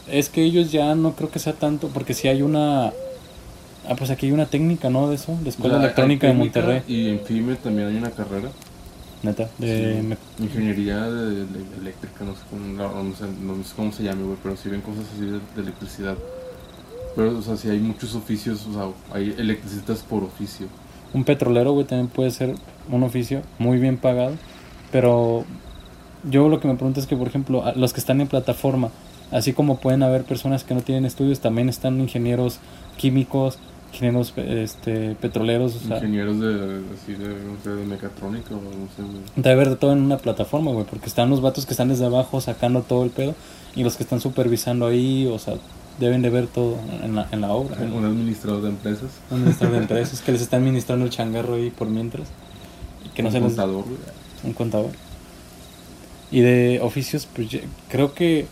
Es 0.10 0.28
que 0.28 0.44
ellos 0.44 0.72
ya 0.72 0.94
no 0.96 1.16
creo 1.16 1.32
que 1.32 1.40
sea 1.40 1.54
tanto, 1.54 1.88
porque 1.88 2.14
si 2.14 2.28
hay 2.28 2.42
una... 2.42 2.88
Ah, 3.88 3.96
pues 3.98 4.10
aquí 4.12 4.26
hay 4.26 4.32
una 4.34 4.46
técnica, 4.46 4.90
¿no? 4.90 5.10
De 5.10 5.16
eso, 5.16 5.38
de 5.42 5.50
Escuela 5.50 5.78
Electrónica 5.78 6.28
de 6.28 6.34
Monterrey. 6.34 6.84
Y 6.88 7.10
en 7.10 7.22
FIME 7.22 7.56
también 7.56 7.88
hay 7.88 7.96
una 7.96 8.12
carrera. 8.12 8.50
Neta, 9.24 9.50
de... 9.58 10.18
Sí. 10.38 10.44
Ingeniería 10.44 11.02
de, 11.10 11.46
de 11.46 11.78
eléctrica, 11.80 12.26
no 12.26 12.36
sé, 12.36 12.42
cómo, 12.50 12.66
no, 12.66 13.04
no 13.04 13.16
sé, 13.16 13.26
no 13.40 13.64
sé 13.64 13.74
cómo 13.76 13.92
se 13.94 14.04
llame, 14.04 14.24
güey, 14.24 14.38
pero 14.44 14.58
si 14.58 14.68
ven 14.68 14.82
cosas 14.82 15.06
así 15.14 15.26
de 15.26 15.62
electricidad. 15.62 16.18
Pero, 17.16 17.38
o 17.38 17.42
sea, 17.42 17.58
si 17.58 17.70
hay 17.70 17.80
muchos 17.80 18.16
oficios, 18.16 18.66
o 18.68 18.74
sea, 18.74 18.90
hay 19.14 19.36
electricistas 19.38 20.00
por 20.00 20.24
oficio. 20.24 20.68
Un 21.14 21.24
petrolero, 21.24 21.74
güey, 21.74 21.86
también 21.86 22.08
puede 22.08 22.32
ser 22.32 22.56
un 22.90 23.04
oficio 23.04 23.42
muy 23.60 23.78
bien 23.80 23.98
pagado. 23.98 24.36
Pero 24.92 25.46
yo 26.30 26.50
lo 26.50 26.60
que 26.60 26.68
me 26.68 26.76
pregunto 26.76 27.00
es 27.00 27.08
que, 27.08 27.16
por 27.16 27.28
ejemplo, 27.28 27.64
los 27.76 27.94
que 27.94 28.00
están 28.00 28.22
en 28.22 28.28
plataforma, 28.28 28.90
así 29.32 29.54
como 29.54 29.78
pueden 29.80 30.04
haber 30.04 30.24
personas 30.24 30.64
que 30.64 30.74
no 30.74 30.82
tienen 30.82 31.06
estudios, 31.06 31.40
también 31.40 31.70
están 31.70 32.00
ingenieros 32.00 32.60
químicos, 32.98 33.58
ingenieros 33.94 34.34
este, 34.38 35.16
petroleros, 35.16 35.76
o 35.76 35.80
sea, 35.80 35.98
Ingenieros 35.98 36.40
de, 36.40 36.82
así 36.94 37.14
de, 37.14 37.28
no 37.28 37.62
sé, 37.64 37.70
de 37.72 37.86
mecatrónica 37.86 38.56
o 38.56 38.62
no 38.62 38.88
sé, 38.96 39.02
güey. 39.02 39.22
Debe 39.36 39.52
haber 39.52 39.70
de 39.70 39.76
todo 39.76 39.94
en 39.94 40.02
una 40.02 40.18
plataforma, 40.18 40.72
güey, 40.72 40.86
porque 40.86 41.08
están 41.08 41.30
los 41.30 41.42
vatos 41.42 41.66
que 41.66 41.74
están 41.74 41.90
desde 41.90 42.06
abajo 42.06 42.40
sacando 42.42 42.82
todo 42.82 43.04
el 43.04 43.10
pedo 43.10 43.36
y 43.76 43.84
los 43.84 43.96
que 43.96 44.04
están 44.04 44.22
supervisando 44.22 44.88
ahí, 44.88 45.28
o 45.28 45.40
sea, 45.40 45.56
deben 46.00 46.22
de 46.22 46.30
ver 46.30 46.48
todo 46.48 46.78
en 47.04 47.16
la, 47.16 47.28
en 47.32 47.42
la 47.42 47.52
obra. 47.52 47.78
Un 47.82 48.06
administrador 48.06 48.62
de 48.62 48.70
empresas. 48.70 49.10
Un 49.30 49.38
administrador 49.38 49.76
de 49.76 49.82
empresas 49.82 50.22
que 50.22 50.32
les 50.32 50.42
está 50.42 50.58
administrando 50.58 51.06
el 51.06 51.12
changarro 51.12 51.56
ahí 51.56 51.70
por 51.70 51.88
mientras 51.90 52.28
y 53.06 53.10
que 53.10 53.22
no 53.22 53.30
un 53.30 53.34
se 53.34 53.40
les... 53.40 53.48
contador, 53.50 53.84
güey. 53.84 53.98
Un 54.44 54.54
contador. 54.54 54.92
Y 56.32 56.42
de 56.42 56.80
oficios, 56.82 57.28
pues 57.34 57.50
creo 57.90 58.14
que. 58.14 58.48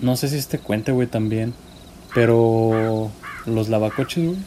No 0.00 0.16
sé 0.16 0.28
si 0.28 0.36
este 0.36 0.58
cuente, 0.58 0.92
güey, 0.92 1.06
también. 1.06 1.54
Pero. 2.14 3.10
Los 3.46 3.68
lavacoches, 3.68 4.24
güey. 4.24 4.38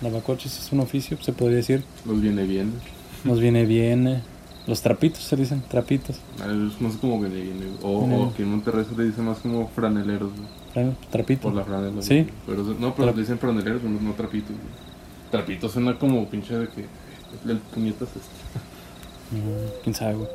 Lavacoches 0.00 0.58
es 0.58 0.72
un 0.72 0.80
oficio, 0.80 1.18
se 1.20 1.32
podría 1.32 1.58
decir. 1.58 1.84
Los 2.06 2.20
viene 2.20 2.44
bien. 2.44 2.72
Nos 3.24 3.40
viene 3.40 3.66
bien. 3.66 4.22
Los 4.66 4.82
trapitos 4.82 5.22
se 5.22 5.36
dicen, 5.36 5.62
trapitos. 5.68 6.16
Ah, 6.40 6.46
es- 6.46 6.78
viene 6.80 7.28
bien. 7.28 7.76
güey. 7.80 7.94
O, 8.24 8.32
que 8.36 8.42
en 8.42 8.50
Monterrey 8.50 8.84
se 8.88 8.96
le 8.96 9.04
dice 9.08 9.22
más 9.22 9.38
como 9.38 9.68
franeleros. 9.68 10.30
güey. 10.74 10.86
Trapito. 11.10 11.42
Por 11.42 11.54
la 11.54 11.64
franela. 11.64 12.02
Sí. 12.02 12.26
Pero, 12.46 12.62
no, 12.78 12.94
pero 12.94 13.08
Tra- 13.10 13.14
le 13.14 13.20
dicen 13.20 13.38
franeleros, 13.38 13.82
no, 13.82 14.00
no 14.00 14.12
trapitos. 14.14 14.50
güey. 14.50 14.86
Trapitos 15.30 15.72
suena 15.72 15.98
como 15.98 16.26
pinche 16.28 16.56
de 16.58 16.68
que. 16.68 16.84
El 17.48 17.58
puñetas 17.58 18.08
este. 18.08 19.36
Mm, 19.36 19.82
quién 19.84 19.94
sabe, 19.94 20.14
güey. 20.14 20.28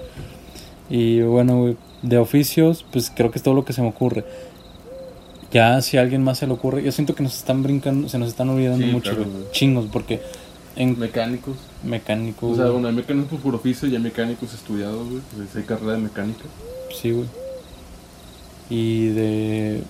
Y 0.89 1.21
bueno, 1.21 1.59
güey, 1.61 1.77
de 2.01 2.17
oficios, 2.17 2.85
pues 2.91 3.11
creo 3.13 3.31
que 3.31 3.37
es 3.39 3.43
todo 3.43 3.53
lo 3.53 3.65
que 3.65 3.73
se 3.73 3.81
me 3.81 3.87
ocurre. 3.89 4.25
Ya 5.51 5.81
si 5.81 5.97
a 5.97 6.01
alguien 6.01 6.23
más 6.23 6.37
se 6.37 6.47
le 6.47 6.53
ocurre, 6.53 6.81
yo 6.83 6.91
siento 6.91 7.13
que 7.15 7.23
nos 7.23 7.35
están 7.37 7.61
brincando, 7.63 8.07
se 8.07 8.17
nos 8.17 8.29
están 8.29 8.49
olvidando 8.49 8.85
Sí, 8.85 8.91
mucho, 8.91 9.11
claro, 9.11 9.25
güey. 9.29 9.41
güey. 9.43 9.51
Chingos, 9.51 9.85
porque 9.91 10.21
en 10.75 10.97
Mecánicos. 10.99 11.55
mecánico, 11.83 12.49
O 12.49 12.55
sea, 12.55 12.65
bueno, 12.69 12.87
hay 12.87 12.93
mecánicos 12.95 13.39
por 13.41 13.55
oficio 13.55 13.87
y 13.89 13.95
hay 13.95 14.01
mecánicos 14.01 14.53
estudiados, 14.53 15.07
güey. 15.09 15.21
Pues 15.35 15.55
hay 15.55 15.63
carrera 15.63 15.93
de 15.93 15.99
mecánica. 15.99 16.43
sí, 16.99 17.11
güey. 17.11 17.27
Y 18.69 19.07
de 19.09 19.83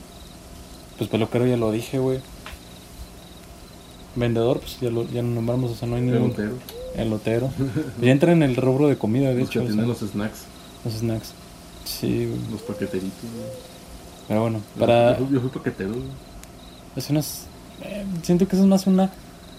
pues 0.97 1.09
peluquero 1.09 1.45
ya 1.45 1.57
lo 1.57 1.71
dije, 1.71 1.99
güey. 1.99 2.19
Vendedor, 4.15 4.59
pues 4.59 4.79
ya 4.81 4.89
lo, 4.89 5.07
ya 5.09 5.21
lo 5.21 5.29
nombramos, 5.29 5.71
o 5.71 5.75
sea, 5.75 5.87
no 5.87 5.95
hay 5.95 6.01
ningún 6.01 6.31
Pelotero. 6.33 6.57
elotero. 6.95 7.49
ya 8.01 8.11
entra 8.11 8.31
en 8.33 8.43
el 8.43 8.55
rubro 8.55 8.87
de 8.87 8.97
comida, 8.97 9.29
de 9.29 9.35
Los 9.41 9.49
que 9.49 9.59
hecho, 9.59 9.69
o 9.69 9.73
sea, 9.73 9.83
los 9.83 9.99
snacks. 9.99 10.41
los 10.83 10.93
snacks. 10.95 11.31
Sí, 11.85 12.25
güey. 12.27 12.39
Los 12.51 12.61
paqueteritos, 12.63 13.11
güey. 13.21 13.45
Pero 14.27 14.41
bueno, 14.41 14.61
para 14.79 15.17
Yo, 15.19 15.29
yo 15.29 15.39
fui 15.41 15.49
paquetero, 15.49 15.91
güey. 15.91 16.03
Es 16.95 17.09
unas- 17.09 17.45
eh, 17.83 18.05
siento 18.23 18.47
que 18.47 18.55
eso 18.55 18.63
es 18.63 18.69
más 18.69 18.85
una 18.87 19.09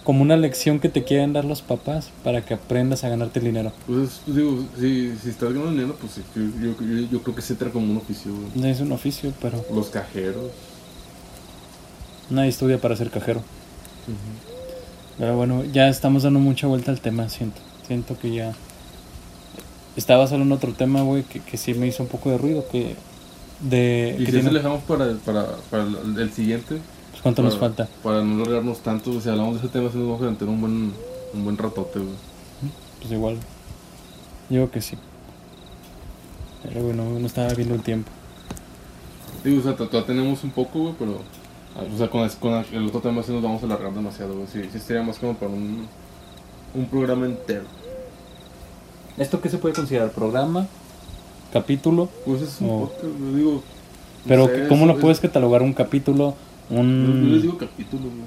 como 0.03 0.21
una 0.21 0.35
lección 0.37 0.79
que 0.79 0.89
te 0.89 1.03
quieren 1.03 1.31
dar 1.33 1.45
los 1.45 1.61
papás 1.61 2.09
para 2.23 2.43
que 2.45 2.53
aprendas 2.55 3.03
a 3.03 3.09
ganarte 3.09 3.39
el 3.39 3.45
dinero. 3.45 3.71
Pues, 3.87 4.21
pues, 4.25 4.35
digo, 4.35 4.65
si, 4.79 5.13
si 5.21 5.29
estás 5.29 5.49
ganando 5.53 5.71
dinero, 5.71 5.95
pues 5.99 6.13
sí, 6.13 6.21
yo, 6.35 6.41
yo, 6.61 6.75
yo, 6.81 7.07
yo 7.11 7.21
creo 7.23 7.35
que 7.35 7.41
se 7.41 7.53
entra 7.53 7.69
como 7.71 7.89
un 7.89 7.97
oficio, 7.97 8.31
güey. 8.33 8.47
No 8.55 8.67
es 8.67 8.79
un 8.81 8.91
oficio, 8.91 9.31
pero 9.41 9.63
Los 9.73 9.87
cajeros. 9.89 10.51
nadie 12.29 12.49
estudia 12.49 12.79
para 12.79 12.95
ser 12.95 13.09
cajero. 13.09 13.41
Pero 15.17 15.37
bueno, 15.37 15.63
ya 15.65 15.87
estamos 15.89 16.23
dando 16.23 16.39
mucha 16.39 16.67
vuelta 16.67 16.91
al 16.91 16.99
tema, 16.99 17.29
siento. 17.29 17.61
Siento 17.87 18.17
que 18.17 18.33
ya 18.33 18.53
estaba 19.95 20.27
solo 20.27 20.43
en 20.43 20.51
otro 20.51 20.73
tema, 20.73 21.01
güey, 21.03 21.23
que, 21.23 21.39
que 21.39 21.57
sí 21.57 21.73
me 21.75 21.87
hizo 21.87 22.03
un 22.03 22.09
poco 22.09 22.29
de 22.31 22.37
ruido, 22.37 22.65
que 22.71 22.95
de 23.61 24.15
Y 24.19 24.25
que 24.25 24.31
si 24.31 24.37
eso 24.37 24.49
tiene- 24.49 24.51
le 24.53 24.59
dejamos 24.59 24.83
para, 24.83 25.13
para, 25.25 25.45
para 25.69 25.83
el 25.83 26.31
siguiente. 26.33 26.77
¿Cuánto 27.23 27.41
nos 27.41 27.57
falta? 27.57 27.87
Para 28.03 28.21
no 28.23 28.43
alargarnos 28.43 28.79
tanto, 28.79 29.19
si 29.19 29.29
hablamos 29.29 29.53
de 29.55 29.59
ese 29.59 29.69
tema, 29.69 29.89
sí 29.91 29.97
nos 29.97 30.07
vamos 30.07 30.21
a 30.27 30.31
meter 30.31 30.47
un 30.47 30.61
buen, 30.61 30.93
un 31.33 31.43
buen 31.43 31.57
ratote, 31.57 31.99
güey. 31.99 32.11
Pues 32.99 33.11
igual. 33.11 33.35
Yo 34.49 34.57
creo 34.61 34.71
que 34.71 34.81
sí. 34.81 34.97
Pero 36.63 36.83
bueno, 36.83 37.03
no 37.19 37.25
estaba 37.25 37.53
viendo 37.53 37.75
el 37.75 37.81
tiempo. 37.81 38.09
Digo, 39.43 39.59
o 39.59 39.63
sea, 39.63 39.75
to- 39.75 39.87
todavía 39.87 40.07
tenemos 40.07 40.43
un 40.43 40.51
poco, 40.51 40.79
güey, 40.79 40.93
pero. 40.97 41.19
ah, 41.75 41.83
O 41.93 41.97
sea, 41.97 42.09
con, 42.09 42.53
el 42.71 42.87
otro 42.87 43.01
tema 43.01 43.23
sí 43.23 43.31
nos 43.33 43.41
vamos 43.43 43.61
a 43.63 43.65
alargar 43.65 43.93
demasiado, 43.93 44.33
güey. 44.35 44.47
Sí, 44.47 44.61
sí 44.71 44.79
sería 44.79 45.03
más 45.03 45.17
como 45.19 45.33
para 45.35 45.51
un, 45.51 45.87
un 46.73 46.85
programa 46.85 47.25
entero. 47.25 47.63
¿Esto 49.17 49.41
qué 49.41 49.49
se 49.49 49.57
puede 49.57 49.75
considerar? 49.75 50.11
¿Programa? 50.11 50.65
¿Capítulo? 51.51 52.09
Pues 52.25 52.41
es 52.41 52.61
un 52.61 52.69
Oh. 52.69 52.79
podcast, 52.87 53.03
digo. 53.35 53.51
no 53.53 53.61
Pero 54.27 54.47
sé, 54.47 54.67
¿cómo 54.69 54.85
lo 54.85 54.93
es- 54.93 54.99
puedes 55.01 55.19
catalogar? 55.19 55.61
¿Un 55.61 55.73
capítulo? 55.73 56.35
Yo, 56.69 56.77
yo 56.77 56.83
les 56.83 57.35
Un 57.35 57.41
digo 57.41 57.57
capítulo, 57.57 58.03
güey. 58.03 58.23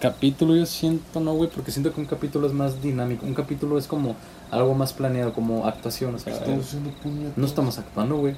capítulo 0.00 0.56
yo 0.56 0.66
siento, 0.66 1.20
no, 1.20 1.34
güey, 1.34 1.50
porque 1.50 1.70
siento 1.70 1.92
que 1.92 2.00
un 2.00 2.06
capítulo 2.06 2.46
es 2.46 2.52
más 2.52 2.82
dinámico. 2.82 3.26
Un 3.26 3.34
capítulo 3.34 3.78
es 3.78 3.86
como 3.86 4.16
algo 4.50 4.74
más 4.74 4.92
planeado, 4.92 5.32
como 5.32 5.66
actuación, 5.66 6.14
o 6.14 6.18
sea, 6.18 6.32
Estamos 6.32 6.66
haciendo 6.66 6.90
puñetas. 7.02 7.36
no 7.36 7.46
estamos 7.46 7.78
actuando, 7.78 8.16
güey. 8.16 8.34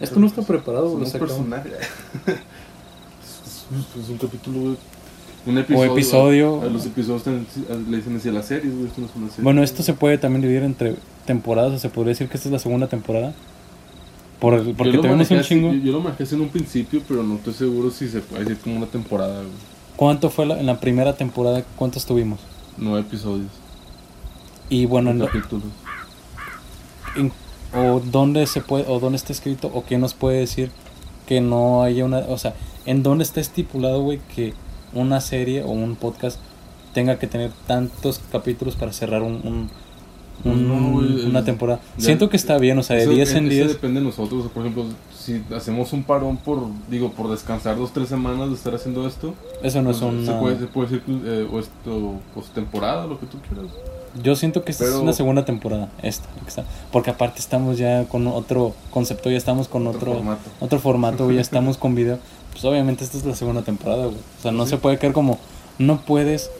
Esto 0.00 0.20
no 0.20 0.26
está 0.26 0.42
preparado, 0.42 0.90
güey, 0.90 1.06
Somos 1.06 1.10
sacamos. 1.10 1.32
personajes. 1.34 1.72
es, 1.74 3.98
es 4.04 4.08
un 4.08 4.18
capítulo, 4.18 4.60
güey. 4.60 4.76
Un 5.46 5.58
episodio. 5.58 5.92
episodio. 5.92 6.60
A, 6.62 6.64
a 6.64 6.68
los 6.68 6.86
episodios 6.86 7.22
le 7.88 7.96
dicen 7.96 8.16
así 8.16 8.28
a 8.28 8.32
las 8.32 8.46
series, 8.46 8.74
güey. 8.74 8.86
Esto 8.86 9.00
no 9.00 9.06
es 9.06 9.16
una 9.16 9.28
serie. 9.28 9.44
Bueno, 9.44 9.62
esto 9.62 9.82
se 9.82 9.94
puede 9.94 10.18
también 10.18 10.42
dividir 10.42 10.62
entre 10.62 10.94
temporadas, 11.26 11.74
o 11.74 11.78
se 11.78 11.88
podría 11.88 12.10
decir 12.10 12.28
que 12.28 12.36
esta 12.36 12.48
es 12.48 12.52
la 12.52 12.58
segunda 12.58 12.86
temporada. 12.86 13.32
Por 14.40 14.64
Yo 14.64 14.74
porque 14.74 14.92
lo 14.92 15.00
tenemos 15.02 15.30
un 15.30 15.40
chingo. 15.42 15.72
Yo, 15.72 15.78
yo 15.92 15.92
lo 16.00 16.08
así 16.08 16.34
en 16.34 16.40
un 16.42 16.48
principio, 16.48 17.02
pero 17.08 17.22
no 17.22 17.34
estoy 17.36 17.54
seguro 17.54 17.90
si 17.90 18.08
se 18.08 18.20
puede 18.20 18.44
decir 18.44 18.58
como 18.62 18.76
una 18.76 18.86
temporada, 18.86 19.38
güey. 19.40 19.52
¿Cuánto 19.96 20.30
fue 20.30 20.46
la- 20.46 20.60
en 20.60 20.66
la 20.66 20.78
primera 20.78 21.14
temporada? 21.16 21.64
¿Cuántos 21.76 22.06
tuvimos? 22.06 22.38
Nueve 22.76 23.00
episodios. 23.00 23.50
Y 24.68 24.86
bueno, 24.86 25.10
en 25.10 25.18
capítulos. 25.20 25.64
en- 27.16 27.32
o 27.74 28.00
dónde 28.00 28.46
se 28.46 28.60
puede 28.60 28.84
o 28.88 29.00
dónde 29.00 29.16
está 29.16 29.32
escrito 29.32 29.70
o 29.74 29.84
qué 29.84 29.98
nos 29.98 30.14
puede 30.14 30.38
decir 30.38 30.70
que 31.26 31.40
no 31.40 31.82
haya 31.82 32.04
una 32.04 32.18
o 32.20 32.38
sea 32.38 32.54
en 32.86 33.02
dónde 33.02 33.24
está 33.24 33.40
estipulado 33.40 34.00
güey 34.02 34.20
que 34.34 34.54
una 34.94 35.20
serie 35.20 35.62
o 35.62 35.68
un 35.70 35.96
podcast 35.96 36.38
tenga 36.94 37.18
que 37.18 37.26
tener 37.26 37.50
tantos 37.66 38.20
capítulos 38.32 38.74
para 38.76 38.92
cerrar 38.92 39.22
un, 39.22 39.40
un- 39.44 39.70
un- 40.44 40.68
No, 40.68 40.92
güey, 40.92 41.26
una 41.26 41.44
temporada 41.44 41.80
ya- 41.96 42.04
siento 42.04 42.28
que 42.28 42.36
está 42.36 42.58
bien 42.58 42.78
o 42.78 42.82
sea 42.82 42.96
de 42.96 43.02
Eso- 43.02 43.10
10 43.12 43.32
en 43.34 43.46
eso 43.46 43.54
10 43.54 43.68
depende 43.68 44.00
de 44.00 44.06
nosotros. 44.06 44.46
Por 44.52 44.62
ejemplo, 44.62 44.84
si 45.16 45.42
hacemos 45.54 45.92
un 45.92 46.04
parón 46.04 46.36
por, 46.36 46.60
digo, 46.90 47.10
por 47.12 47.28
descansar 47.30 47.76
dos, 47.76 47.92
tres 47.92 48.08
semanas 48.08 48.48
de 48.48 48.54
estar 48.54 48.74
haciendo 48.74 49.06
esto, 49.06 49.34
eso 49.62 49.82
no 49.82 49.90
es 49.90 49.98
pues, 49.98 50.26
se, 50.26 50.32
puede, 50.32 50.58
se 50.58 50.66
puede 50.66 50.88
decir 50.88 51.02
eh, 51.26 51.48
o 51.52 51.58
esto, 51.58 52.14
postemporada, 52.34 53.06
lo 53.06 53.18
que 53.18 53.26
tú 53.26 53.38
quieras. 53.48 53.70
yo 54.22 54.34
siento 54.36 54.64
que 54.64 54.72
esta 54.72 54.84
es 54.84 54.94
una 54.94 55.12
segunda 55.12 55.44
temporada 55.44 55.88
esta 56.02 56.26
porque 56.90 57.10
aparte 57.10 57.40
estamos 57.40 57.76
ya 57.78 58.04
con 58.06 58.26
otro 58.26 58.74
concepto 58.90 59.30
ya 59.30 59.36
estamos 59.36 59.68
con 59.68 59.86
Otro 59.86 59.98
otro 60.00 60.14
formato. 60.14 60.50
otro 60.60 60.78
formato, 60.80 61.24
güey, 61.24 61.36
ya 61.36 61.42
estamos 61.50 61.76
con 61.76 61.94
video. 61.94 62.18
Pues 62.52 62.64
obviamente 62.64 63.04
esta 63.04 63.18
es 63.18 63.24
la 63.24 63.36
segunda 63.36 63.62
temporada, 63.62 64.06
güey. 64.06 64.16
O 64.16 64.42
sea, 64.42 64.50
no 64.50 64.64
Sí. 64.64 64.70
se 64.70 64.76
puede 64.78 64.98
quedar 64.98 65.12
como, 65.12 65.38
no 65.78 66.00
puedes 66.00 66.50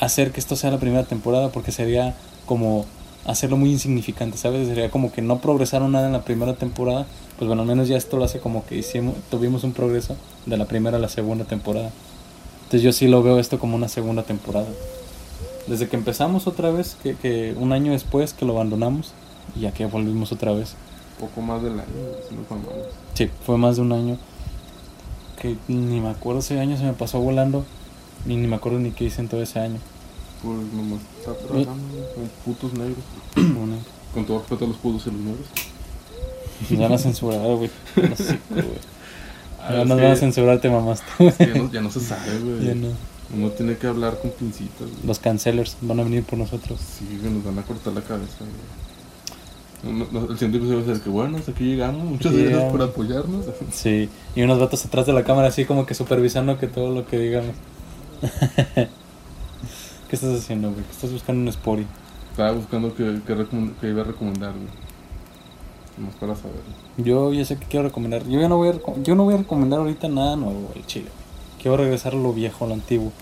hacer 0.00 0.30
que 0.32 0.40
esto 0.40 0.56
sea 0.56 0.70
la 0.70 0.78
primera 0.78 1.04
temporada 1.04 1.48
porque 1.50 1.72
sería 1.72 2.14
como 2.46 2.86
hacerlo 3.26 3.56
muy 3.56 3.70
insignificante, 3.72 4.38
¿sabes? 4.38 4.68
Sería 4.68 4.90
como 4.90 5.12
que 5.12 5.20
no 5.20 5.40
progresaron 5.40 5.92
nada 5.92 6.06
en 6.06 6.12
la 6.12 6.22
primera 6.22 6.54
temporada. 6.54 7.06
Pues 7.38 7.46
bueno, 7.46 7.62
al 7.62 7.68
menos 7.68 7.88
ya 7.88 7.96
esto 7.96 8.16
lo 8.16 8.24
hace 8.24 8.38
como 8.38 8.64
que 8.64 8.76
hicimos, 8.76 9.14
tuvimos 9.30 9.64
un 9.64 9.72
progreso 9.72 10.16
de 10.46 10.56
la 10.56 10.64
primera 10.64 10.96
a 10.96 11.00
la 11.00 11.08
segunda 11.08 11.44
temporada. 11.44 11.90
Entonces 12.64 12.82
yo 12.82 12.92
sí 12.92 13.08
lo 13.08 13.22
veo 13.22 13.38
esto 13.38 13.58
como 13.58 13.76
una 13.76 13.88
segunda 13.88 14.22
temporada. 14.22 14.66
Desde 15.66 15.88
que 15.88 15.96
empezamos 15.96 16.46
otra 16.46 16.70
vez, 16.70 16.96
que, 17.02 17.14
que 17.16 17.54
un 17.58 17.72
año 17.72 17.92
después 17.92 18.32
que 18.32 18.44
lo 18.44 18.54
abandonamos, 18.54 19.12
y 19.54 19.60
ya 19.60 19.72
que 19.72 19.86
volvimos 19.86 20.32
otra 20.32 20.52
vez. 20.52 20.74
Poco 21.20 21.40
más 21.40 21.62
del 21.62 21.74
año, 21.74 21.84
si 22.28 22.34
nos 22.34 22.48
vamos. 22.48 22.68
Sí, 23.14 23.30
fue 23.44 23.58
más 23.58 23.76
de 23.76 23.82
un 23.82 23.92
año. 23.92 24.18
Que 25.40 25.56
ni 25.68 26.00
me 26.00 26.08
acuerdo 26.10 26.40
ese 26.40 26.58
año, 26.58 26.76
se 26.76 26.84
me 26.84 26.92
pasó 26.92 27.20
volando. 27.20 27.64
Ni, 28.24 28.36
ni 28.36 28.46
me 28.46 28.56
acuerdo 28.56 28.78
ni 28.78 28.90
qué 28.92 29.04
hice 29.04 29.20
en 29.20 29.28
todo 29.28 29.42
ese 29.42 29.58
año. 29.60 29.78
Pues 30.46 30.72
nomás 30.72 31.00
está 31.18 31.34
trabajando 31.34 31.94
güey, 31.94 32.04
con 32.14 32.28
putos 32.44 32.72
negros. 32.74 33.04
Bueno, 33.34 33.76
Con 34.14 34.24
todo 34.24 34.38
respeto 34.38 34.64
a 34.64 34.68
los 34.68 34.76
putos 34.78 35.06
y 35.08 35.10
los 35.10 35.20
negros. 35.20 35.46
nos 36.70 36.80
van 36.80 36.92
a 36.92 36.98
censurar, 36.98 37.40
güey. 37.40 37.70
No 38.08 38.16
sé, 38.16 38.38
güey. 38.50 38.64
Ah, 39.60 39.72
Ya 39.72 39.84
nos 39.84 40.00
van 40.00 40.12
a 40.12 40.16
censurar, 40.16 40.60
te 40.60 40.70
mamaste. 40.70 41.04
es 41.18 41.34
que 41.34 41.46
ya, 41.46 41.54
no, 41.54 41.72
ya 41.72 41.80
no 41.82 41.90
se 41.90 42.00
sabe, 42.00 42.38
güey. 42.44 42.64
Ya 42.66 42.74
no. 42.74 42.88
Uno 43.36 43.48
tiene 43.50 43.76
que 43.76 43.88
hablar 43.88 44.18
con 44.22 44.30
pincitas, 44.30 44.86
güey. 44.88 45.04
Los 45.04 45.18
cancelers 45.18 45.76
van 45.80 45.98
a 46.00 46.04
venir 46.04 46.22
por 46.22 46.38
nosotros. 46.38 46.78
Sí, 46.80 47.04
que 47.20 47.28
nos 47.28 47.42
van 47.44 47.58
a 47.58 47.62
cortar 47.62 47.92
la 47.92 48.00
cabeza, 48.02 48.36
güey. 48.38 49.94
No, 49.98 50.06
no, 50.10 50.20
el 50.30 50.38
siguiente 50.38 50.58
episodio 50.58 50.78
va 50.86 50.92
a 50.92 50.94
ser 50.94 51.02
que 51.04 51.10
bueno, 51.10 51.36
hasta 51.36 51.50
aquí 51.50 51.64
llegamos. 51.64 52.04
Muchas 52.04 52.32
Sí, 52.32 52.44
gracias 52.44 52.70
por 52.72 52.82
apoyarnos. 52.82 53.44
Sí, 53.72 54.08
y 54.36 54.42
unos 54.42 54.58
vatos 54.60 54.84
atrás 54.86 55.06
de 55.06 55.12
la 55.12 55.24
cámara, 55.24 55.48
así 55.48 55.64
como 55.64 55.84
que 55.84 55.94
supervisando 55.94 56.56
que 56.58 56.68
todo 56.68 56.94
lo 56.94 57.06
que 57.06 57.18
digamos. 57.18 57.54
¿Qué 60.08 60.16
estás 60.16 60.38
haciendo, 60.38 60.70
güey? 60.70 60.84
¿Qué 60.84 60.92
estás 60.92 61.12
buscando 61.12 61.42
en 61.48 61.52
Spory? 61.52 61.86
Estaba 62.30 62.52
buscando 62.52 62.94
que, 62.94 63.20
que, 63.26 63.46
que 63.80 63.88
iba 63.88 64.02
a 64.02 64.04
recomendar, 64.04 64.52
güey. 64.52 64.68
Nomás 65.98 66.14
para 66.16 66.34
saber. 66.36 66.60
Yo 66.98 67.32
ya 67.32 67.44
sé 67.44 67.56
que 67.56 67.66
quiero 67.66 67.86
recomendar. 67.88 68.24
Yo 68.28 68.38
ya 68.40 68.48
no 68.48 68.56
voy 68.58 68.68
a, 68.68 68.72
reco- 68.74 69.02
yo 69.02 69.14
no 69.14 69.24
voy 69.24 69.34
a 69.34 69.38
recomendar 69.38 69.80
ahorita 69.80 70.08
nada 70.08 70.36
nuevo, 70.36 70.70
el 70.74 70.84
chile. 70.86 71.08
Quiero 71.60 71.76
regresar 71.78 72.12
a 72.12 72.16
lo 72.16 72.32
viejo, 72.32 72.64
a 72.64 72.68
lo 72.68 72.74
antiguo. 72.74 73.12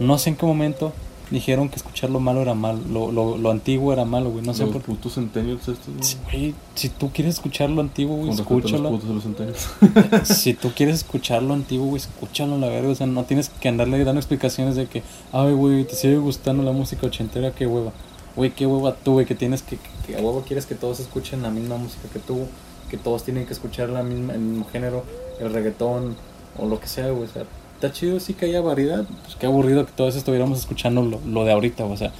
No 0.00 0.16
sé 0.18 0.30
en 0.30 0.36
qué 0.36 0.46
momento 0.46 0.92
dijeron 1.30 1.68
que 1.68 1.76
escuchar 1.76 2.10
lo 2.10 2.20
malo 2.20 2.40
era 2.42 2.54
malo, 2.54 2.80
lo, 2.90 3.12
lo, 3.12 3.36
lo 3.36 3.50
antiguo 3.50 3.92
era 3.92 4.04
malo, 4.04 4.30
güey. 4.30 4.44
No 4.44 4.54
sé 4.54 4.62
Los 4.64 4.72
por 4.72 4.82
qué. 4.82 4.86
putos 4.92 5.14
centennials 5.14 5.68
estos, 5.68 5.86
güey. 5.86 6.02
Sí, 6.02 6.16
güey, 6.24 6.54
si 6.74 6.88
tú 6.88 7.10
quieres 7.12 7.34
escuchar 7.34 7.70
lo 7.70 7.80
antiguo, 7.80 8.16
güey, 8.16 8.28
Con 8.28 8.36
respecto 8.38 8.54
a 8.54 8.58
escúchalo. 8.58 8.90
los 8.90 9.00
putos 9.00 9.08
de 9.08 9.14
los 9.14 9.22
centennials. 9.24 10.28
si 10.38 10.54
tú 10.54 10.72
quieres 10.74 10.96
escuchar 10.96 11.42
lo 11.42 11.54
antiguo, 11.54 11.86
güey, 11.86 12.00
escúchalo 12.00 12.58
la 12.58 12.68
verga. 12.68 12.88
O 12.90 12.94
sea, 12.94 13.06
no 13.06 13.24
tienes 13.24 13.48
que 13.50 13.68
andarle 13.68 14.02
dando 14.04 14.20
explicaciones 14.20 14.76
de 14.76 14.86
que, 14.86 15.02
ay, 15.32 15.52
güey, 15.52 15.84
te 15.84 15.94
sigue 15.94 16.16
gustando 16.18 16.62
la 16.62 16.72
música 16.72 17.06
ochentera, 17.06 17.52
qué 17.52 17.66
hueva. 17.66 17.92
Güey, 18.36 18.50
qué 18.52 18.66
hueva 18.66 18.94
tú, 18.94 19.14
güey, 19.14 19.26
que 19.26 19.34
tienes 19.34 19.62
que, 19.62 19.76
que, 19.76 19.88
que 20.06 20.16
a 20.16 20.20
huevo 20.20 20.42
quieres 20.46 20.64
que 20.66 20.74
todos 20.76 21.00
escuchen 21.00 21.42
la 21.42 21.50
misma 21.50 21.76
música 21.76 22.08
que 22.12 22.20
tú, 22.20 22.46
que 22.88 22.96
todos 22.96 23.24
tienen 23.24 23.46
que 23.46 23.52
escuchar 23.52 23.88
la 23.90 24.02
misma, 24.02 24.34
el 24.34 24.40
mismo 24.40 24.64
género, 24.70 25.04
el 25.40 25.52
reggaetón 25.52 26.16
o 26.56 26.66
lo 26.66 26.78
que 26.80 26.86
sea, 26.86 27.10
güey. 27.10 27.24
O 27.24 27.32
sea, 27.32 27.42
está 27.78 27.92
chido 27.92 28.18
sí 28.18 28.34
que 28.34 28.46
haya 28.46 28.60
variedad. 28.60 29.06
Pues 29.22 29.36
qué 29.36 29.46
aburrido 29.46 29.86
que 29.86 29.92
todos 29.92 30.16
estuviéramos 30.16 30.58
escuchando 30.58 31.02
lo, 31.02 31.20
lo 31.24 31.44
de 31.44 31.52
ahorita, 31.52 31.84
o 31.84 31.96
sea. 31.96 32.12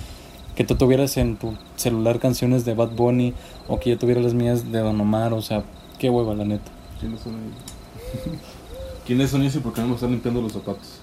Que 0.54 0.64
tú 0.64 0.74
tuvieras 0.74 1.16
en 1.16 1.36
tu 1.36 1.56
celular 1.76 2.18
canciones 2.18 2.64
de 2.64 2.74
Bad 2.74 2.90
Bunny 2.90 3.32
o 3.68 3.78
que 3.78 3.90
yo 3.90 3.98
tuviera 3.98 4.20
las 4.20 4.34
mías 4.34 4.72
de 4.72 4.80
Don 4.80 5.00
Omar, 5.00 5.32
o 5.32 5.42
sea, 5.42 5.62
qué 5.98 6.10
hueva, 6.10 6.34
la 6.34 6.44
neta. 6.44 6.70
¿Quiénes 6.98 7.20
son 7.20 7.34
ellos? 7.34 8.38
¿Quiénes 9.06 9.30
son 9.30 9.42
ellos 9.42 9.56
y 9.56 9.58
por 9.60 9.72
qué 9.72 9.80
no 9.82 9.88
me 9.88 9.94
están 9.94 10.10
limpiando 10.10 10.42
los 10.42 10.52
zapatos? 10.52 11.00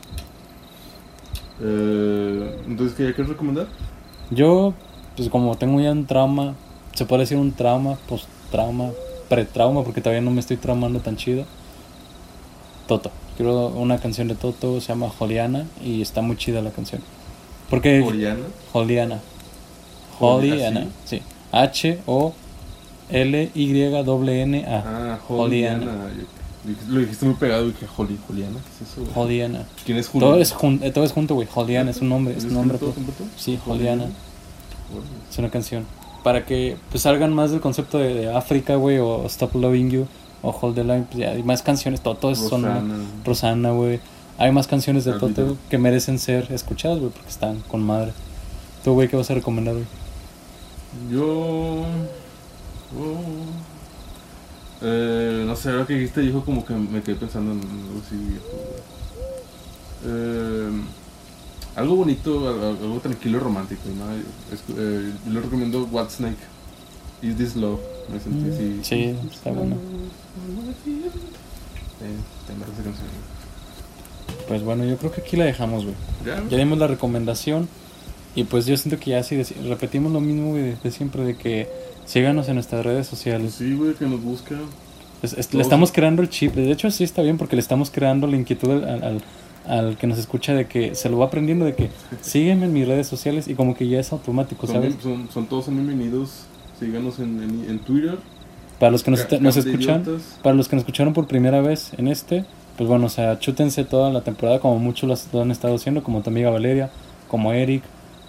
Eh, 1.62 2.64
entonces, 2.68 2.98
¿qué 2.98 3.04
ya 3.04 3.14
quieres 3.14 3.30
recomendar? 3.30 3.68
Yo, 4.30 4.74
pues 5.16 5.30
como 5.30 5.56
tengo 5.56 5.80
ya 5.80 5.92
un 5.92 6.06
trauma, 6.06 6.56
se 6.94 7.06
puede 7.06 7.22
decir 7.22 7.38
un 7.38 7.54
trauma, 7.54 7.98
post-trauma, 8.10 8.92
pre-trauma, 9.30 9.84
porque 9.84 10.02
todavía 10.02 10.22
no 10.22 10.32
me 10.32 10.42
estoy 10.42 10.58
traumando 10.58 11.00
tan 11.00 11.16
chido. 11.16 11.46
Toto. 12.88 13.12
Quiero 13.38 13.68
una 13.68 13.98
canción 13.98 14.28
de 14.28 14.36
Toto, 14.36 14.80
se 14.82 14.88
llama 14.90 15.10
Joliana, 15.10 15.66
y 15.84 16.02
está 16.02 16.22
muy 16.22 16.38
chida 16.38 16.62
la 16.62 16.72
canción. 16.72 17.02
Porque... 17.70 18.02
Joliana. 18.72 19.20
Joli- 20.20 20.50
Joliana, 20.50 20.80
¿así? 21.04 21.18
sí. 21.18 21.22
H-O-L-Y-N-A. 23.12 24.84
Ah, 24.86 25.20
Joliana. 25.28 25.80
Joliana. 25.86 26.10
Yo- 26.18 26.74
Lo 26.90 27.00
dijiste 27.02 27.26
muy 27.26 27.36
pegado 27.36 27.68
y 27.70 27.74
que 27.74 27.86
Joli, 27.86 28.18
Joliana. 28.28 28.58
¿Qué 28.60 28.84
es 28.84 28.90
eso? 28.92 29.02
güey? 29.02 29.14
Joliana. 29.14 29.66
¿Quién 29.86 29.98
es 30.00 30.08
Juliana? 30.08 30.32
Todo 30.34 30.42
es, 30.42 30.52
jun- 30.56 30.80
eh, 30.82 30.92
todo 30.92 31.04
es 31.04 31.12
junto, 31.12 31.36
güey. 31.36 31.48
Joliana 31.48 31.92
es 31.92 31.98
un 32.02 32.10
nombre, 32.10 32.36
es 32.36 32.46
un 32.46 32.54
nombre. 32.56 32.78
todo 32.80 32.92
completo? 32.92 33.24
Sí, 33.38 33.60
Joliana. 33.64 34.06
Es 35.30 35.38
una 35.38 35.50
canción. 35.52 35.86
Para 36.24 36.44
que 36.46 36.76
pues 36.90 37.04
salgan 37.04 37.34
más 37.34 37.52
del 37.52 37.60
concepto 37.62 38.00
de, 38.00 38.14
de 38.16 38.34
África, 38.34 38.76
güey, 38.78 38.98
o 38.98 39.26
Stop 39.28 39.54
Loving 39.56 39.92
You, 39.92 40.08
o 40.46 40.52
Hold 40.62 40.76
the 40.76 40.84
Line, 40.84 41.06
pues 41.10 41.18
ya 41.20 41.32
hay 41.32 41.44
más 41.44 41.62
canciones, 41.62 42.02
todo, 42.02 42.16
todo 42.16 42.32
eso 42.32 42.48
son 42.50 42.62
Rosana. 43.26 43.72
Güey. 43.72 44.00
Hay 44.38 44.52
más 44.52 44.68
canciones 44.68 45.06
de. 45.06 45.14
Toto 45.14 45.58
que 45.70 45.78
merecen 45.78 46.20
ser 46.20 46.52
escuchadas, 46.52 47.00
güey, 47.00 47.12
porque 47.12 47.30
están 47.30 47.62
con 47.62 47.82
madre. 47.84 48.12
Tú, 48.84 48.94
güey, 48.94 49.08
¿qué 49.08 49.16
vas 49.18 49.30
a 49.32 49.34
recomendar, 49.34 49.74
güey? 49.74 49.86
Yo. 51.12 51.24
oh, 51.26 51.86
eh, 54.82 55.44
no 55.48 55.56
sé, 55.56 55.70
ahora 55.72 55.86
que 55.86 55.94
dijiste, 55.94 56.22
dijo 56.22 56.44
como 56.44 56.64
que 56.66 56.74
me 56.74 57.02
quedé 57.02 57.16
pensando 57.16 57.54
en 57.54 57.60
algo 57.60 58.02
así 58.06 58.16
viejo. 58.16 58.46
Eh, 60.06 60.70
algo 61.76 61.96
bonito, 61.96 62.48
al- 62.48 62.64
al- 62.64 62.78
algo 62.84 63.00
tranquilo 63.00 63.38
y 63.38 63.42
romántico. 63.42 63.82
¿no? 63.98 64.14
Es- 64.54 64.64
eh, 64.78 65.14
yo 65.26 65.34
le 65.34 65.42
recomiendo 65.42 65.86
What 65.92 66.10
Snake. 66.10 66.38
Is 67.22 67.38
This 67.38 67.56
Love? 67.56 67.80
Me 68.12 68.20
sentí 68.20 68.50
así. 68.52 68.80
Sí, 68.84 69.16
está 69.32 69.52
bueno. 69.52 69.76
Eh. 69.76 69.80
Pues 74.48 74.64
bueno, 74.64 74.86
yo 74.86 74.98
creo 74.98 75.12
que 75.12 75.22
aquí 75.22 75.38
la 75.38 75.46
dejamos, 75.46 75.84
güey. 75.84 75.96
¿Ya? 76.26 76.44
Ya 76.50 76.58
dimos 76.58 76.78
la 76.78 76.88
recomendación. 76.88 77.68
Y 78.36 78.44
pues 78.44 78.66
yo 78.66 78.76
siento 78.76 79.00
que 79.02 79.12
ya 79.12 79.22
deci- 79.22 79.56
repetimos 79.68 80.12
lo 80.12 80.20
mismo, 80.20 80.50
güey, 80.52 80.76
de, 80.84 80.92
siempre, 80.92 81.24
de 81.24 81.36
que 81.38 81.70
síganos 82.06 82.48
en 82.50 82.56
nuestras 82.56 82.86
redes 82.86 83.08
sociales. 83.08 83.56
Sí, 83.58 83.74
güey, 83.74 83.94
que 83.94 84.06
nos 84.06 84.22
busca. 84.22 84.56
Es- 85.24 85.34
es- 85.34 85.54
le 85.54 85.62
estamos 85.62 85.92
creando 85.92 86.22
el 86.22 86.30
chip. 86.30 86.54
De 86.54 86.70
hecho, 86.72 86.92
sí 86.92 87.04
está 87.06 87.22
bien 87.22 87.38
porque 87.38 87.56
le 87.56 87.62
estamos 87.62 87.90
creando 87.92 88.28
la 88.28 88.36
inquietud 88.36 88.84
al, 88.84 89.04
al, 89.04 89.22
al 89.68 89.98
que 89.98 90.06
nos 90.06 90.18
escucha 90.20 90.54
de 90.54 90.68
que 90.68 90.96
se 90.96 91.10
lo 91.10 91.18
va 91.18 91.28
aprendiendo 91.28 91.64
de 91.66 91.76
que 91.76 91.90
sígueme 92.22 92.66
en 92.66 92.74
mis 92.74 92.86
redes 92.88 93.08
sociales 93.08 93.48
y 93.48 93.56
como 93.56 93.74
que 93.74 93.88
ya 93.88 94.00
es 94.02 94.12
automático, 94.12 94.68
Son, 94.68 94.76
¿sabes? 94.76 95.02
bien- 95.02 95.02
son, 95.02 95.30
son 95.34 95.46
todos 95.48 95.66
son 95.66 95.76
bienvenidos. 95.76 96.46
Síganos 96.80 97.20
en, 97.20 97.42
en, 97.42 97.70
en 97.70 97.80
Twitter. 97.80 98.18
Para 98.80 98.92
los 98.92 99.04
que 99.04 99.12
nos, 99.12 99.22
escuchan, 99.22 100.02
Idiotas. 100.02 100.40
para 100.44 100.56
los 100.56 100.68
que 100.68 100.76
nos 100.76 100.82
escucharon 100.82 101.14
por 101.14 101.28
primera 101.28 101.62
vez 101.62 101.92
en 101.98 102.08
este, 102.10 102.44
pues 102.78 102.90
bueno, 102.90 103.06
o 103.06 103.10
sea, 103.10 103.40
chútense 103.40 103.86
toda 103.86 104.12
la 104.12 104.22
temporada 104.22 104.60
como 104.60 104.78
muchos 104.80 105.08
las- 105.10 105.34
lo 105.34 105.42
han 105.42 105.52
estado 105.52 105.76
haciendo, 105.76 106.04
como 106.04 106.22
tu 106.22 106.30
amiga 106.30 106.50
Valeria, 106.50 106.90
como 107.30 107.54
Eric, 107.54 107.84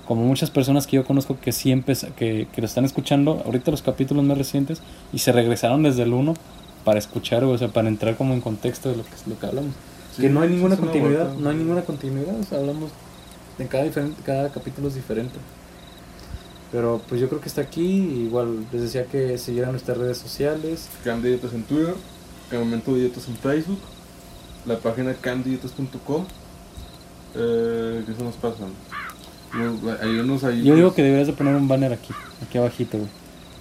como 0.07 0.23
muchas 0.25 0.51
personas 0.51 0.87
que 0.87 0.97
yo 0.97 1.05
conozco 1.05 1.37
que 1.41 1.51
sí 1.51 1.75
que, 2.17 2.47
que 2.53 2.61
lo 2.61 2.67
están 2.67 2.85
escuchando 2.85 3.43
ahorita 3.45 3.73
los 3.73 3.83
capítulos 3.83 4.23
más 4.25 4.39
recientes 4.39 4.81
y 5.13 5.19
se 5.19 5.33
regresaron 5.33 5.83
desde 5.83 6.05
el 6.05 6.13
1 6.13 6.35
para 6.85 7.01
escuchar, 7.01 7.43
o 7.43 7.59
sea, 7.59 7.67
para 7.69 7.89
entrar 7.89 8.17
como 8.17 8.33
en 8.33 8.41
contexto 8.41 8.89
de 8.89 8.97
lo 8.99 9.03
que, 9.03 9.11
lo 9.27 9.39
que 9.41 9.47
hablamos. 9.47 9.73
Sí, 10.15 10.23
que 10.23 10.29
no 10.31 10.41
hay 10.43 10.49
ninguna 10.51 10.77
continuidad, 10.77 11.35
no 11.35 11.51
hay 11.51 11.57
ninguna 11.57 11.83
continuidad, 11.83 12.39
o 12.39 12.45
sea, 12.45 12.59
hablamos 12.59 12.91
de 13.59 13.67
cada 13.67 13.83
diferente, 13.83 14.23
cada 14.25 14.51
capítulo 14.51 14.87
es 14.87 14.95
diferente. 14.95 15.35
Pero 16.73 17.01
pues 17.09 17.21
yo 17.21 17.29
creo 17.29 17.41
que 17.41 17.49
está 17.49 17.61
aquí, 17.61 17.83
igual 18.27 18.67
les 18.73 18.83
decía 18.83 19.05
que 19.07 19.39
siguieran 19.39 19.71
nuestras 19.73 19.97
redes 19.99 20.19
sociales, 20.19 20.89
Cam 21.05 21.23
de 21.23 21.31
Idiotas 21.31 21.53
en 21.55 21.63
Twitter, 21.63 21.95
Campamento 22.51 22.93
de 22.93 22.99
Idiotas 23.01 23.29
en 23.29 23.37
Facebook, 23.37 23.79
la 24.67 24.79
página 24.79 25.15
camdeidiotas.com. 25.15 26.25
Eh, 27.37 28.03
¿Qué 28.07 28.15
se 28.15 28.23
nos 28.25 28.35
pasan? 28.37 28.69
Nos- 29.55 30.01
Ayúdanos 30.01 30.43
ahí. 30.45 30.63
Yo 30.65 30.75
digo 30.75 30.89
pues, 30.89 30.97
que 30.97 31.03
deberías 31.05 31.29
de 31.29 31.33
poner 31.35 31.55
un 31.55 31.69
banner 31.69 31.93
aquí, 31.93 32.13
aquí 32.43 32.59
abajito, 32.59 32.99
güey. 32.99 33.09
eh, 33.09 33.11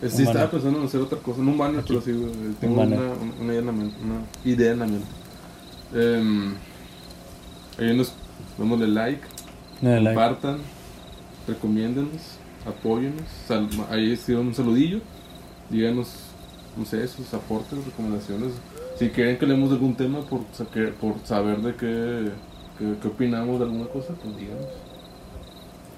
un 0.02 0.08
estaba 0.08 0.34
banner. 0.34 0.50
pensando 0.50 0.80
en 0.80 0.86
hacer 0.86 1.02
otra 1.02 1.20
cosa, 1.20 1.42
no 1.42 1.52
un 1.52 1.58
banner, 1.58 1.80
Aquí. 1.82 1.90
pero 1.90 2.02
sí, 2.02 2.12
güey, 2.12 2.32
tengo 2.60 2.82
una, 2.82 2.96
idea 3.52 3.60
en 3.60 3.66
la 3.68 3.72
mente. 3.72 3.96
Una 4.04 4.22
idea 4.44 4.72
en 4.72 4.80
la 4.80 4.86
mente. 4.88 5.08
Em, 5.94 6.56
démosle 8.58 8.88
like, 8.88 9.22
Dale 9.82 10.02
like. 10.02 10.16
compartan, 10.16 10.58
recomiéndennos, 11.48 12.22
apóyennos. 12.66 13.24
Sal- 13.48 13.70
ahí 13.90 14.12
escriban 14.14 14.48
un 14.48 14.56
saludillo, 14.56 15.00
díganos, 15.70 16.08
no 16.78 16.86
sé, 16.86 17.08
sus 17.08 17.34
aportes, 17.34 17.84
recomendaciones. 17.86 18.54
Si 18.98 19.10
quieren 19.10 19.38
que 19.38 19.46
leemos 19.46 19.72
algún 19.72 19.96
tema 19.96 20.22
por, 20.22 20.42
por 21.00 21.16
saber 21.26 21.58
de 21.60 21.76
qué, 21.76 22.32
qué, 22.78 22.96
qué 23.02 23.08
opinamos 23.08 23.60
de 23.60 23.66
alguna 23.66 23.88
cosa, 23.88 24.14
pues 24.22 24.38
díganos. 24.38 24.68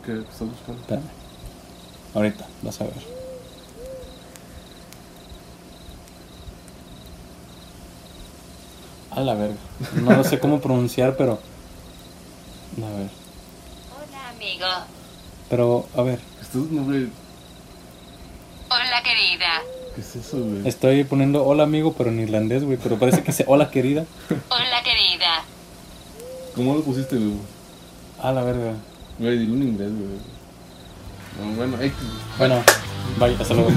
¿Qué 0.06 0.14
estás 0.20 0.40
buscando? 0.48 0.82
Espérame. 0.82 1.04
Ahorita, 2.16 2.48
vas 2.64 2.82
a 2.82 2.86
ver. 2.86 2.94
A 9.12 9.22
la 9.22 9.34
verga. 9.34 9.56
No 10.04 10.16
lo 10.16 10.24
sé 10.24 10.40
cómo 10.40 10.60
pronunciar, 10.62 11.16
pero. 11.18 11.34
A 12.78 12.98
ver. 12.98 13.10
Hola 13.96 14.30
amigo. 14.30 14.66
Pero, 15.50 15.86
a 15.96 16.02
ver. 16.04 16.20
Esto 16.48 16.60
es, 16.60 16.72
no, 16.72 16.84
güey, 16.86 17.10
Hola 18.70 19.04
querida. 19.04 19.62
¿Qué 19.94 20.00
es 20.00 20.16
eso, 20.16 20.38
güey? 20.40 20.66
Estoy 20.66 21.04
poniendo 21.04 21.46
hola 21.46 21.64
amigo, 21.64 21.94
pero 21.98 22.10
en 22.10 22.22
irlandés, 22.22 22.64
güey. 22.64 22.78
Pero 22.82 22.98
parece 22.98 23.20
que 23.22 23.32
dice 23.32 23.44
hola 23.48 23.70
querida. 23.70 24.06
Hola 24.30 24.82
querida. 24.82 25.44
¿Cómo 26.56 26.76
lo 26.76 26.84
pusiste, 26.84 27.18
güey? 27.18 27.34
A 28.22 28.32
la 28.32 28.44
verga. 28.44 28.76
Güey, 29.20 29.40
dilo 29.40 29.56
en 29.56 29.64
inglés, 29.64 29.90
güey. 29.92 31.50
No, 31.50 31.56
bueno, 31.58 31.82
X. 31.82 31.98
Bueno, 32.38 32.64
bye, 33.20 33.36
hasta 33.36 33.54
luego. 33.54 33.72